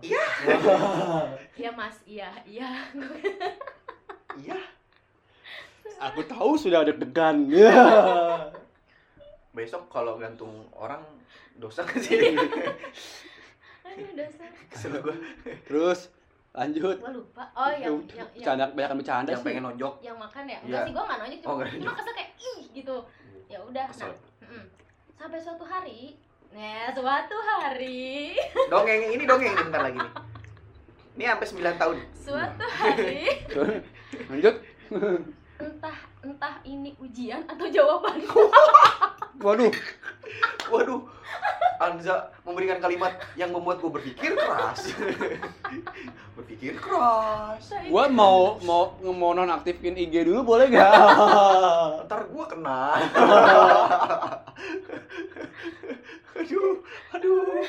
Iya 1.52 1.70
mas 1.78 1.94
iya 2.08 2.32
iya 2.48 2.68
Iya. 4.40 4.58
Aku 6.10 6.24
tahu 6.26 6.56
sudah 6.58 6.82
deg-degan. 6.82 7.46
Besok 9.56 9.86
kalau 9.92 10.16
gantung 10.16 10.66
orang 10.72 11.04
dosa 11.60 11.84
ke 11.84 12.00
sih. 12.00 12.34
aduh 13.84 14.10
dasar 14.16 14.48
Kesel 14.72 14.96
gua. 15.04 15.14
Terus 15.68 16.08
Lanjut. 16.52 16.96
Gua 17.00 17.10
lupa. 17.10 17.44
Oh, 17.56 17.68
yang 17.72 17.96
Udah, 17.96 18.12
yang 18.12 18.28
yang, 18.28 18.28
Bercanda, 18.36 18.64
banyak 18.70 18.90
bercanda 19.00 19.30
yang 19.32 19.40
sih. 19.40 19.46
pengen 19.48 19.62
nonjok 19.64 19.94
yang 20.00 20.16
makan 20.20 20.42
ya? 20.44 20.52
Iya. 20.52 20.58
Enggak 20.62 20.82
sih, 20.84 20.92
gua 20.92 21.02
enggak 21.02 21.18
nonjok, 21.18 21.38
Oh, 21.40 21.44
cuma, 21.48 21.64
nggak 21.64 21.80
cuma 21.80 21.92
kesel 21.96 22.12
kayak 22.12 22.30
ih 22.36 22.60
gitu. 22.72 22.96
Ya 23.48 23.58
udah. 23.60 23.86
Nah, 23.88 24.12
mm-mm. 24.42 24.64
sampai 25.12 25.38
suatu 25.40 25.64
hari, 25.64 26.00
nah 26.50 26.88
suatu 26.92 27.36
hari, 27.40 28.36
dongeng 28.72 29.00
ini 29.12 29.24
dongeng 29.24 29.50
ini 29.50 29.62
bentar 29.64 29.82
lagi 29.82 29.96
nih 29.96 30.12
ini 31.12 31.24
sampai 31.28 31.46
9 31.46 31.80
tahun 31.80 31.96
suatu 32.16 32.64
hari 32.72 33.28
Lanjut. 34.32 34.54
entah 35.56 35.98
entah 36.22 36.54
ini 36.62 36.94
ujian 37.02 37.42
atau 37.50 37.66
jawaban. 37.66 38.22
Waduh. 39.44 39.74
waduh 40.70 41.02
Anza 41.82 42.30
memberikan 42.46 42.78
kalimat 42.78 43.18
yang 43.34 43.50
membuat 43.50 43.82
gue 43.82 43.90
berpikir 43.90 44.38
keras 44.38 44.94
berpikir 46.38 46.78
keras 46.78 47.74
Gua 47.90 48.06
mau 48.06 48.62
mau 48.62 48.94
mau 49.02 49.34
nonaktifin 49.34 49.98
IG 49.98 50.22
dulu 50.30 50.46
boleh 50.46 50.70
nggak? 50.70 50.94
ntar 52.06 52.22
gue 52.30 52.44
kena 52.46 53.02
aduh 56.38 56.74
aduh 57.18 57.66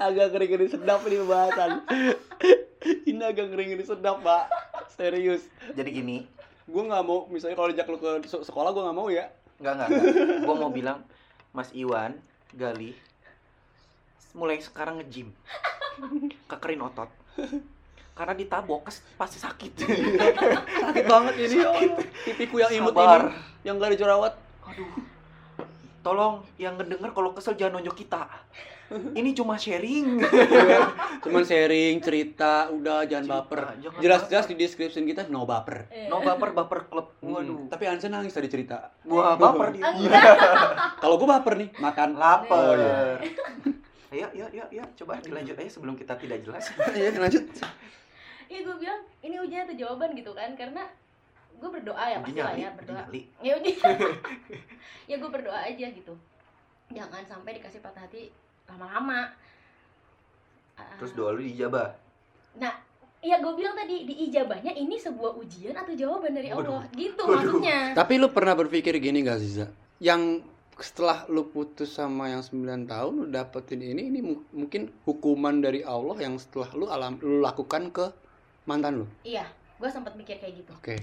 agak 0.00 0.26
ngeri-ngeri 0.32 0.66
sedap 0.70 1.02
nih 1.04 1.18
pembahasan. 1.20 1.70
Ini 3.02 3.22
agak 3.26 3.50
ngeri-ngeri 3.50 3.82
sedap, 3.82 4.22
Pak. 4.22 4.46
Serius. 4.94 5.42
jadi 5.74 5.90
gini 5.90 6.35
Gue 6.66 6.82
nggak 6.82 7.02
mau, 7.02 7.24
misalnya 7.26 7.54
kalau 7.54 7.70
ajak 7.70 7.86
lu 7.86 7.96
ke 7.96 8.26
se- 8.26 8.42
sekolah 8.42 8.70
gue 8.70 8.82
nggak 8.82 8.94
mau 8.94 9.06
ya. 9.06 9.30
Enggak, 9.56 9.72
enggak, 9.78 9.88
gue 10.42 10.54
mau 10.56 10.68
bilang 10.68 10.98
Mas 11.50 11.70
Iwan, 11.72 12.12
Gali 12.52 12.92
mulai 14.32 14.60
sekarang 14.60 15.00
nge-gym 15.00 15.32
kekerin 16.44 16.76
otot 16.78 17.08
karena 18.12 18.32
ditabok 18.32 18.84
kes- 18.84 19.00
pasti 19.16 19.40
sakit 19.40 19.72
Sakit 19.80 21.04
banget 21.06 21.34
ini. 21.38 21.56
Pipiku 22.22 22.60
yang 22.60 22.68
imut 22.70 22.92
Sabar. 22.92 23.32
ini, 23.32 23.32
yang 23.64 23.76
gak 23.76 23.96
dijerawat. 23.96 24.36
aduh 24.66 24.92
tolong 26.02 26.44
yang 26.54 26.76
ngedenger 26.76 27.10
kalau 27.10 27.32
kesel 27.32 27.56
jangan 27.56 27.80
nonjok 27.80 27.96
kita 27.98 28.28
ini 28.88 29.30
cuma 29.32 29.54
sharing 29.54 30.22
Cuman 31.26 31.42
sharing, 31.42 31.98
cerita, 31.98 32.70
udah 32.70 33.02
jangan 33.02 33.26
Cerita, 33.26 33.38
baper. 33.42 33.60
Jelas-jelas 33.98 34.46
di 34.46 34.54
description 34.54 35.02
kita 35.02 35.26
no 35.26 35.42
baper. 35.42 35.90
Eh, 35.90 36.06
no 36.06 36.22
baper 36.22 36.54
baper 36.54 36.86
klub 36.86 37.10
Waduh. 37.18 37.34
waduh 37.34 37.58
Tapi 37.66 37.82
Ansa 37.84 38.06
nangis 38.06 38.30
tadi 38.30 38.46
cerita. 38.46 38.94
gua 39.02 39.34
baper 39.40 39.74
dia 39.74 39.90
Enggak. 39.90 40.22
Kalau 41.02 41.18
gue 41.18 41.26
baper 41.26 41.54
nih, 41.56 41.68
makan. 41.76 42.10
lapar 42.14 42.56
Oh, 42.56 42.74
iya. 42.76 43.18
ayo 44.06 44.26
ayo 44.30 44.46
ayo 44.48 44.64
ayo 44.70 44.84
coba 44.94 45.18
dilanjut 45.18 45.58
aja 45.58 45.66
sebelum 45.68 45.92
kita 45.92 46.14
tidak 46.14 46.40
jelas 46.40 46.70
Iya, 46.88 47.10
lanjut. 47.12 47.42
Iya 48.46 48.60
gue 48.62 48.76
bilang 48.78 49.02
ini 49.18 49.34
ujian 49.36 49.66
atau 49.66 49.74
jawaban 49.74 50.14
gitu 50.14 50.30
kan 50.30 50.54
karena 50.54 50.86
gue 51.52 51.66
berdoa 51.66 52.04
ya 52.06 52.22
pasti 52.22 52.38
lah 52.38 52.54
ya 52.54 52.70
berdoa. 52.70 53.02
Ya 53.42 53.58
ya 55.04 55.14
gue 55.16 55.26
berdoa 55.28 55.58
aja 55.58 55.86
gitu. 55.90 56.14
Jangan 56.88 57.26
sampai 57.26 57.58
dikasih 57.58 57.82
patah 57.82 58.06
hati 58.06 58.30
lama-lama. 58.68 59.30
Ah, 60.76 60.92
terus 60.98 61.12
doa 61.12 61.32
lu 61.32 61.40
dijabah 61.40 61.96
Iya 63.26 63.42
gue 63.42 63.52
bilang 63.58 63.74
tadi 63.74 64.06
di 64.06 64.30
ijabahnya 64.30 64.70
ini 64.70 64.94
sebuah 64.94 65.34
ujian 65.34 65.74
atau 65.74 65.90
jawaban 65.98 66.30
dari 66.30 66.46
Waduh. 66.46 66.78
Allah 66.78 66.84
gitu 66.94 67.22
Waduh. 67.26 67.58
maksudnya. 67.58 67.78
Tapi 67.90 68.22
lu 68.22 68.30
pernah 68.30 68.54
berpikir 68.54 68.94
gini 69.02 69.26
gak 69.26 69.42
Ziza? 69.42 69.66
Yang 69.98 70.46
setelah 70.78 71.26
lu 71.26 71.48
putus 71.50 71.90
sama 71.90 72.30
yang 72.30 72.44
9 72.44 72.86
tahun 72.86 73.12
lu 73.16 73.26
dapetin 73.26 73.82
ini 73.82 74.06
ini 74.06 74.20
mu- 74.22 74.46
mungkin 74.54 74.94
hukuman 75.02 75.58
dari 75.58 75.82
Allah 75.82 76.14
yang 76.22 76.38
setelah 76.38 76.70
lu 76.78 76.86
alam 76.86 77.18
lu 77.18 77.42
lakukan 77.42 77.90
ke 77.90 78.14
mantan 78.62 79.02
lu. 79.02 79.06
Iya, 79.26 79.42
gue 79.82 79.90
sempat 79.90 80.14
mikir 80.14 80.38
kayak 80.38 80.62
gitu. 80.62 80.72
Oke. 80.78 80.94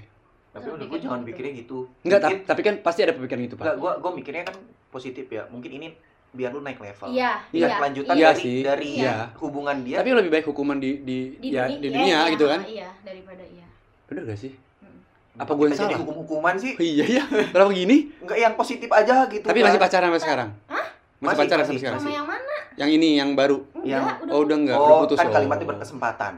tapi 0.53 0.69
Terus 0.69 0.77
udah 0.77 0.85
gue 0.85 0.99
jangan 1.01 1.19
gitu. 1.19 1.29
pikirnya 1.33 1.53
gitu 1.59 1.77
Enggak, 2.05 2.19
tapi, 2.21 2.35
tapi 2.45 2.61
kan 2.61 2.75
pasti 2.79 3.01
ada 3.01 3.17
pemikiran 3.17 3.41
gitu, 3.41 3.55
Enggak, 3.57 3.73
Pak. 3.73 3.81
gua 3.81 3.91
gua 3.97 4.11
mikirnya 4.13 4.45
kan 4.45 4.53
positif 4.93 5.25
ya. 5.25 5.49
Mungkin 5.49 5.71
ini 5.73 5.87
biar 6.33 6.49
lu 6.49 6.65
naik 6.65 6.81
level. 6.81 7.07
Iya, 7.13 7.31
Iya, 7.53 7.67
iya. 7.69 7.75
kelanjutan 7.77 8.13
Iya 8.17 8.29
dari 8.33 8.41
sih, 8.41 8.57
dari 8.65 8.89
iya. 8.97 9.15
hubungan 9.37 9.77
dia. 9.85 9.97
Tapi 10.01 10.09
lebih 10.17 10.31
baik 10.33 10.45
hukuman 10.49 10.77
di 10.81 10.91
di, 11.05 11.17
di, 11.37 11.47
ya, 11.53 11.69
dunia, 11.69 11.77
di 11.77 11.87
iya, 11.87 11.93
dunia 11.93 12.17
iya, 12.25 12.31
gitu 12.33 12.45
kan. 12.49 12.59
Iya, 12.65 12.89
daripada 13.05 13.43
iya. 13.45 13.67
Bener 14.09 14.21
gak 14.25 14.39
sih? 14.41 14.51
Mm. 14.81 15.39
Apa 15.39 15.51
yang 15.53 15.71
jadi 15.71 15.77
salah? 15.77 15.99
hukum-hukuman 16.01 16.55
sih? 16.57 16.73
Iya 16.81 17.05
ya. 17.21 17.23
Kenapa 17.53 17.71
gini? 17.71 17.97
Enggak 18.19 18.37
yang 18.41 18.53
positif 18.57 18.89
aja 18.89 19.15
gitu. 19.29 19.45
Tapi 19.45 19.59
kan. 19.61 19.65
masih 19.69 19.79
pacaran 19.79 20.07
sampai 20.09 20.21
sekarang? 20.25 20.49
Masih, 20.49 21.23
Masih, 21.23 21.39
pacaran 21.39 21.61
masih. 21.61 21.67
sampai 21.69 21.81
sekarang 21.85 21.99
Sama 22.01 22.09
sih? 22.09 22.15
yang 22.17 22.27
mana? 22.27 22.55
Yang 22.73 22.89
ini 22.97 23.09
yang 23.15 23.29
baru. 23.37 23.57
Enggak, 23.77 23.85
Yang- 23.85 24.05
udah. 24.25 24.33
Oh, 24.33 24.41
udah 24.41 24.57
enggak, 24.57 24.77
Oh, 24.77 24.83
udah 24.83 24.97
putus. 25.05 25.17
kan 25.21 25.27
oh. 25.29 25.33
kalimatnya 25.37 25.67
berkesempatan. 25.69 26.33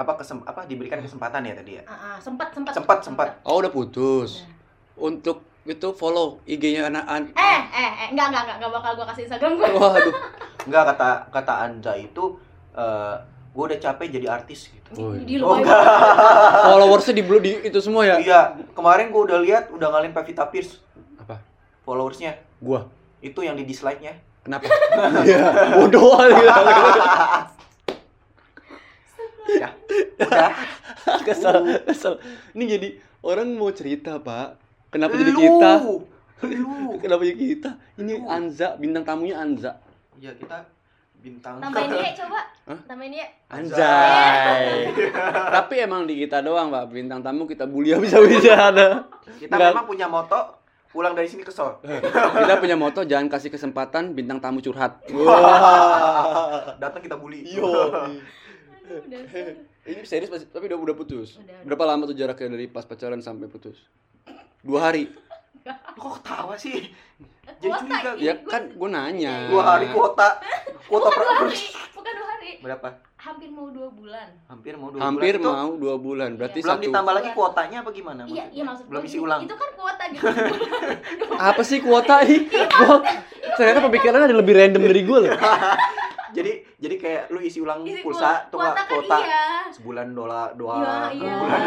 Apa 0.00 0.12
kesem 0.16 0.38
apa 0.46 0.60
diberikan 0.64 0.98
kesempatan 1.02 1.44
ya 1.44 1.52
tadi 1.58 1.72
ya? 1.76 1.82
Ah, 1.84 1.92
ah, 1.92 2.16
sempat, 2.16 2.48
sempat. 2.54 2.72
Sempat, 2.72 2.98
sempat. 3.04 3.28
Oh, 3.44 3.58
udah 3.60 3.68
putus. 3.68 4.46
Untuk 4.96 5.44
itu 5.62 5.88
follow 5.92 6.40
IG-nya 6.44 6.88
anak 6.88 7.04
an 7.04 7.22
Eh, 7.32 7.60
eh, 7.68 7.90
eh, 8.00 8.08
enggak, 8.10 8.26
enggak, 8.28 8.42
enggak, 8.42 8.56
enggak 8.58 8.72
bakal 8.72 8.90
gue 8.94 9.06
kasih 9.08 9.22
Instagram 9.24 9.52
gue. 9.54 9.66
Waduh. 9.70 10.14
Enggak 10.68 10.84
kata 10.92 11.08
kata 11.30 11.52
Anja 11.64 11.92
itu 11.94 12.36
eh 12.72 13.14
gue 13.50 13.64
udah 13.66 13.78
capek 13.78 14.06
jadi 14.10 14.26
artis 14.30 14.68
gitu. 14.68 14.90
Oh, 14.94 15.12
Di 15.12 15.36
Oh, 15.36 15.52
luar. 15.52 15.60
enggak. 15.60 15.82
Followersnya 16.66 17.14
di 17.14 17.22
blue 17.22 17.38
di 17.38 17.52
itu 17.62 17.78
semua 17.78 18.04
ya? 18.04 18.16
Iya, 18.16 18.40
kemarin 18.72 19.08
gue 19.08 19.22
udah 19.22 19.38
lihat 19.38 19.64
udah 19.68 19.88
ngalahin 19.88 20.12
Pevita 20.12 20.46
Pierce 20.46 20.78
Apa? 21.18 21.40
followersnya. 21.82 22.36
Gua. 22.58 22.86
Itu 23.18 23.40
yang 23.40 23.54
di 23.54 23.64
dislike-nya. 23.64 24.16
Kenapa? 24.40 24.64
Iya. 25.26 25.40
Bodoh 25.76 26.14
kali 26.14 26.32
ya. 26.32 26.54
ya. 29.50 29.68
Udah. 30.18 30.52
kesel, 31.26 31.56
kesel. 31.84 32.14
Ini 32.52 32.64
jadi 32.70 32.88
orang 33.20 33.48
mau 33.52 33.70
cerita, 33.70 34.16
Pak. 34.16 34.69
Kenapa 34.90 35.14
jadi 35.14 35.32
kita? 35.32 35.72
Lu. 35.82 35.96
Kenapa 37.02 37.22
jadi 37.22 37.36
kita? 37.38 37.70
Ini 37.96 38.12
Lu. 38.18 38.26
Anza, 38.26 38.74
bintang 38.74 39.06
tamunya 39.06 39.38
Anza. 39.38 39.78
Ya 40.18 40.34
kita 40.34 40.66
bintang 41.20 41.60
Tambahin 41.60 41.92
dia 41.92 42.12
coba. 42.16 42.40
Hah? 42.64 42.80
Tambahin 42.88 43.12
dia. 43.12 43.26
Anjay. 43.52 44.88
Tapi 45.56 45.74
emang 45.78 46.08
di 46.08 46.16
kita 46.16 46.40
doang, 46.40 46.72
Pak. 46.72 46.84
Bintang 46.90 47.20
tamu 47.20 47.44
kita 47.44 47.68
bully 47.68 47.92
bisa-bisa 48.00 48.72
ada. 48.72 49.04
Kita 49.36 49.52
Enggak. 49.52 49.70
memang 49.76 49.86
punya 49.86 50.06
moto 50.08 50.58
pulang 50.90 51.14
dari 51.14 51.30
sini 51.30 51.46
kesel. 51.46 51.78
Kita 52.42 52.58
punya 52.58 52.74
moto 52.74 53.06
jangan 53.06 53.30
kasih 53.30 53.46
kesempatan 53.46 54.10
bintang 54.10 54.42
tamu 54.42 54.58
curhat. 54.58 54.98
Wah. 55.14 56.74
Datang 56.82 56.98
kita 56.98 57.14
bully. 57.14 57.46
Yo. 57.46 57.70
Ini 59.86 60.02
serius 60.02 60.26
pasti- 60.26 60.50
tapi 60.50 60.66
udah 60.66 60.78
udah 60.82 60.96
putus. 60.98 61.38
Udah, 61.38 61.46
udah. 61.46 61.62
Berapa 61.62 61.84
lama 61.86 62.10
tuh 62.10 62.18
jaraknya 62.18 62.58
dari 62.58 62.66
pas 62.66 62.82
pacaran 62.82 63.22
sampai 63.22 63.46
putus? 63.46 63.78
Dua 64.60 64.92
hari. 64.92 65.08
Kok 65.96 66.20
ketawa 66.20 66.54
sih? 66.60 66.92
Jadi 67.50 67.66
Kuota, 67.66 67.82
curiga. 67.82 68.10
iya. 68.16 68.32
Ya 68.32 68.34
kan 68.42 68.62
gue 68.70 68.88
nanya. 68.88 69.34
Dua 69.46 69.62
hari 69.66 69.86
kuota. 69.88 70.28
Kuota 70.86 71.06
Bukan 71.06 71.20
dua 71.20 71.34
hari, 71.36 71.60
bukan 71.92 72.12
dua 72.14 72.26
hari. 72.28 72.50
berapa? 72.58 72.88
Hampir 73.20 73.48
mau 73.48 73.68
dua 73.68 73.88
bulan. 73.90 74.28
Hampir 74.46 74.72
mau 74.74 74.88
dua 74.88 75.00
Hampir 75.02 75.34
bulan. 75.36 75.44
Itu 75.44 75.60
mau 75.60 75.72
dua 75.76 75.94
bulan. 75.96 76.30
Berarti 76.34 76.58
belum 76.58 76.72
satu. 76.72 76.84
ditambah 76.86 77.12
lagi 77.12 77.30
kuotanya 77.30 77.76
apa 77.82 77.90
gimana? 77.90 78.22
Iya, 78.24 78.44
iya 78.48 78.62
maksud 78.64 78.84
belum 78.86 79.02
isi 79.04 79.18
ulang. 79.18 79.40
Itu 79.44 79.54
kan 79.54 79.70
kuota 79.72 80.04
gitu. 80.08 80.24
Apa 81.50 81.62
sih 81.62 81.78
kuota 81.80 82.14
nih? 82.22 82.40
Gua 82.48 82.96
ternyata 83.52 83.80
pemikirannya 83.82 84.24
ada 84.24 84.36
lebih 84.36 84.54
random 84.54 84.82
dari 84.82 85.02
gue 85.02 85.18
loh. 85.20 85.32
Jadi 86.30 86.62
jadi 86.78 86.94
kayak 86.94 87.22
lu 87.28 87.42
isi 87.42 87.58
ulang 87.58 87.82
Isi 87.82 88.06
pulsa 88.06 88.46
tuh 88.46 88.54
kuota 88.54 88.70
nggak 88.70 88.76
kan 88.78 88.86
kuota 88.86 89.16
iya. 89.18 89.44
sebulan 89.74 90.06
dolar 90.14 90.48
Iya, 90.48 90.54
dua 90.54 90.74
iya. 91.10 91.32
bulan. 91.34 91.58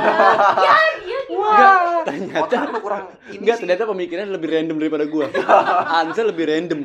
Ya, 0.56 0.76
iya 1.04 1.20
gimana? 1.28 1.52
Enggak, 1.52 1.76
ternyata 2.08 2.40
Kuota 2.40 2.58
lu 2.64 2.80
kurang 2.80 3.04
ini 3.28 3.38
Enggak, 3.44 3.56
ternyata 3.60 3.84
pemikirannya 3.86 4.32
lebih 4.32 4.50
random 4.50 4.78
daripada 4.80 5.04
gua. 5.06 5.28
Anza 5.98 6.22
lebih 6.22 6.46
random. 6.46 6.82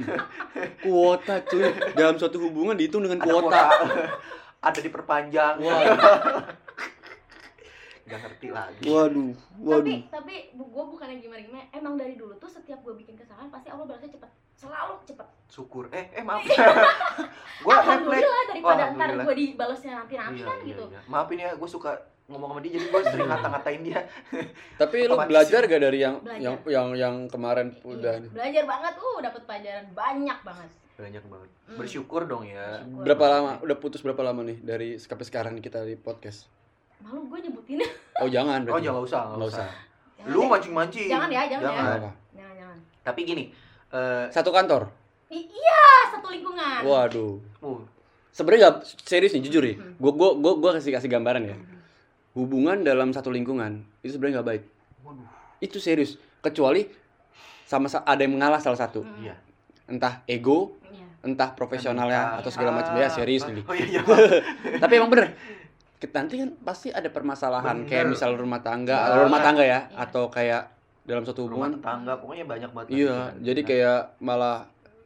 Kuota 0.79 1.41
cuy. 1.43 1.63
Dalam 1.93 2.15
suatu 2.15 2.39
hubungan 2.39 2.75
dihitung 2.75 3.01
dengan 3.01 3.21
ada 3.21 3.29
kuota. 3.29 3.63
ada 4.59 4.79
diperpanjang. 4.79 5.55
Wah. 5.59 5.83
Gak 8.05 8.21
ngerti 8.25 8.49
lagi. 8.49 8.83
Waduh, 8.83 9.37
Tapi 9.37 9.61
waduh. 9.61 9.99
tapi 10.09 10.35
bu- 10.53 10.71
gua 10.71 10.89
bukannya 10.89 11.21
gimana 11.21 11.41
gimana. 11.41 11.65
Emang 11.71 11.95
dari 11.95 12.17
dulu 12.17 12.33
tuh 12.37 12.49
setiap 12.49 12.81
gua 12.81 12.97
bikin 12.97 13.13
kesalahan 13.15 13.47
pasti 13.49 13.69
Allah 13.69 13.85
balasnya 13.85 14.09
cepet. 14.11 14.31
Selalu 14.57 14.95
cepet. 15.05 15.29
Syukur. 15.47 15.93
Eh, 15.93 16.09
eh 16.11 16.25
maaf. 16.25 16.41
gua 17.65 17.75
refleks. 17.77 17.85
Alhamdulillah 17.85 18.43
daripada 18.49 18.83
ntar 18.91 19.09
gua 19.19 19.35
dibalasnya 19.37 19.93
nanti-nanti 19.95 20.41
Iya, 20.41 20.47
kan 20.47 20.57
iya, 20.59 20.69
gitu. 20.73 20.85
iya. 20.89 21.01
Maafin 21.05 21.39
ya, 21.39 21.51
gue 21.53 21.69
suka 21.69 21.93
ngomong 22.29 22.49
sama 22.51 22.61
dia 22.61 22.71
jadi 22.71 22.87
gue 22.87 23.01
sering 23.03 23.25
ngata-ngatain 23.27 23.81
dia. 23.83 24.01
Tapi 24.77 24.97
lu 25.03 25.17
belajar 25.17 25.61
gak 25.65 25.81
dari 25.81 25.99
yang 25.99 26.21
Belajar. 26.21 26.39
yang 26.39 26.55
yang 26.67 26.89
yang 26.95 27.15
kemarin 27.27 27.73
Iya, 27.73 27.89
udah 27.89 28.15
nih? 28.21 28.31
belajar 28.31 28.65
banget 28.67 28.95
uh 28.95 29.19
dapat 29.19 29.43
pelajaran 29.43 29.85
banyak 29.91 30.39
banget. 30.45 30.71
Banyak 30.95 31.25
banget. 31.25 31.51
Hmm. 31.65 31.77
Bersyukur 31.77 32.23
dong 32.25 32.45
ya. 32.45 32.85
Bersyukur. 32.85 33.03
Berapa 33.03 33.25
lama? 33.27 33.51
Udah 33.61 33.77
putus 33.77 34.01
berapa 34.01 34.21
lama 34.21 34.45
nih 34.45 34.61
dari 34.61 34.89
sampai 34.97 35.25
sekarang 35.25 35.57
kita 35.57 35.81
di 35.83 35.97
podcast? 35.97 36.53
Malu 37.01 37.25
gue 37.27 37.39
nyebutin. 37.41 37.81
Oh, 38.19 38.27
jangan 38.27 38.67
Oh, 38.67 38.77
jangan 38.77 39.01
usah, 39.01 39.23
Nggak 39.31 39.47
usah. 39.49 39.63
usah. 39.63 39.71
Jangan 40.19 40.29
Lu 40.29 40.41
mancing-mancing. 40.45 41.07
Jangan 41.07 41.29
ya, 41.31 41.43
jangan 41.47 41.63
ya. 41.63 41.71
Nggak 41.73 41.97
apa. 41.97 42.11
Jangan 42.35 42.55
jangan. 42.57 42.79
Tapi 43.05 43.21
gini, 43.23 43.45
eh 43.89 44.27
Satu 44.29 44.51
kantor. 44.51 44.83
I- 45.31 45.47
iya, 45.47 45.83
satu 46.11 46.27
lingkungan. 46.29 46.83
Waduh. 46.83 47.39
uh, 47.63 47.79
sebenarnya 48.29 48.69
nggak 48.69 48.77
serius 49.01 49.33
nih 49.33 49.43
jujur 49.43 49.63
nih 49.63 49.77
Hmm. 49.77 49.95
gue 49.95 50.13
gue 50.13 50.31
gue 50.37 50.53
gue 50.59 50.71
kasih 50.73 50.91
kasih 50.91 51.09
gambaran 51.09 51.43
ya 51.45 51.57
hubungan 52.33 52.81
dalam 52.81 53.11
satu 53.11 53.29
lingkungan 53.29 53.85
itu 54.01 54.13
sebenarnya 54.13 54.35
nggak 54.37 54.49
baik 54.49 54.63
Waduh. 55.01 55.27
itu 55.61 55.79
serius 55.79 56.15
kecuali 56.39 56.87
sama 57.65 57.87
sa- 57.87 58.03
ada 58.03 58.21
yang 58.21 58.35
mengalah 58.35 58.59
salah 58.59 58.79
satu 58.79 59.03
Hmm. 59.03 59.23
Iya. 59.23 59.35
entah 59.87 60.21
ego 60.25 60.77
Iya. 60.85 61.07
entah 61.25 61.51
profesionalnya 61.53 62.39
atau 62.39 62.49
segala 62.49 62.73
macam 62.73 62.93
ya 62.95 63.09
serius 63.09 63.45
nih 63.45 63.63
Oh 63.63 63.73
iya 63.73 63.87
iya. 63.91 64.01
tapi 64.83 64.93
emang 64.95 65.09
bener 65.09 65.33
kita 65.99 66.15
nanti 66.17 66.39
kan 66.39 66.55
pasti 66.59 66.89
ada 66.89 67.09
permasalahan 67.09 67.83
Bener. 67.83 67.89
kayak 67.89 68.05
misal 68.09 68.31
rumah 68.33 68.61
tangga 68.61 69.19
rumah 69.19 69.41
tangga 69.41 69.63
ya 69.63 69.81
Iya. 69.85 69.99
atau 69.99 70.29
kayak 70.29 70.63
dalam 71.03 71.25
suatu 71.25 71.43
Rumah 71.43 71.49
hubungan 71.49 71.71
tetangga 71.75 72.13
pokoknya 72.17 72.45
banyak 72.45 72.71
banget. 72.71 72.89
iya 72.93 73.17
kan. 73.27 73.33
jadi 73.41 73.61
Nah, 73.61 73.67
kayak 73.67 74.01
malah 74.21 74.57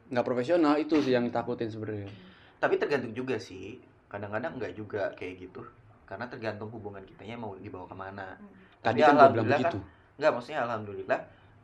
nggak 0.05 0.25
profesional 0.27 0.75
itu 0.75 0.95
sih 0.99 1.11
yang 1.11 1.25
takutin 1.27 1.67
sebenarnya 1.67 2.11
tapi 2.59 2.75
tergantung 2.75 3.11
juga 3.11 3.35
sih. 3.35 3.75
Kadang-kadang 4.05 4.55
enggak 4.55 4.71
juga 4.71 5.11
kayak 5.11 5.35
gitu. 5.41 5.59
Karena 6.03 6.25
tergantung 6.27 6.69
hubungan 6.69 7.01
kitanya 7.03 7.35
mau 7.39 7.55
dibawa 7.57 7.85
ke 7.87 7.95
mana. 7.95 8.27
Hmm. 8.37 8.51
tadi 8.83 8.99
kan 8.99 9.15
gue 9.15 9.15
bilang 9.15 9.17
alhamdulillah 9.17 9.59
begitu 9.63 9.79
Enggak, 10.13 10.31
maksudnya 10.37 10.59
alhamdulillah 10.67 11.19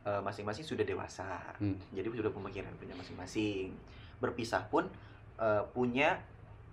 eh, 0.08 0.20
masing-masing 0.24 0.64
sudah 0.66 0.84
dewasa. 0.84 1.38
Hmm. 1.60 1.76
Jadi 1.94 2.06
sudah 2.10 2.32
pemikiran 2.32 2.72
punya 2.80 2.94
masing-masing. 2.98 3.70
Berpisah 4.18 4.66
pun 4.66 4.88
eh, 5.38 5.62
punya 5.70 6.18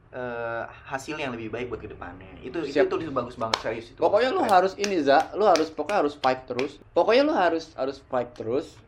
eh, 0.10 0.64
hasil 0.88 1.20
yang 1.20 1.36
lebih 1.36 1.54
baik 1.54 1.70
buat 1.70 1.84
ke 1.84 1.92
depannya. 1.92 2.32
Itu 2.42 2.64
Siap. 2.66 2.90
itu 2.90 2.96
itu 3.08 3.12
bagus 3.14 3.36
banget 3.38 3.58
serius 3.62 3.88
itu. 3.94 4.00
pokoknya 4.00 4.30
lu 4.34 4.42
harus 4.48 4.74
ini 4.80 5.04
za 5.04 5.30
lu 5.36 5.46
harus 5.46 5.68
pokoknya 5.70 6.00
harus 6.08 6.16
fight 6.18 6.42
terus 6.48 6.80
pokoknya 6.96 7.24
lu 7.28 7.34
harus 7.36 7.76
harus 7.76 7.98
fight 8.08 8.32
terus 8.34 8.80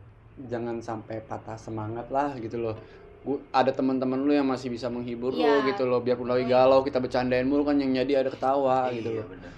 jangan 0.48 0.80
sampai 0.80 1.20
patah 1.20 1.60
semangat 1.60 2.08
lah 2.08 2.32
gitu 2.40 2.56
loh 2.56 2.76
Gua, 3.20 3.36
ada 3.52 3.70
teman-teman 3.70 4.16
lu 4.18 4.32
yang 4.32 4.46
masih 4.46 4.68
bisa 4.68 4.88
menghibur 4.88 5.32
lu 5.32 5.42
Iya. 5.42 5.68
gitu 5.68 5.84
loh 5.84 6.00
biarpun 6.00 6.26
lagi 6.26 6.46
galau 6.46 6.82
kita 6.82 6.98
bercandain 6.98 7.44
mulu 7.44 7.62
kan 7.62 7.76
yang 7.76 7.92
jadi 7.94 8.22
ada 8.22 8.30
ketawa 8.30 8.88
Iya, 8.88 8.96
gitu 8.96 9.10
loh 9.14 9.26
bener. 9.28 9.52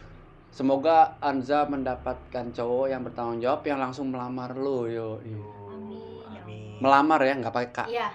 semoga 0.49 0.97
Anza 1.19 1.63
mendapatkan 1.63 2.45
cowok 2.49 2.85
yang 2.87 3.01
bertanggung 3.01 3.37
jawab 3.37 3.61
yang 3.63 3.77
langsung 3.77 4.09
melamar 4.09 4.51
lu 4.51 4.85
yo 4.85 5.21
Iya. 5.21 5.37
Amin. 5.69 6.25
Amin. 6.33 6.73
melamar 6.79 7.19
ya 7.19 7.33
nggak 7.35 7.53
pakai 7.53 7.69
kak 7.71 7.87
Iya. 7.87 8.09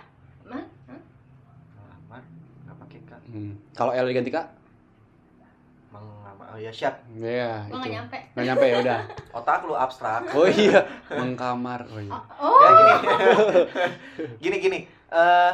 Hah? 0.47 0.65
Melamar 1.77 2.21
nggak 2.61 2.77
pakai 2.79 2.99
kak. 3.05 3.21
Hmm. 3.25 3.53
kalau 3.73 3.93
L 3.93 4.05
diganti 4.05 4.31
kak. 4.31 4.47
Oh 6.49 6.59
ya 6.59 6.71
siap. 6.71 7.05
ya 7.13 7.63
Gua 7.65 7.77
nggak 7.77 7.85
itu 7.85 7.95
nyampe. 7.95 8.19
nggak 8.33 8.45
nyampe 8.47 8.65
ya 8.65 8.77
udah 8.81 9.01
Otak 9.37 9.61
lu 9.63 9.75
abstrak. 9.75 10.25
oh 10.33 10.49
iya 10.49 10.81
mengkamar 11.13 11.85
oh 11.87 12.01
iya 12.01 12.17
Oh. 12.35 12.57
Ya 12.57 12.71
gini. 12.81 12.95
gini 14.41 14.57
gini. 14.59 14.79
Eh 15.09 15.53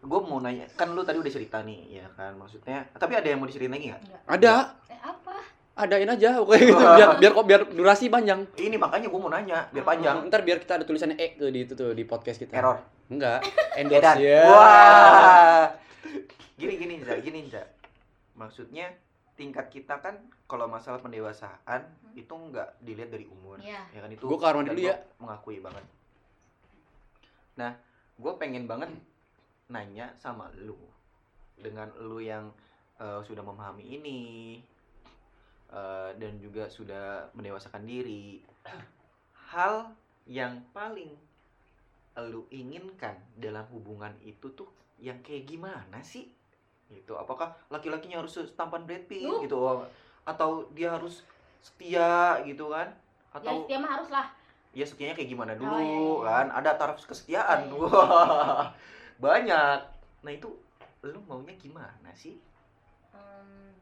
gue 0.00 0.20
mau 0.22 0.38
nanya, 0.38 0.64
kan 0.72 0.88
lu 0.88 1.02
tadi 1.02 1.16
udah 1.16 1.28
cerita 1.28 1.60
nih, 1.60 2.00
ya 2.00 2.06
kan? 2.10 2.32
Maksudnya, 2.32 2.88
tapi 2.90 3.12
ada 3.12 3.26
yang 3.26 3.36
mau 3.36 3.44
diceritain 3.44 3.68
lagi 3.70 3.86
nggak? 3.88 4.00
Enggak. 4.00 4.22
ada 4.26 4.54
Eh, 4.86 4.96
apa? 4.98 5.36
adain 5.72 6.04
aja 6.06 6.36
pokoknya 6.36 6.64
gitu 6.66 6.76
biar 6.76 7.08
biar 7.20 7.32
kok 7.32 7.46
biar 7.46 7.60
durasi 7.66 8.08
panjang 8.08 8.44
Ini 8.54 8.76
makanya 8.76 9.06
gue 9.06 9.16
mau 9.18 9.28
nanya, 9.28 9.64
biar 9.70 9.80
panjang. 9.82 10.24
ntar 10.26 10.40
biar 10.42 10.56
kita 10.58 10.76
ada 10.76 10.84
tulisannya 10.84 11.16
E 11.16 11.26
tuh 11.34 11.48
di 11.48 11.60
itu 11.62 11.72
tuh 11.74 11.90
di 11.90 12.04
podcast 12.04 12.36
kita 12.38 12.52
Error. 12.54 12.84
enggak 13.08 13.40
Edan. 13.78 13.88
endorse 13.88 14.20
ya 14.20 14.44
Wah. 14.46 15.64
Gini 16.54 16.74
gini 16.76 16.94
Za, 17.00 17.16
gini 17.18 17.40
Za. 17.46 17.64
Maksudnya 18.34 18.92
tingkat 19.34 19.68
kita 19.68 19.96
kan 19.98 20.20
kalau 20.44 20.64
masalah 20.66 20.96
pendewasaan 20.98 21.80
itu 22.12 22.28
nggak 22.28 22.76
dilihat 22.80 23.08
dari 23.08 23.24
umur, 23.26 23.56
Iya. 23.58 23.80
ya 23.90 24.00
kan 24.00 24.10
itu. 24.10 24.24
Mandi 24.24 24.36
dan 24.42 24.64
dulu 24.70 24.80
ya. 24.82 24.96
Mengakui 25.16 25.56
banget. 25.58 25.84
Nah, 27.54 27.72
gue 28.20 28.32
pengen 28.36 28.68
banget 28.68 28.92
nanya 29.72 30.12
sama 30.20 30.52
lu 30.60 30.76
dengan 31.56 31.88
lu 31.96 32.20
yang 32.20 32.52
eh, 33.00 33.20
sudah 33.24 33.40
memahami 33.40 33.96
ini 33.96 34.20
eh, 35.72 36.10
dan 36.20 36.32
juga 36.36 36.68
sudah 36.68 37.32
mendewasakan 37.32 37.88
diri. 37.88 38.44
Hal 39.50 39.96
yang 40.28 40.60
paling 40.76 41.16
lu 42.28 42.44
inginkan 42.52 43.16
dalam 43.40 43.64
hubungan 43.72 44.12
itu 44.20 44.52
tuh 44.52 44.68
yang 45.00 45.16
kayak 45.24 45.48
gimana 45.48 46.04
sih? 46.04 46.28
Gitu. 46.92 47.16
Apakah 47.16 47.56
laki-lakinya 47.72 48.20
harus 48.20 48.36
tampan 48.52 48.84
Brad 48.84 49.08
Pitt 49.08 49.24
gitu 49.24 49.88
atau 50.28 50.68
dia 50.76 50.92
harus 50.92 51.24
setia 51.64 52.36
gitu 52.44 52.68
kan? 52.68 52.92
Ya 52.92 53.40
Atau 53.40 53.64
setia 53.64 53.78
mah 53.80 53.90
harus 53.96 54.10
lah. 54.12 54.26
Ya 54.70 54.84
setianya 54.84 55.12
kayak 55.12 55.28
gimana 55.28 55.52
dulu 55.54 55.66
Oh, 55.68 55.78
iya, 55.78 55.90
iya. 55.90 56.14
kan? 56.22 56.46
Ada 56.54 56.70
taraf 56.76 56.96
kesetiaan. 57.00 57.58
Iya, 57.64 57.74
iya. 57.74 57.84
Wah. 57.84 58.64
Banyak. 59.18 59.78
Nah, 60.20 60.30
itu 60.30 60.48
lu 61.02 61.18
maunya 61.24 61.54
gimana 61.54 62.10
sih? 62.12 62.38
Hmm, 63.10 63.74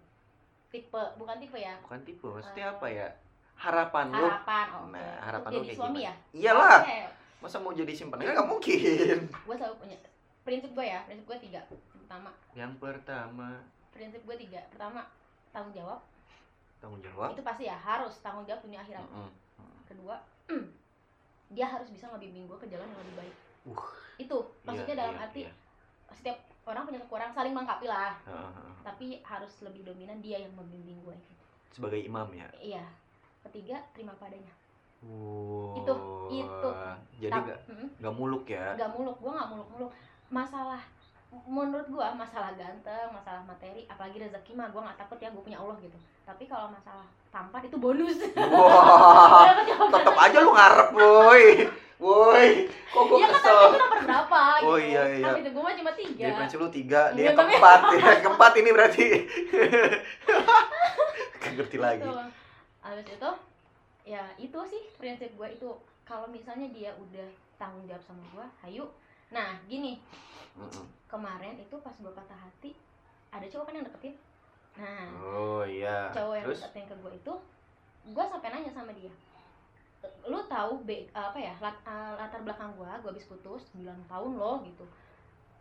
tipe, 0.68 1.02
bukan 1.14 1.36
tipe 1.36 1.56
ya. 1.56 1.76
Bukan 1.80 2.00
tipe, 2.02 2.24
maksudnya 2.24 2.64
Eh, 2.64 2.72
apa 2.72 2.86
ya? 2.88 3.08
Harapan 3.54 4.06
lu. 4.10 4.22
Harapan. 4.22 4.66
Oh, 4.72 4.86
Nah, 4.88 5.18
harapan 5.20 5.48
Untuk 5.48 5.52
lu 5.52 5.60
jadi 5.60 5.68
kayak 5.68 5.78
suami 5.78 5.92
gimana? 5.94 6.06
ya? 6.06 6.14
Iyalah. 6.32 6.78
Masa 7.38 7.56
mau 7.56 7.70
jadi 7.70 7.92
simpenan 7.92 8.32
nggak 8.32 8.48
mungkin. 8.48 9.18
Gue 9.28 9.54
selalu 9.54 9.76
punya 9.78 9.96
prinsip 10.42 10.70
gue 10.72 10.86
ya. 10.86 11.00
Prinsip 11.04 11.24
gue 11.24 11.38
tiga. 11.40 11.60
Pertama, 11.68 12.30
Yang 12.52 12.72
pertama, 12.78 13.48
prinsip 13.92 14.22
gue 14.22 14.36
tiga. 14.38 14.60
Pertama, 14.68 15.04
tanggung 15.50 15.74
jawab. 15.74 16.00
tanggung 16.78 17.02
jawab. 17.02 17.34
Itu 17.34 17.42
pasti 17.42 17.66
ya 17.66 17.74
harus 17.74 18.14
tanggung 18.18 18.46
jawab 18.46 18.62
dunia 18.62 18.78
akhirat. 18.78 19.02
Mm-mm. 19.04 19.30
Kedua, 19.84 20.14
dia 21.48 21.66
harus 21.66 21.88
bisa 21.88 22.08
ngebimbing 22.12 22.44
gue 22.44 22.58
ke 22.60 22.66
jalan 22.68 22.84
yang 22.84 23.00
lebih 23.00 23.14
baik. 23.24 23.34
Uh, 23.64 23.84
Itu 24.20 24.36
maksudnya 24.64 24.94
Iya, 24.96 25.00
dalam 25.04 25.16
iya, 25.16 25.24
arti 25.24 25.40
iya. 25.48 25.52
setiap 26.12 26.38
orang 26.68 26.84
punya 26.84 27.00
kekurangan 27.04 27.34
saling 27.34 27.52
melengkapi 27.56 27.86
lah. 27.88 28.12
Heeh. 28.28 28.70
Tapi 28.84 29.06
harus 29.24 29.52
lebih 29.64 29.82
dominan 29.88 30.20
dia 30.20 30.44
yang 30.44 30.52
membimbing 30.56 31.00
gue. 31.04 31.16
gitu. 31.16 31.34
sebagai 31.68 32.00
imam 32.00 32.26
ya. 32.32 32.48
Iya. 32.58 32.84
Ketiga, 33.44 33.78
terima 33.94 34.12
padanya. 34.18 34.50
Wow. 35.04 35.78
Itu, 35.78 35.94
itu. 36.32 36.70
Jadi 37.22 37.38
nggak 37.38 37.58
nggak 38.02 38.14
muluk 38.18 38.44
ya. 38.50 38.74
nggak 38.74 38.90
muluk 38.98 39.16
gue 39.22 39.30
nggak 39.30 39.50
muluk 39.54 39.68
muluk 39.76 39.92
masalah 40.28 40.82
menurut 41.44 41.84
gue 41.86 42.06
masalah 42.14 42.52
ganteng 42.54 43.08
masalah 43.08 43.44
materi 43.44 43.84
apalagi 43.84 44.16
rezeki 44.18 44.52
mah 44.54 44.68
gue 44.68 44.80
nggak 44.80 44.96
takut 44.96 45.18
ya 45.18 45.28
gue 45.28 45.42
punya 45.42 45.56
Allah 45.56 45.76
gitu 45.76 45.92
tapi 46.22 46.44
kalau 46.44 46.68
masalah 46.68 47.04
tampan 47.28 47.62
itu 47.62 47.76
bonus 47.76 48.16
Dapat 48.16 49.64
jawaban. 49.66 49.92
tetap 49.94 50.16
aja 50.18 50.38
lu 50.38 50.50
ngarep, 50.50 50.88
woi. 50.90 51.44
Woi, 51.98 52.48
kok 52.70 53.02
gue 53.02 53.18
Iya 53.18 53.26
kan 53.26 53.34
kesel. 53.34 53.58
itu 53.58 53.76
nomor 53.76 54.00
berapa 54.00 54.40
gitu 54.54 54.70
Oh, 54.70 54.78
iya, 54.78 55.02
iya. 55.10 55.24
tapi 55.24 55.38
itu 55.42 55.50
gue 55.50 55.60
mah 55.60 55.74
cuma 55.74 55.92
tiga 55.92 56.22
Jadi 56.22 56.36
prinsip 56.38 56.58
lu 56.58 56.70
tiga, 56.70 57.00
dia 57.10 57.22
Iya, 57.24 57.32
keempat, 57.34 57.78
dia 57.92 58.12
keempat 58.22 58.52
ini 58.54 58.70
berarti. 58.70 59.06
Ngerti 61.50 61.76
lagi. 61.76 62.00
Gitu. 62.00 62.14
Habis 62.78 63.06
itu 63.10 63.30
ya 64.06 64.22
itu 64.38 64.58
sih 64.64 64.82
prinsip 64.94 65.34
gue 65.34 65.48
itu 65.50 65.68
kalau 66.02 66.24
misalnya 66.26 66.70
dia 66.70 66.94
udah 66.94 67.28
tanggung 67.58 67.84
jawab 67.84 68.00
sama 68.00 68.22
gue 68.30 68.46
hayu 68.62 68.84
nah 69.28 69.56
gini. 69.64 70.00
Mm-mm. 70.54 70.84
kemarin 71.06 71.54
itu 71.54 71.72
pas 71.78 71.94
gue 71.94 72.10
patah 72.10 72.36
hati 72.36 72.74
ada 73.30 73.46
cowok 73.46 73.64
kan 73.64 73.74
yang 73.74 73.86
deketin. 73.86 74.14
Nah 74.74 75.06
Oh 75.24 75.62
iya. 75.62 76.10
cowok 76.10 76.34
yang 76.34 76.46
Terus? 76.50 76.60
deketin 76.62 76.84
ke 76.84 76.94
gue 76.98 77.12
itu 77.14 77.32
gue 78.06 78.24
sampai 78.24 78.48
nanya 78.50 78.68
sama 78.68 78.90
dia. 78.92 79.12
Lu 80.24 80.38
tahu 80.44 80.82
be, 80.82 81.08
apa 81.10 81.34
ya 81.34 81.54
lat- 81.58 81.80
uh, 81.82 82.12
latar 82.14 82.42
belakang 82.42 82.74
gue 82.74 82.84
gue 82.84 83.08
habis 83.08 83.24
putus 83.24 83.72
9 83.72 83.86
tahun 84.04 84.30
loh 84.34 84.60
gitu. 84.62 84.84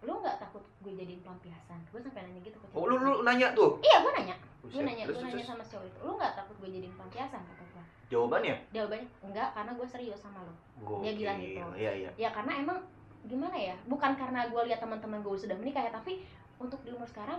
Lu 0.01 0.18
nggak 0.18 0.38
takut 0.38 0.63
gue 0.82 0.93
jadiin 0.93 1.22
pelampiasan? 1.22 1.80
Gue 1.88 1.99
sampai 1.99 2.24
nanya 2.24 2.41
gitu 2.41 2.57
ke 2.57 2.68
cowok. 2.68 2.78
Oh, 2.78 2.86
lu 2.86 2.95
lu 2.97 3.11
nanya 3.22 3.53
tuh. 3.53 3.80
iya 3.80 4.01
gue 4.01 4.11
nanya. 4.13 4.36
Gue 4.61 4.82
nanya 4.82 5.03
gue 5.05 5.22
nanya 5.22 5.45
sama 5.45 5.63
cowok 5.63 5.86
itu 5.86 5.97
lu 6.01 6.11
nggak 6.15 6.34
takut 6.36 6.55
gue 6.57 6.70
jadiin 6.70 6.93
pelampiasan? 6.93 7.39
kata 7.41 7.63
gue 7.65 7.84
Jawabannya? 8.07 8.55
jawabannya 8.72 9.07
enggak 9.22 9.49
karena 9.51 9.72
gue 9.74 9.88
serius 9.88 10.20
sama 10.20 10.39
lo 10.39 10.53
Dia 10.99 11.13
bilang 11.13 11.38
gitu. 11.38 11.59
Iya, 11.76 11.91
iya. 11.93 12.09
ya 12.18 12.30
karena 12.32 12.55
emang 12.57 12.80
gimana 13.28 13.53
ya 13.53 13.75
bukan 13.86 14.15
karena 14.15 14.47
gue 14.47 14.61
lihat 14.65 14.80
teman-teman 14.80 15.19
gue 15.19 15.36
sudah 15.36 15.53
menikah 15.53 15.84
ya 15.84 15.91
tapi 15.91 16.23
untuk 16.57 16.80
di 16.82 16.89
umur 16.89 17.05
sekarang 17.05 17.38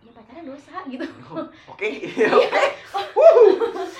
ya 0.00 0.10
pacaran 0.10 0.44
dosa 0.44 0.74
gitu 0.86 1.04
Oke, 1.72 1.86
iya, 1.86 2.30
oke. 2.30 2.62
Wuh. 3.12 3.58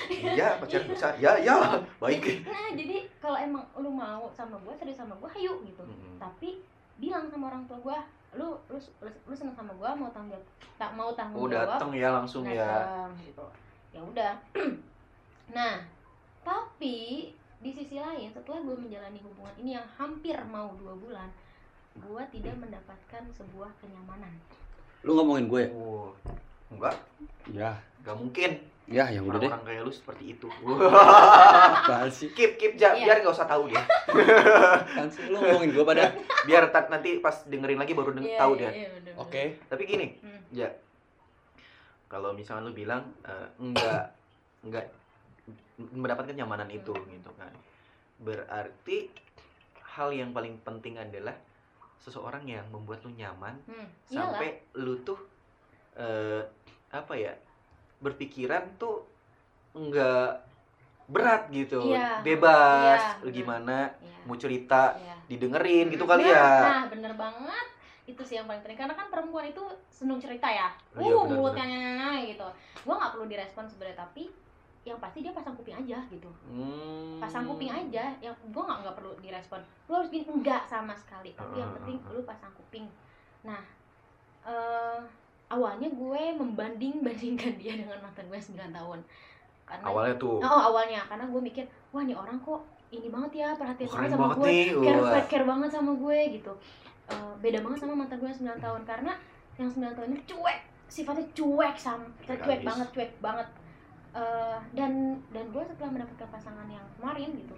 Iya, 0.09 0.57
pacaran 0.57 0.87
bisa. 0.87 1.09
Ya, 1.19 1.35
ya. 1.37 1.77
Baik. 1.99 2.47
nah 2.47 2.71
jadi 2.73 3.05
kalau 3.19 3.37
emang 3.37 3.65
lu 3.77 3.91
mau 3.91 4.31
sama 4.31 4.57
gue 4.59 4.73
serius 4.73 4.97
sama 4.97 5.13
gue 5.17 5.29
hayu 5.35 5.59
gitu 5.63 5.83
Mm-mm. 5.83 6.17
tapi 6.17 6.63
bilang 6.97 7.27
sama 7.27 7.51
orang 7.51 7.67
tua 7.67 7.77
gue 7.83 7.99
lu 8.37 8.55
lu 8.69 8.79
lu, 9.01 9.09
lu 9.25 9.35
seneng 9.35 9.53
sama 9.53 9.73
gue 9.73 9.91
mau 9.97 10.09
tanggung 10.11 10.41
tak 10.77 10.91
mau 10.93 11.11
tanggung 11.13 11.45
Oh, 11.45 11.49
jawab 11.49 11.77
dateng 11.77 11.91
ya 11.93 12.09
langsung 12.13 12.45
ya. 12.45 12.87
gitu 13.19 13.45
ya 13.91 14.01
udah 14.01 14.33
nah 15.57 15.81
tapi 16.41 17.33
di 17.59 17.71
sisi 17.71 17.97
lain 17.97 18.29
setelah 18.29 18.61
gue 18.61 18.77
menjalani 18.79 19.21
hubungan 19.21 19.55
ini 19.57 19.71
yang 19.73 19.87
hampir 19.93 20.37
mau 20.45 20.71
dua 20.75 20.93
bulan 20.95 21.29
gue 21.95 22.23
tidak 22.31 22.55
mendapatkan 22.55 23.23
sebuah 23.33 23.71
kenyamanan 23.77 24.33
lu 25.03 25.15
ngomongin 25.15 25.47
gue 25.47 25.65
Oh. 25.71 26.11
Enggak, 26.67 26.99
ya 27.47 27.79
enggak 27.97 28.17
mungkin. 28.17 28.51
Ya, 28.87 29.07
ya 29.07 29.23
udah 29.23 29.39
deh. 29.39 29.47
Orang 29.47 29.63
kayak 29.63 29.83
lu 29.83 29.93
seperti 29.93 30.35
itu. 30.35 30.51
Apaan 31.87 32.07
sih? 32.09 32.27
keep 32.31 32.55
keep 32.57 32.75
ja, 32.75 32.91
Iya. 32.91 33.07
biar 33.07 33.17
nggak 33.19 33.31
usah 33.33 33.47
tahu 33.47 33.71
dia. 33.71 33.87
Sih? 35.07 35.27
Lu 35.27 35.39
ngomongin 35.39 35.71
gua 35.71 35.87
pada. 35.87 36.11
Biar 36.43 36.67
tat- 36.69 36.87
nanti 36.87 37.19
pas 37.19 37.39
dengerin 37.45 37.79
lagi 37.79 37.95
baru 37.95 38.11
deng- 38.13 38.27
Iya, 38.27 38.35
tahu 38.37 38.53
iya, 38.53 38.61
dia. 38.61 38.71
iya, 38.73 38.89
bener, 38.91 39.03
bener. 39.07 39.23
Oke. 39.23 39.43
Tapi 39.65 39.83
gini, 39.85 40.07
Hmm. 40.19 40.43
ya 40.51 40.69
kalau 42.07 42.31
misalnya 42.33 42.67
lu 42.67 42.75
bilang 42.75 43.15
eh, 43.23 43.47
enggak 43.57 44.11
enggak 44.63 44.91
mendapatkan 45.77 46.33
kenyamanan 46.33 46.69
itu 46.69 46.93
gitu 46.93 47.31
kan. 47.37 47.53
Berarti 48.19 49.11
hal 49.97 50.11
yang 50.11 50.31
paling 50.31 50.61
penting 50.61 50.97
adalah 50.97 51.35
seseorang 51.99 52.45
yang 52.45 52.65
membuat 52.69 53.03
lu 53.03 53.13
nyaman 53.13 53.57
Hmm, 53.65 53.89
iyalah. 54.07 54.37
sampai 54.37 54.49
lu 54.77 55.01
tuh 55.03 55.19
eh, 55.95 56.43
apa 56.91 57.15
ya 57.15 57.33
berpikiran 57.99 58.77
tuh 58.77 59.03
enggak 59.73 60.45
berat 61.07 61.49
gitu 61.49 61.81
Iya, 61.89 62.21
bebas 62.21 63.01
iya, 63.23 63.31
gimana 63.31 63.89
Iya, 63.99 64.19
mau 64.23 64.37
cerita 64.37 64.95
iya. 64.97 65.17
didengerin 65.27 65.87
gitu 65.89 66.05
Mm, 66.05 66.11
kali 66.11 66.25
nah, 66.25 66.33
ya 66.33 66.47
Nah, 66.63 66.83
bener 66.87 67.13
banget. 67.15 67.67
Itu 68.07 68.23
sih 68.23 68.39
yang 68.39 68.47
paling 68.47 68.63
penting 68.63 68.79
karena 68.79 68.95
kan 68.95 69.11
perempuan 69.11 69.47
itu 69.47 69.63
seneng 69.89 70.19
cerita 70.19 70.47
ya. 70.47 70.71
Oh, 70.95 71.01
iya, 71.01 71.11
uh, 71.13 71.23
benar, 71.25 71.37
mulutnya 71.37 71.67
gitu. 72.23 72.47
Gua 72.83 72.95
nggak 72.97 73.13
perlu 73.13 73.27
direspon 73.27 73.67
sebenarnya 73.67 73.99
tapi 73.99 74.31
yang 74.87 75.03
pasti 75.03 75.19
dia 75.19 75.35
pasang 75.35 75.59
kuping 75.59 75.75
aja 75.75 75.99
gitu. 76.07 76.31
Hmm. 76.47 77.19
Pasang 77.19 77.43
kuping 77.51 77.75
aja. 77.75 78.15
Yang 78.23 78.35
gua 78.55 78.63
nggak 78.71 78.79
nggak 78.87 78.97
perlu 78.97 79.13
direspon. 79.19 79.61
Lu 79.91 79.99
harus 79.99 80.09
gini 80.09 80.23
enggak 80.31 80.63
sama 80.71 80.95
sekali. 80.95 81.35
Tapi 81.35 81.59
yang 81.59 81.75
penting 81.75 81.99
lu 82.15 82.23
pasang 82.23 82.55
kuping. 82.55 82.87
Nah, 83.43 83.59
eh 84.47 85.03
awalnya 85.51 85.89
gue 85.91 86.23
membanding-bandingkan 86.35 87.55
dia 87.61 87.79
dengan 87.79 87.99
mantan 88.03 88.27
gue 88.27 88.39
9 88.39 88.59
tahun. 88.71 89.01
Karena 89.67 89.85
awalnya 89.87 90.15
tuh 90.19 90.39
Oh, 90.43 90.61
awalnya 90.71 91.01
karena 91.07 91.27
gue 91.27 91.41
mikir, 91.43 91.65
wah 91.91 92.03
nih 92.03 92.15
orang 92.15 92.39
kok 92.43 92.63
ini 92.95 93.11
banget 93.11 93.43
ya 93.43 93.49
perhatian 93.59 93.91
keren 93.91 94.11
sama 94.15 94.39
gue, 94.39 94.47
nih 94.47 94.67
care, 94.79 95.03
care, 95.03 95.27
care 95.27 95.47
banget 95.47 95.71
sama 95.75 95.93
gue 95.99 96.19
gitu. 96.39 96.53
Eh, 97.11 97.33
beda 97.43 97.59
banget 97.63 97.79
sama 97.83 97.95
mantan 97.99 98.19
gue 98.23 98.29
yang 98.31 98.39
9 98.59 98.63
tahun 98.63 98.83
karena 98.87 99.13
yang 99.59 99.69
9 99.71 99.97
tahun 99.99 100.09
ini 100.15 100.23
cuek, 100.27 100.59
sifatnya 100.87 101.27
cuek 101.35 101.75
sama 101.79 102.07
Cuek 102.23 102.63
banget, 102.63 102.89
cuek 102.95 103.11
banget. 103.19 103.49
Eh, 104.17 104.59
dan 104.73 104.93
dan 105.29 105.45
gue 105.53 105.61
setelah 105.63 105.93
mendapatkan 105.93 106.25
pasangan 106.27 106.65
yang 106.67 106.85
kemarin 106.97 107.37
gitu, 107.37 107.53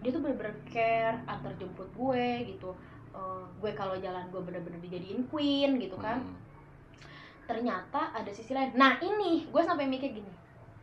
dia 0.00 0.08
tuh 0.08 0.24
bener-bener 0.24 0.56
care, 0.64 1.20
antar 1.24 1.52
jemput 1.54 1.84
gue 1.92 2.26
gitu. 2.48 2.72
Eh, 3.10 3.44
gue 3.60 3.70
kalau 3.72 3.92
jalan 3.98 4.24
gue 4.28 4.40
bener-bener 4.40 4.80
dijadiin 4.80 5.28
queen 5.28 5.76
gitu 5.76 5.96
kan 5.96 6.16
Hmm. 6.18 6.36
ternyata 7.44 8.12
ada 8.12 8.28
sisi 8.28 8.52
lain 8.52 8.76
nah 8.76 9.00
ini 9.00 9.48
gue 9.48 9.62
sampai 9.64 9.88
mikir 9.88 10.12
gini 10.12 10.28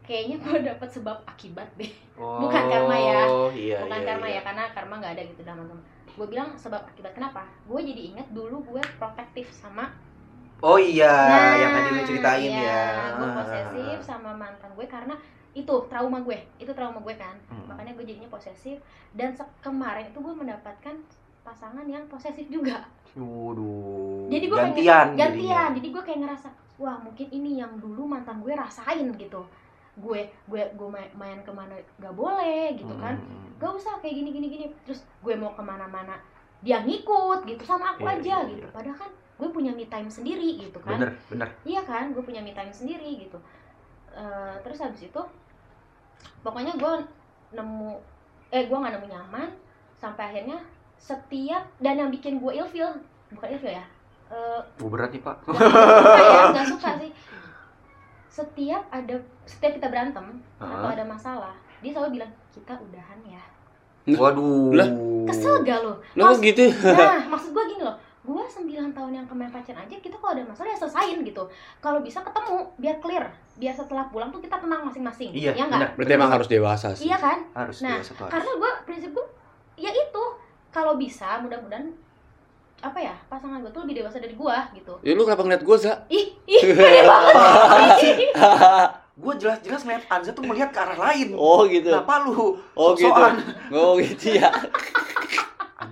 kayaknya 0.01 0.41
gue 0.41 0.57
dapet 0.65 0.89
sebab 0.91 1.21
akibat 1.23 1.69
deh 1.77 1.93
Bukan 2.17 2.63
karma 2.65 2.95
ya. 2.95 3.21
Oh, 3.27 3.51
iya, 3.51 3.85
bukan 3.85 3.99
iya, 4.01 4.07
karma 4.07 4.27
iya. 4.27 4.35
ya 4.35 4.41
karena 4.41 4.63
karma 4.73 4.93
nggak 4.97 5.13
ada 5.13 5.23
gitu 5.23 5.41
dalam 5.45 5.61
agama 5.63 5.83
gue 6.09 6.27
bilang 6.27 6.49
sebab 6.57 6.81
akibat 6.89 7.13
kenapa 7.13 7.45
gue 7.63 7.79
jadi 7.85 8.01
ingat 8.17 8.27
dulu 8.33 8.65
gue 8.65 8.81
protektif 8.97 9.45
sama 9.53 9.93
Oh 10.57 10.75
iya, 10.75 11.11
Nah, 11.11 11.53
yang 11.53 11.71
tadi 11.73 11.89
lu 11.89 12.01
ceritain 12.05 12.47
iya, 12.49 12.63
ya. 12.63 12.83
gue 13.13 13.27
posesif 13.29 13.99
sama 14.01 14.31
mantan 14.33 14.71
gue 14.71 14.85
karena 14.85 15.15
itu 15.51 15.75
trauma 15.85 16.19
gue 16.19 16.35
itu 16.57 16.67
trauma 16.69 16.99
gue 16.99 17.15
kan 17.15 17.35
Hmm. 17.45 17.63
makanya 17.65 17.91
gue 17.93 18.05
jadinya 18.05 18.27
posesif 18.27 18.75
dan 19.11 19.31
kemarin 19.59 20.05
itu 20.05 20.17
gue 20.17 20.33
mendapatkan 20.33 20.95
pasangan 21.41 21.85
yang 21.85 22.03
posesif 22.05 22.47
juga 22.47 22.83
Waduh. 23.15 24.27
jadi 24.27 24.45
gue 24.45 24.57
gantian. 24.57 25.07
gantian 25.13 25.15
jadinya. 25.15 25.61
jadi 25.71 25.87
gue 25.89 26.03
kayak 26.03 26.19
ngerasa 26.21 26.47
wah 26.75 26.97
mungkin 26.97 27.27
ini 27.29 27.57
yang 27.57 27.71
dulu 27.77 28.03
mantan 28.05 28.41
gue 28.41 28.51
rasain 28.51 29.07
gitu 29.11 29.41
gue 29.95 30.19
gue 30.45 30.61
gue 30.69 30.87
main, 30.89 31.07
main 31.13 31.39
ke 31.39 31.51
mana 31.51 31.71
gak 31.95 32.11
boleh 32.13 32.75
gitu 32.75 32.91
kan 32.97 33.15
Hmm. 33.15 33.55
gak 33.55 33.71
usah 33.71 33.95
kayak 33.97 34.11
gini 34.13 34.29
gini 34.29 34.47
gini 34.49 34.65
terus 34.83 35.03
gue 35.17 35.35
mau 35.35 35.51
ke 35.51 35.61
mana-mana 35.61 36.19
dia 36.59 36.81
ngikut 36.81 37.45
gitu 37.45 37.63
sama 37.63 37.93
aku 37.93 38.03
Iya, 38.03 38.11
aja 38.13 38.35
iya, 38.37 38.49
gitu 38.49 38.67
iya. 38.67 38.73
padahal 38.73 38.97
kan 38.97 39.11
gue 39.35 39.49
punya 39.49 39.69
me 39.69 39.85
time 39.85 40.07
sendiri 40.07 40.57
gitu 40.59 40.79
kan 40.79 40.95
Bener, 40.95 41.11
bener. 41.27 41.49
iya 41.63 41.81
kan 41.81 42.09
gue 42.09 42.21
punya 42.21 42.39
me 42.39 42.51
time 42.51 42.71
sendiri 42.71 43.21
gitu 43.21 43.39
Eh, 44.09 44.55
terus 44.61 44.79
habis 44.79 45.03
itu 45.03 45.21
pokoknya 46.41 46.71
gue 46.73 46.93
nemu 47.51 47.99
eh 48.47 48.63
gue 48.63 48.71
nggak 48.73 48.93
nemu 48.93 49.07
nyaman 49.09 49.51
sampai 49.93 50.23
akhirnya 50.25 50.55
setiap 50.95 51.67
dan 51.77 51.95
yang 51.97 52.07
bikin 52.09 52.37
gue 52.37 52.51
ilfeel 52.53 52.95
bukan 53.29 53.49
ilfeel 53.49 53.75
ya 53.75 53.85
Eh, 54.25 54.61
Oh, 54.79 54.87
berat 54.87 55.11
nih, 55.11 55.19
Pak. 55.19 55.37
nggak 55.43 55.59
suka 55.59 56.55
ya 56.55 56.63
suka 56.65 56.89
sih 57.01 57.11
setiap 58.27 58.83
ada 58.89 59.15
setiap 59.43 59.71
kita 59.73 59.87
berantem 59.87 60.25
atau 60.57 60.67
Heeh. 60.81 60.95
ada 60.95 61.03
masalah 61.05 61.53
dia 61.79 61.91
selalu 61.91 62.15
bilang 62.15 62.31
kita 62.49 62.73
udahan 62.73 63.19
ya 63.21 63.43
Waduh. 64.07 64.69
Lah. 64.71 64.87
kesel 65.25 65.59
gak 65.61 65.81
lo 65.81 65.97
Lu 66.13 66.23
kok 66.25 66.37
gitu? 66.39 66.69
nah 66.85 67.25
maksud 67.27 67.51
gue 67.51 67.63
gini 67.67 67.81
loh 67.81 67.95
gue 68.25 68.41
9 68.41 68.65
tahun 68.91 69.11
yang 69.13 69.25
kemarin 69.25 69.51
pacaran 69.51 69.81
aja 69.81 69.95
kita 69.95 70.15
kalau 70.15 70.33
ada 70.33 70.43
masalah 70.43 70.67
ya 70.67 70.77
selesain 70.77 71.21
gitu 71.21 71.43
kalau 71.77 72.01
bisa 72.01 72.19
ketemu 72.19 72.55
biar 72.75 72.97
clear 72.97 73.25
biar 73.55 73.71
setelah 73.71 74.05
pulang 74.05 74.27
tuh 74.27 74.39
kita 74.39 74.57
tenang 74.57 74.81
masing-masing 74.83 75.29
Iya, 75.31 75.53
ya 75.53 75.63
benar. 75.63 75.69
nggak 75.69 75.91
Berarti 75.95 76.13
emang 76.13 76.31
harus 76.31 76.47
dewasa 76.47 76.87
sih. 76.91 77.05
iya 77.05 77.17
kan 77.17 77.37
Harus 77.53 77.79
Nah, 77.79 77.95
harus. 77.95 78.09
karena 78.11 78.51
gue 78.51 78.71
prinsip 78.83 79.09
gue 79.11 79.25
ya 79.77 79.89
itu 79.89 80.23
kalau 80.69 80.95
bisa 80.95 81.37
mudah-mudahan 81.39 81.87
apa 82.77 82.99
ya 82.99 83.15
pasangan 83.25 83.61
gue 83.61 83.69
tuh 83.69 83.81
lebih 83.81 84.01
dewasa 84.01 84.17
dari 84.17 84.33
gue 84.33 84.55
gitu 84.75 84.93
Ya 85.01 85.13
lu 85.13 85.23
kenapa 85.23 85.41
ngeliat 85.41 85.63
gua, 85.63 85.77
Za? 85.77 85.93
ih 86.07 86.33
ih 86.43 86.61
Gue 89.15 89.31
jelas-jelas 89.33 89.79
ngeliat 89.81 90.03
Anza 90.09 90.31
tuh 90.31 90.43
melihat 90.43 90.69
ke 90.69 90.77
arah 90.77 90.99
lain. 91.01 91.31
oh 91.33 91.63
gitu. 91.65 91.87
Kenapa 91.87 92.19
lu? 92.21 92.59
Oh 92.75 92.91
gitu. 92.93 93.07
Oh 93.71 93.95
gitu 93.95 94.35
ya. 94.35 94.51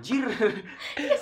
Anjir. 0.04 0.28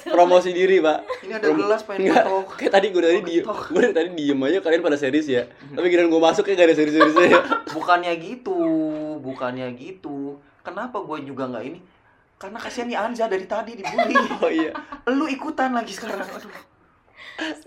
Promosi 0.05 0.51
diri, 0.51 0.83
Pak. 0.83 0.99
Ini 1.22 1.33
ada 1.33 1.47
Prom- 1.47 1.55
gelas 1.57 1.80
pengen 1.87 2.01
Enggak. 2.03 2.24
ketok. 2.26 2.47
Kayak 2.59 2.72
tadi 2.72 2.87
gue 2.91 2.99
dari 3.01 3.14
Oh, 3.14 3.22
diem, 3.22 3.45
gue 3.47 3.80
dari 3.80 3.95
tadi 3.95 4.09
diem 4.12 4.41
aja 4.43 4.59
kalian 4.59 4.83
pada 4.83 4.99
serius 4.99 5.26
ya. 5.28 5.47
Tapi 5.47 5.87
kira 5.87 6.03
gue 6.05 6.18
masuk 6.20 6.43
kayak 6.43 6.57
gak 6.57 6.66
ada 6.66 6.74
serius-seriusnya. 6.74 7.30
Bukannya 7.70 8.12
gitu, 8.18 8.59
bukannya 9.22 9.70
gitu. 9.72 10.35
Kenapa 10.61 10.99
gue 11.01 11.22
juga 11.22 11.47
nggak 11.47 11.62
ini? 11.64 11.78
Karena 12.37 12.59
kasihan 12.59 12.91
nih 12.91 12.99
Anza 12.99 13.30
dari 13.30 13.47
tadi 13.47 13.78
dibully. 13.78 14.18
Oh 14.43 14.51
iya. 14.51 14.74
Lu 15.09 15.26
ikutan 15.26 15.70
lagi 15.70 15.95
sekarang. 15.95 16.26
Aduh. 16.26 16.51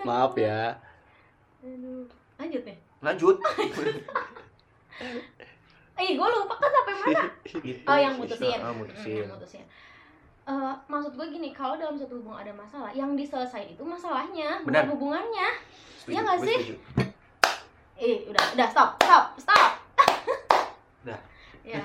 Maaf 0.03 0.35
ya. 0.35 0.75
Aduh. 1.61 2.03
lanjut 2.35 2.61
nih 2.61 2.75
Lanjut. 2.99 3.39
eh 5.95 6.11
gue 6.11 6.27
lupa 6.29 6.53
kan 6.53 6.69
sampai 6.69 6.93
mana 6.93 7.23
Gitu, 7.41 7.79
Oh 7.81 7.95
yang 7.95 8.19
mutusin. 8.19 8.59
Ah, 8.59 8.75
mutusin. 8.75 9.23
yang 9.23 9.31
mutusin. 9.31 9.63
Eh, 10.45 10.73
maksud 10.85 11.11
gue 11.11 11.27
gini, 11.27 11.49
kalau 11.49 11.73
dalam 11.73 11.97
satu 11.97 12.21
hubungan 12.21 12.37
ada 12.39 12.53
masalah, 12.53 12.93
yang 12.93 13.17
diselesain 13.17 13.65
itu 13.65 13.81
masalahnya, 13.81 14.61
bukan 14.61 14.69
Benar. 14.69 14.85
hubungannya. 14.87 15.47
Setuju, 15.97 16.11
Iya 16.11 16.19
nggak 16.21 16.39
sih? 16.39 16.57
setuju. 16.59 16.75
Eh, 17.97 18.15
udah, 18.29 18.43
udah 18.53 18.67
stop, 18.69 18.89
stop, 19.01 19.23
stop. 19.37 19.71
Udah. 21.01 21.19
ya, 21.65 21.81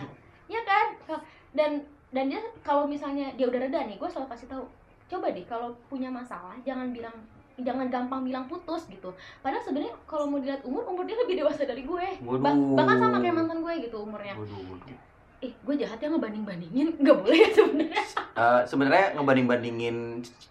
ya 0.47 0.61
kan. 0.61 0.87
Ka- 1.03 1.25
Dan 1.51 1.81
dan 2.11 2.29
dia 2.29 2.37
kalau 2.61 2.85
misalnya 2.85 3.33
dia 3.33 3.49
udah 3.49 3.61
reda 3.61 3.81
nih, 3.83 3.97
gue 3.97 4.07
selalu 4.07 4.29
kasih 4.29 4.47
tahu, 4.47 4.65
coba 5.09 5.33
deh 5.33 5.43
kalau 5.45 5.73
punya 5.89 6.07
masalah, 6.07 6.53
jangan 6.61 6.91
bilang 6.91 7.17
jangan 7.57 7.89
gampang 7.89 8.23
bilang 8.23 8.45
putus 8.45 8.85
gitu. 8.87 9.09
Padahal 9.39 9.61
sebenarnya 9.61 9.97
kalau 10.05 10.25
mau 10.25 10.37
dilihat 10.37 10.61
umur, 10.63 10.85
umur 10.85 11.05
dia 11.05 11.17
lebih 11.17 11.39
dewasa 11.39 11.65
dari 11.65 11.83
gue. 11.83 12.07
Ba- 12.21 12.37
Waduh. 12.45 12.77
bahkan 12.77 12.97
sama 12.99 13.19
kayak 13.19 13.35
mantan 13.35 13.61
gue 13.61 13.75
gitu 13.81 13.97
umurnya. 13.99 14.37
Waduh, 14.37 14.61
waduh. 14.69 14.99
Eh, 15.41 15.49
gue 15.49 15.75
jahat 15.75 15.97
ya 15.97 16.07
ngebanding 16.07 16.45
bandingin, 16.45 16.93
nggak 17.01 17.17
boleh 17.17 17.39
ya 17.39 17.51
sebenarnya. 17.51 18.03
Eh, 18.31 18.61
sebenarnya 18.63 19.05
ngebanding-bandingin 19.17 19.97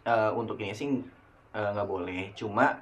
eh, 0.04 0.32
untuk 0.34 0.58
ini 0.58 0.74
sih 0.74 0.90
eh, 1.52 1.70
nggak 1.70 1.86
boleh. 1.86 2.34
Cuma 2.34 2.74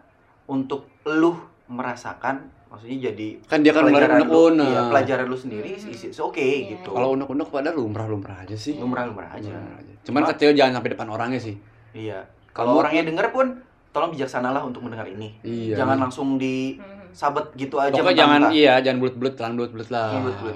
untuk 0.45 0.87
lu 1.03 1.35
merasakan, 1.67 2.39
maksudnya 2.65 3.11
jadi 3.11 3.27
Kan 3.43 3.59
dia 3.59 3.71
kan 3.71 3.83
kemarin 3.83 4.07
lu, 4.07 4.23
unek-unek. 4.23 4.63
iya, 4.65 4.81
pelajaran 4.87 5.25
lu 5.25 5.35
sendiri, 5.35 5.69
Mhm. 5.69 5.91
is 5.91 6.03
it's 6.05 6.17
oke 6.17 6.39
Iya, 6.39 6.79
gitu. 6.79 6.89
Kalau 6.89 7.11
unek-unek 7.13 7.47
pada 7.47 7.69
lumrah-lumrah 7.69 8.37
aja 8.41 8.55
sih. 8.55 8.79
lumrah-lumrah 8.79 9.27
aja. 9.29 9.51
Lumrah 9.51 9.75
aja. 9.77 9.93
Cuman 10.01 10.21
Cuma- 10.21 10.31
kecil 10.31 10.49
jangan 10.53 10.79
sampai 10.79 10.91
depan 10.95 11.07
orangnya 11.09 11.39
sih. 11.41 11.55
Iya. 11.91 12.23
Kalau 12.49 12.79
orangnya 12.79 13.03
denger 13.03 13.27
pun, 13.29 13.59
tolong 13.91 14.09
bijaksanalah 14.09 14.63
untuk 14.63 14.79
mendengar 14.81 15.05
ini. 15.05 15.35
Iya. 15.43 15.75
Jangan 15.75 15.99
langsung 16.01 16.39
di 16.39 16.79
Mhm. 16.79 17.11
sabet 17.11 17.51
gitu 17.53 17.75
aja. 17.77 17.91
Pokoknya 17.91 18.15
jangan 18.17 18.41
iya, 18.49 18.79
jangan 18.79 18.97
bulat-bulat, 18.97 19.33
jangan 19.35 19.53
bulat-bulat 19.55 19.89
lah. 19.89 20.07
Jangan 20.09 20.23
bulat-bulat. 20.23 20.55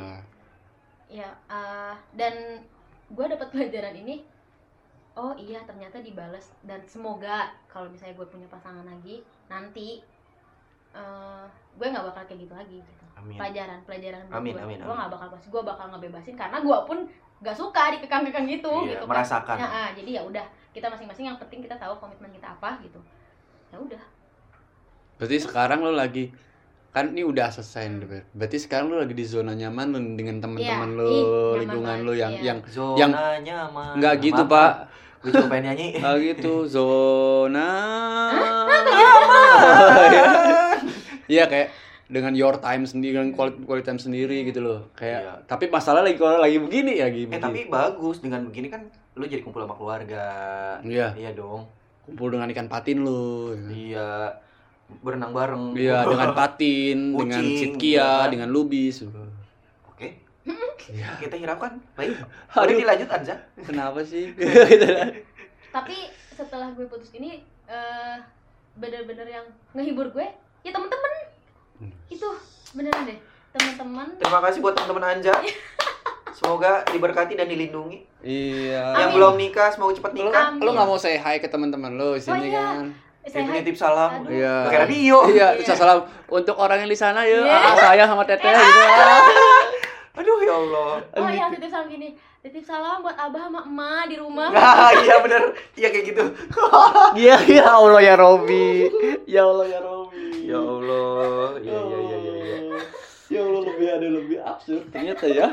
Ya 1.12 1.28
eh, 1.51 1.95
dan 2.16 2.64
gue 3.12 3.26
dapat 3.28 3.51
pelajaran 3.51 3.95
ini. 3.99 4.24
Oh 5.20 5.36
iya 5.36 5.59
ternyata 5.68 5.99
dibales. 5.99 6.55
Dan 6.64 6.80
semoga 6.88 7.51
kalau 7.68 7.91
misalnya 7.91 8.16
gue 8.16 8.28
punya 8.32 8.47
pasangan 8.47 8.88
lagi 8.88 9.20
nanti 9.51 9.99
eh, 10.95 11.45
gue 11.76 11.88
nggak 11.88 12.05
bakal 12.07 12.24
kayak 12.24 12.47
gitu 12.47 12.53
lagi 12.55 12.80
gitu. 12.80 13.03
Amin. 13.22 13.38
pelajaran 13.38 13.80
pelajaran 13.86 14.24
Amin, 14.34 14.55
gue 14.57 14.64
amin, 14.66 14.80
gue 14.82 14.95
nggak 14.97 15.12
bakal 15.14 15.28
pas 15.30 15.45
gue 15.45 15.62
bakal 15.62 15.86
ngebebasin 15.93 16.34
karena 16.34 16.57
gue 16.57 16.78
pun 16.89 17.05
gak 17.41 17.57
suka 17.57 17.93
dikekang-kekang 17.97 18.45
gitu 18.49 18.74
Iya, 18.86 18.97
gitu 18.97 19.05
kan. 19.05 19.12
merasakan. 19.18 19.57
Nah, 19.57 19.70
ah, 19.70 19.89
jadi 19.97 20.09
ya 20.18 20.22
udah 20.26 20.45
kita 20.72 20.88
masing-masing 20.89 21.26
yang 21.30 21.38
penting 21.41 21.62
kita 21.66 21.74
tahu 21.78 21.97
komitmen 21.97 22.30
kita 22.34 22.53
apa 22.53 22.78
gitu. 22.86 23.01
Ya 23.74 23.78
udah. 23.82 24.01
Berarti 25.18 25.38
sekarang 25.41 25.82
lo 25.82 25.93
lagi 25.93 26.30
kan 26.92 27.08
ini 27.08 27.22
udah 27.22 27.48
selesai 27.50 27.88
nih 27.88 27.98
Ber. 28.02 28.22
berarti 28.32 28.58
sekarang 28.58 28.88
lu 28.88 28.98
lagi 28.98 29.12
di 29.12 29.24
zona 29.24 29.52
nyaman 29.54 29.86
lu 29.89 29.98
dengan 30.14 30.38
teman-teman 30.39 30.89
Iya, 30.89 30.98
lu 30.98 31.08
ih, 31.08 31.24
lingkungan 31.62 31.96
lu 32.02 32.12
yang 32.14 32.32
iya. 32.34 32.42
yang 32.46 32.58
Zona 32.68 32.98
Yang- 32.98 33.14
nyaman. 33.46 33.92
nggak 33.96 34.14
gitu 34.22 34.42
Maaf, 34.42 34.52
pak 34.52 34.72
Gue 35.22 35.30
pengen 35.46 35.62
nyanyi. 35.70 35.88
nggak 35.98 36.16
gitu 36.20 36.54
zona 36.66 37.68
iya 41.28 41.44
kayak 41.46 41.68
dengan 42.08 42.34
your 42.34 42.58
time 42.58 42.84
sendiri 42.84 43.16
dengan 43.16 43.32
quality, 43.32 43.64
quality 43.64 43.86
time 43.86 44.02
sendiri 44.02 44.36
gitu 44.44 44.60
loh 44.60 44.80
kayak 44.92 45.20
Iya. 45.22 45.34
tapi 45.48 45.64
masalah 45.68 46.02
lagi 46.02 46.18
kalau 46.18 46.38
lagi 46.38 46.58
begini 46.58 46.98
ya 46.98 47.06
Eh 47.06 47.24
gini 47.24 47.34
tapi 47.38 47.66
bagus 47.68 48.20
dengan 48.20 48.46
begini 48.46 48.68
kan 48.68 48.82
lu 49.14 49.24
jadi 49.24 49.39
kumpul 49.39 49.62
sama 49.62 49.74
keluarga. 49.74 50.24
iya 50.82 51.14
Iya 51.14 51.32
dong. 51.32 51.66
kumpul 52.02 52.28
dengan 52.30 52.50
ikan 52.50 52.68
patin 52.68 53.00
lu 53.00 53.54
Iya. 53.64 54.36
Berenang 55.00 55.32
bareng. 55.32 55.64
iya 55.74 56.04
dengan 56.04 56.32
patin 56.32 57.12
dengan 57.12 57.39
Kucing, 57.39 57.58
sitkia 57.58 58.04
kan? 58.22 58.30
dengan 58.30 58.48
lubis 58.48 59.02
Oke. 59.86 60.20
Iya. 60.88 61.16
Kita 61.18 61.36
hiraukan. 61.36 61.78
Baik. 61.94 62.20
Boleh 62.54 62.76
dilanjut 62.76 63.08
Anza? 63.08 63.36
kenapa 63.58 64.02
sih 64.02 64.34
tapi 65.72 65.96
setelah 66.30 66.68
gue 66.70 66.84
putus 66.86 67.14
ini 67.14 67.39
eh 67.64 68.18
bener-bener 68.74 69.24
yang 69.26 69.46
ngehibur 69.72 70.12
gue 70.12 70.28
ya 70.62 70.70
temen-temen 70.70 71.12
Hmm. 71.78 71.89
itu 72.08 72.30
beneran 72.72 73.04
deh 73.04 73.18
teman-teman 73.52 74.06
Terima 74.16 74.38
kasih 74.39 74.60
buat 74.60 74.74
teman-teman 74.74 75.02
Anja. 75.12 75.34
Semoga 76.32 76.86
diberkati 76.86 77.34
dan 77.34 77.46
dilindungi. 77.46 78.06
iya 78.22 78.94
Yang 78.96 79.02
Amin. 79.04 79.16
belum 79.16 79.34
nikah 79.36 79.70
semoga 79.70 79.94
cepat 79.96 80.12
nikah. 80.12 80.46
lu 80.56 80.70
nggak 80.70 80.86
mau 80.86 80.96
say 80.96 81.16
hi 81.16 81.38
ke 81.38 81.48
teman-teman 81.48 81.92
lu 81.92 82.14
di 82.14 82.22
sini 82.22 82.34
Oh, 82.34 82.44
iya. 82.44 82.54
kan 82.54 82.86
saya 83.24 83.45
nitip 83.45 83.76
salam. 83.76 84.26
Iya 84.26 84.65
Pakai 84.65 84.80
radio. 84.82 85.17
iya 85.28 85.47
Iya. 85.53 85.74
salam 85.74 85.99
untuk 86.28 86.55
orang 86.55 86.80
yang 86.80 86.89
di 86.89 86.95
sana 86.95 87.22
ya 87.22 87.38
Iya. 87.38 87.53
ah, 87.53 87.76
saya 87.76 88.03
sama 88.03 88.24
teteh 88.24 88.49
gitu 88.49 88.82
Aduh 90.11 90.38
ya 90.41 90.53
Allah. 90.53 90.91
oh 91.15 91.30
yang 91.30 91.49
titip 91.49 91.69
salam 91.69 91.88
gini 91.88 92.13
titip 92.41 92.61
salam 92.61 92.99
buat 92.99 93.15
abah 93.15 93.47
sama 93.47 93.61
emak 93.63 94.03
di 94.07 94.15
rumah 94.17 94.49
Nah, 94.49 94.91
iya 94.97 95.15
bener. 95.19 95.53
Iya 95.74 95.88
kayak 95.89 96.05
gitu. 96.07 96.24
Iya 97.22 97.36
ya 97.43 97.65
Allah 97.72 98.01
ya 98.01 98.15
Robi. 98.15 98.89
Ya 99.24 99.41
Allah 99.43 99.67
ya 99.67 99.80
Robi. 99.80 100.26
Ya 100.43 100.57
Allah. 100.57 101.55
Iya 101.57 101.78
iya 101.80 101.97
iya 102.01 102.17
iya. 102.17 102.36
iya. 102.59 102.80
Ya 103.30 103.39
Allah 103.41 103.61
lebih 103.63 103.88
ada 103.88 104.07
lebih 104.09 104.38
absurd 104.41 104.84
ternyata 104.89 105.26
ya. 105.26 105.47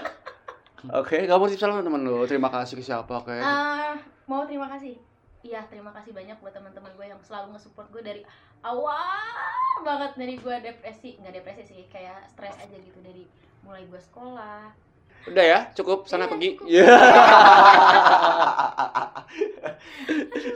Oke, 0.90 1.22
kamu 1.22 1.42
titip 1.46 1.60
salam 1.60 1.78
teman 1.80 2.02
lu. 2.02 2.24
Terima 2.24 2.48
kasih 2.48 2.74
ke 2.74 2.82
siapa 2.82 3.14
kayak. 3.20 3.42
Eh, 3.42 3.92
mau 4.26 4.42
terima 4.42 4.66
kasih 4.68 4.98
iya 5.47 5.62
terima 5.70 5.95
kasih 5.95 6.11
banyak 6.11 6.39
buat 6.43 6.55
teman-teman 6.55 6.91
gue 6.99 7.07
yang 7.07 7.20
selalu 7.22 7.55
nge-support 7.55 7.89
gue 7.95 8.03
dari 8.03 8.22
awal 8.66 9.82
banget 9.86 10.12
dari 10.18 10.34
gue 10.39 10.57
depresi. 10.62 11.14
Nggak 11.22 11.34
depresi 11.43 11.62
sih 11.62 11.86
kayak 11.86 12.26
stres 12.34 12.59
aja 12.59 12.76
gitu 12.76 12.99
dari 13.05 13.24
mulai 13.62 13.86
gue 13.86 14.01
sekolah 14.01 14.88
Udah 15.24 15.42
ya, 15.42 15.58
cukup 15.72 16.04
sana 16.04 16.24
Iya, 16.24 16.30
pergi. 16.30 16.50
Iya. 16.64 16.86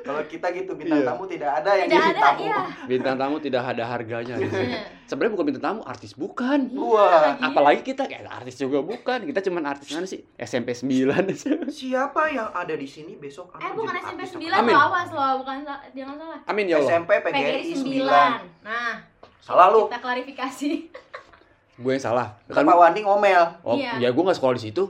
Kalau 0.02 0.22
kita 0.24 0.46
gitu 0.50 0.72
bintang 0.72 0.98
Iya. 0.98 1.08
tamu 1.08 1.24
tidak 1.26 1.50
ada 1.54 1.70
yang 1.74 1.86
tidak 1.86 2.00
jadi 2.00 2.10
ada 2.10 2.22
tamu. 2.22 2.40
iya 2.42 2.60
Bintang 2.86 3.16
tamu 3.16 3.36
tidak 3.38 3.62
ada 3.66 3.84
harganya. 3.84 4.34
di 4.34 4.46
sini. 4.46 4.72
Iya. 4.72 4.80
Sebenarnya 5.04 5.32
bukan 5.32 5.46
bintang 5.46 5.64
tamu, 5.66 5.80
artis 5.84 6.12
bukan. 6.14 6.58
Wah, 6.72 7.36
Iya. 7.36 7.44
Apalagi 7.44 7.80
kita 7.84 8.06
kayak 8.06 8.24
artis 8.24 8.56
juga 8.56 8.80
bukan. 8.80 9.18
Kita 9.22 9.40
cuman 9.42 9.62
artis 9.66 9.88
mana 9.90 10.06
sih? 10.06 10.24
SMP 10.36 10.72
9. 10.72 11.36
Siapa 11.72 12.22
yang 12.28 12.48
ada 12.50 12.72
di 12.72 12.86
sini 12.86 13.14
besok 13.14 13.52
eh 13.58 13.70
bukan 13.70 13.92
SMP 13.94 14.20
artis 14.20 14.30
9 14.34 14.48
Amin. 14.50 14.72
lo 14.72 14.80
awas 14.82 15.08
lo 15.10 15.26
bukan 15.38 15.56
jangan 15.92 16.14
salah 16.16 16.38
Amin 16.46 16.64
ya 16.66 16.76
Allah. 16.78 16.90
SMP 16.90 17.10
PGRI 17.20 17.62
9. 17.76 18.08
9 18.08 18.64
nah 18.64 18.94
Salah 19.38 19.68
lu. 19.68 19.86
kita 19.86 19.98
klarifikasi 19.98 20.70
Gue 21.76 21.96
yang 21.96 22.04
salah. 22.04 22.36
Kan 22.46 22.62
Pak 22.62 22.76
Wandi 22.76 23.00
ngomel. 23.00 23.42
Oh, 23.64 23.74
Iya. 23.74 23.96
ya 23.98 24.08
gue 24.10 24.22
gak 24.22 24.36
sekolah 24.36 24.54
di 24.56 24.64
situ. 24.68 24.84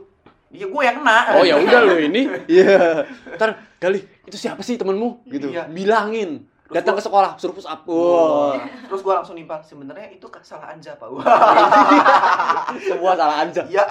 Iya, 0.53 0.69
gue 0.69 0.83
yang 0.85 1.01
kena. 1.01 1.19
Oh 1.33 1.45
ya 1.45 1.57
udah 1.57 1.81
lo 1.83 1.95
ini. 1.97 2.29
Iya. 2.61 3.07
Ntar 3.39 3.57
kali 3.79 4.03
itu 4.25 4.37
siapa 4.37 4.61
sih 4.61 4.77
temenmu 4.77 5.25
gitu. 5.27 5.49
Iya. 5.49 5.65
Bilangin. 5.67 6.45
Terus 6.69 6.75
Datang 6.81 6.97
gua- 6.97 7.01
ke 7.01 7.09
sekolah 7.09 7.31
suruh 7.37 7.55
push 7.55 7.69
up. 7.69 7.85
Wah. 7.85 8.57
Terus 8.89 9.01
gue 9.01 9.13
langsung 9.13 9.37
nimpal. 9.37 9.61
Sebenarnya 9.61 10.09
itu 10.09 10.25
salah 10.41 10.73
Anja, 10.73 10.93
Pak. 10.97 11.09
Wah. 11.09 11.25
Semua 12.89 13.13
salah 13.13 13.45
aja. 13.45 13.63
Iya. 13.65 13.85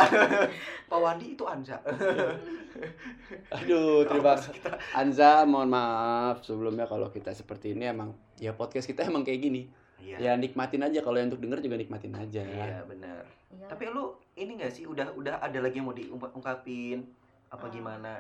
Pak 0.86 1.00
Wandi 1.00 1.34
itu 1.34 1.44
Anja. 1.46 1.78
Aduh, 3.58 4.04
terima 4.06 4.36
kasih. 4.36 4.54
Anza, 4.92 5.46
mohon 5.46 5.70
maaf 5.70 6.42
sebelumnya 6.42 6.86
kalau 6.86 7.08
kita 7.08 7.32
seperti 7.32 7.74
ini 7.74 7.88
emang 7.88 8.12
ya 8.38 8.52
podcast 8.52 8.86
kita 8.86 9.06
emang 9.06 9.22
kayak 9.22 9.42
gini. 9.42 9.70
Iya. 10.02 10.18
Ya 10.20 10.32
nikmatin 10.34 10.82
aja 10.82 11.00
kalau 11.00 11.16
yang 11.16 11.30
untuk 11.30 11.40
denger 11.40 11.62
juga 11.62 11.78
nikmatin 11.78 12.14
aja. 12.14 12.42
Iya, 12.42 12.82
benar. 12.84 13.24
Iya. 13.48 13.66
Tapi 13.68 13.84
lu 13.88 14.04
ini 14.34 14.52
gak 14.56 14.72
sih 14.72 14.84
udah 14.84 15.14
udah 15.14 15.38
ada 15.38 15.58
lagi 15.58 15.78
yang 15.78 15.86
mau 15.86 15.94
diungkapin 15.94 17.06
apa 17.48 17.66
Ah. 17.66 17.72
gimana? 17.72 18.14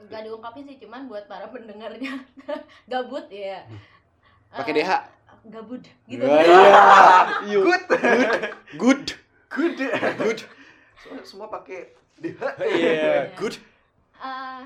nggak 0.00 0.24
diungkapin 0.24 0.64
sih 0.64 0.80
cuman 0.80 1.04
buat 1.06 1.28
para 1.28 1.44
pendengarnya 1.46 2.24
gabut 2.88 3.28
ya 3.28 3.60
Pakai 4.48 4.72
Eh, 4.72 4.76
DH. 4.80 4.92
gabut 5.46 5.84
gitu 6.06 6.24
Wah, 6.24 6.40
iya. 7.44 7.60
Good. 7.60 7.84
Good. 8.76 9.06
Good. 9.52 9.76
Good. 10.16 10.40
Semua, 10.96 11.20
semua 11.20 11.46
pakai 11.48 11.92
DH. 12.16 12.40
Iya, 12.80 13.28
good. 13.36 13.60
Eh, 14.16 14.62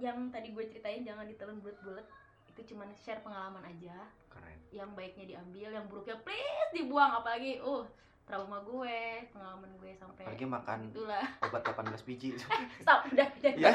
yang 0.00 0.26
tadi 0.28 0.50
gue 0.50 0.64
ceritain 0.66 1.00
jangan 1.00 1.22
ditelan 1.24 1.62
bulat-bulat 1.62 2.02
itu 2.54 2.70
cuman 2.70 2.86
share 2.94 3.18
pengalaman 3.18 3.60
aja 3.60 4.06
Keren. 4.26 4.58
yang 4.70 4.94
baiknya 4.94 5.26
diambil 5.28 5.68
yang 5.70 5.84
buruknya 5.84 6.14
please 6.22 6.70
dibuang 6.70 7.10
apalagi 7.12 7.58
uh 7.58 7.82
trauma 8.24 8.62
gue 8.62 8.96
pengalaman 9.28 9.68
gue 9.76 9.90
sampai 9.92 10.22
Apalagi 10.24 10.46
makan 10.46 10.78
itulah 10.88 11.26
obat 11.40 11.60
18 11.60 12.08
biji. 12.08 12.28
stop 12.80 13.04
udah 13.06 13.26
udah 13.28 13.52
Ya, 13.54 13.72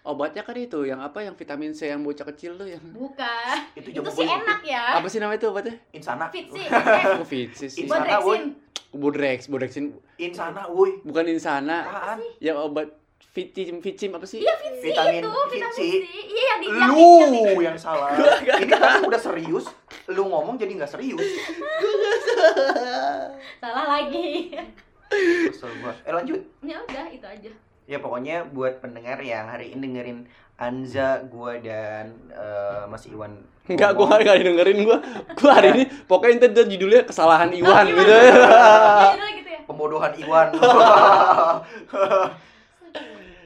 Obatnya 0.00 0.40
kan 0.40 0.56
itu 0.56 0.80
yang 0.82 0.96
apa 0.98 1.20
yang 1.20 1.32
vitamin 1.32 1.70
C 1.70 1.86
yang 1.86 2.00
bocah 2.00 2.24
kecil 2.26 2.56
tuh 2.56 2.64
yang 2.64 2.80
bukan 2.90 3.56
itu 3.74 3.92
itu 3.92 4.10
sih 4.10 4.24
enak 4.24 4.60
ya 4.64 4.96
apa 4.96 5.06
sih 5.06 5.16
namanya 5.16 5.38
itu 5.38 5.48
obatnya? 5.48 5.74
Insana. 5.92 6.24
fit 6.28 6.48
sih 6.56 6.64
eh, 6.64 7.14
Oh, 7.14 7.24
Fitsis 7.24 7.70
sih. 7.70 7.84
buat 7.84 8.00
Insana, 8.00 8.16
woy. 8.18 8.36
reksin 8.36 8.52
Bodrex, 8.90 9.38
Bodrexin 9.46 9.84
Insana, 10.16 10.66
woi. 10.66 10.98
bukan 11.00 11.24
insana. 11.28 11.84
Apaan? 11.84 12.18
Yang 12.36 12.56
obat 12.60 12.88
Vicim, 13.30 13.78
Vicim 13.78 14.10
apa 14.10 14.26
sih? 14.26 14.42
iya 14.42 14.58
sih 14.58 14.82
Vitamin 14.82 15.22
itu 15.22 15.30
vitamin 15.46 15.70
C. 15.70 15.78
C 15.78 15.82
iya 16.26 16.44
yang 16.50 16.58
di 16.58 16.66
yang 16.66 16.90
di- 16.90 17.44
yang 17.46 17.54
Lu 17.54 17.62
yang 17.62 17.78
salah. 17.78 18.10
Ini 18.58 18.66
kan 18.66 19.06
udah 19.06 19.20
serius, 19.20 19.70
lu 20.06 20.26
ngomong 20.26 20.56
jadi 20.56 20.74
nggak 20.74 20.90
serius. 20.90 21.20
salah 23.60 23.86
lagi 23.88 24.50
Kesel 25.46 25.70
gua. 25.78 25.94
Eh 26.00 26.10
lanjut. 26.10 26.38
ya 26.60 26.78
udah 26.80 27.06
itu 27.08 27.22
aja 27.22 27.50
Ya 27.84 27.98
pokoknya 27.98 28.46
buat 28.46 28.78
pendengar 28.78 29.18
yang 29.20 29.46
hari 29.46 29.74
ini 29.74 29.82
dengerin 29.84 30.18
Anza, 30.56 31.22
gua 31.24 31.56
dan 31.56 32.14
eh, 32.30 32.84
Mas 32.86 33.02
Iwan. 33.04 33.42
Enggak, 33.64 33.94
gua 33.94 34.06
nggak 34.12 34.22
nggak 34.22 34.36
dengerin 34.44 34.78
gua. 34.84 34.98
Gua 35.34 35.50
hari 35.52 35.68
ini 35.72 35.82
pokoknya 36.04 36.46
itu 36.46 36.62
judulnya 36.68 37.02
kesalahan 37.04 37.50
Iwan 37.50 37.84
Oh, 37.84 37.90
gitu. 37.90 38.02
Iya, 38.06 38.34
judulnya 39.08 39.30
gitu 39.36 39.50
ya 39.50 39.60
pembodohan 39.64 40.12
Iwan. 40.16 40.48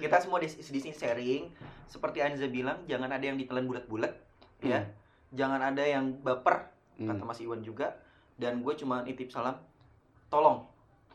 Kita 0.04 0.20
semua 0.20 0.36
di, 0.36 0.52
di 0.52 0.80
sini 0.84 0.92
sharing. 0.92 1.48
Seperti 1.88 2.20
Anza 2.20 2.44
bilang, 2.44 2.84
jangan 2.84 3.08
ada 3.08 3.24
yang 3.24 3.40
ditelan 3.40 3.64
bulat-bulat, 3.64 4.12
ya. 4.60 4.84
Hmm. 4.84 4.92
Jangan 5.32 5.60
ada 5.72 5.80
yang 5.80 6.20
baper, 6.20 6.68
Hmm. 6.94 7.08
kata 7.10 7.24
Mas 7.24 7.40
Iwan 7.40 7.64
juga. 7.64 7.96
Dan 8.36 8.60
gue 8.60 8.74
cuma 8.76 9.00
nitip 9.00 9.32
salam, 9.32 9.56
tolong 10.28 10.66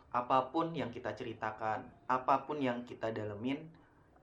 apa 0.09 0.49
pun 0.49 0.73
yang 0.73 0.89
kita 0.89 1.13
ceritakan, 1.13 1.85
apa 2.09 2.49
pun 2.49 2.57
yang 2.57 2.81
kita 2.83 3.13
dalemin, 3.13 3.61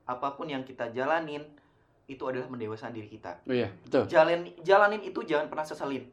apa 0.03 0.35
pun 0.35 0.51
yang 0.51 0.67
kita 0.67 0.91
jalanin, 0.91 1.47
itu 2.07 2.23
adalah 2.27 2.51
mendewasakan 2.51 2.91
diri 2.91 3.07
kita. 3.07 3.39
Oh 3.47 3.55
iya, 3.55 3.71
betul. 3.87 4.03
Jalan 4.11 4.51
jalanin 4.67 5.01
itu 5.01 5.23
jangan 5.23 5.47
pernah 5.47 5.63
seselin. 5.63 6.03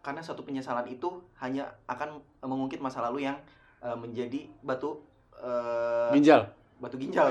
Karena 0.00 0.24
satu 0.24 0.42
penyesalan 0.42 0.88
itu 0.88 1.22
hanya 1.38 1.70
akan 1.86 2.18
mengungkit 2.42 2.80
masa 2.82 3.04
lalu 3.04 3.28
yang 3.28 3.36
eh, 3.84 3.96
menjadi 3.96 4.48
batu 4.64 5.02
eh, 5.36 6.10
Ginjal, 6.16 6.48
batu 6.80 6.96
ginjal. 6.96 7.28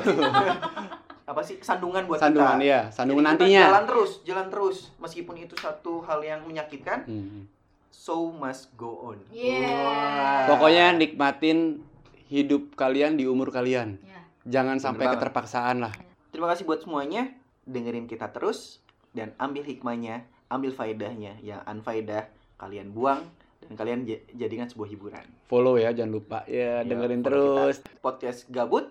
Apa 1.29 1.41
sih 1.41 1.57
sandungan 1.59 2.05
buat 2.05 2.17
sandungan 2.17 2.57
kita. 2.57 2.65
ya, 2.65 2.79
sandungan 2.89 3.21
Jadi 3.21 3.29
kita 3.29 3.43
nantinya. 3.45 3.63
Jalan 3.67 3.85
terus, 3.85 4.11
jalan 4.23 4.47
terus. 4.49 4.77
Meskipun 4.97 5.35
itu 5.37 5.53
satu 5.55 6.01
hal 6.01 6.19
yang 6.21 6.41
menyakitkan, 6.41 7.05
Hmm. 7.05 7.45
so 7.87 8.29
must 8.31 8.73
go 8.73 8.97
on. 9.05 9.17
Iya. 9.29 9.69
Wah. 9.69 10.41
Pokoknya 10.47 10.93
nikmatin 10.95 11.85
hidup 12.25 12.73
kalian 12.73 13.13
di 13.13 13.25
umur 13.25 13.49
kalian. 13.49 14.01
ya 14.01 14.21
Jangan 14.47 14.77
Bener 14.77 14.85
sampai 14.87 15.05
banget. 15.05 15.17
keterpaksaan 15.19 15.77
lah. 15.79 15.93
Terima 16.29 16.47
kasih 16.47 16.63
buat 16.63 16.81
semuanya. 16.81 17.29
Dengerin 17.63 18.05
kita 18.05 18.29
terus 18.29 18.81
dan 19.11 19.37
ambil 19.37 19.61
hikmahnya, 19.61 20.25
ambil 20.47 20.69
faedahnya. 20.71 21.37
Yang 21.39 21.61
unfaedah 21.63 22.25
kalian 22.57 22.89
buang 22.89 23.21
dan 23.59 23.71
kalian 23.75 24.01
jadikan 24.31 24.65
sebuah 24.65 24.89
hiburan. 24.89 25.25
Follow 25.45 25.77
ya, 25.77 25.93
jangan 25.93 26.09
lupa. 26.11 26.41
Ya, 26.45 26.81
Ya, 26.81 26.87
dengerin 26.87 27.21
terus. 27.21 27.85
Podcast 27.99 28.49
gabut. 28.49 28.89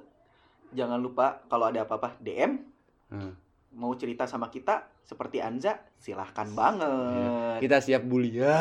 Jangan 0.72 1.00
lupa 1.00 1.42
kalau 1.48 1.68
ada 1.68 1.84
apa-apa 1.84 2.16
DM. 2.20 2.60
Hmm. 3.08 3.32
Mau 3.78 3.92
cerita 3.96 4.24
sama 4.24 4.48
kita, 4.48 4.88
seperti 5.04 5.40
Anza, 5.40 5.80
silahkan 5.96 6.48
banget. 6.52 7.60
Kita 7.64 7.80
siap 7.80 8.04
bully. 8.04 8.40
Ya. 8.40 8.56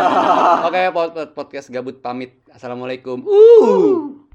Oke, 0.68 0.92
pod- 0.92 1.32
podcast 1.36 1.68
gabut 1.68 2.00
pamit. 2.00 2.40
Assalamualaikum. 2.48 3.24
Uh. 3.24 4.25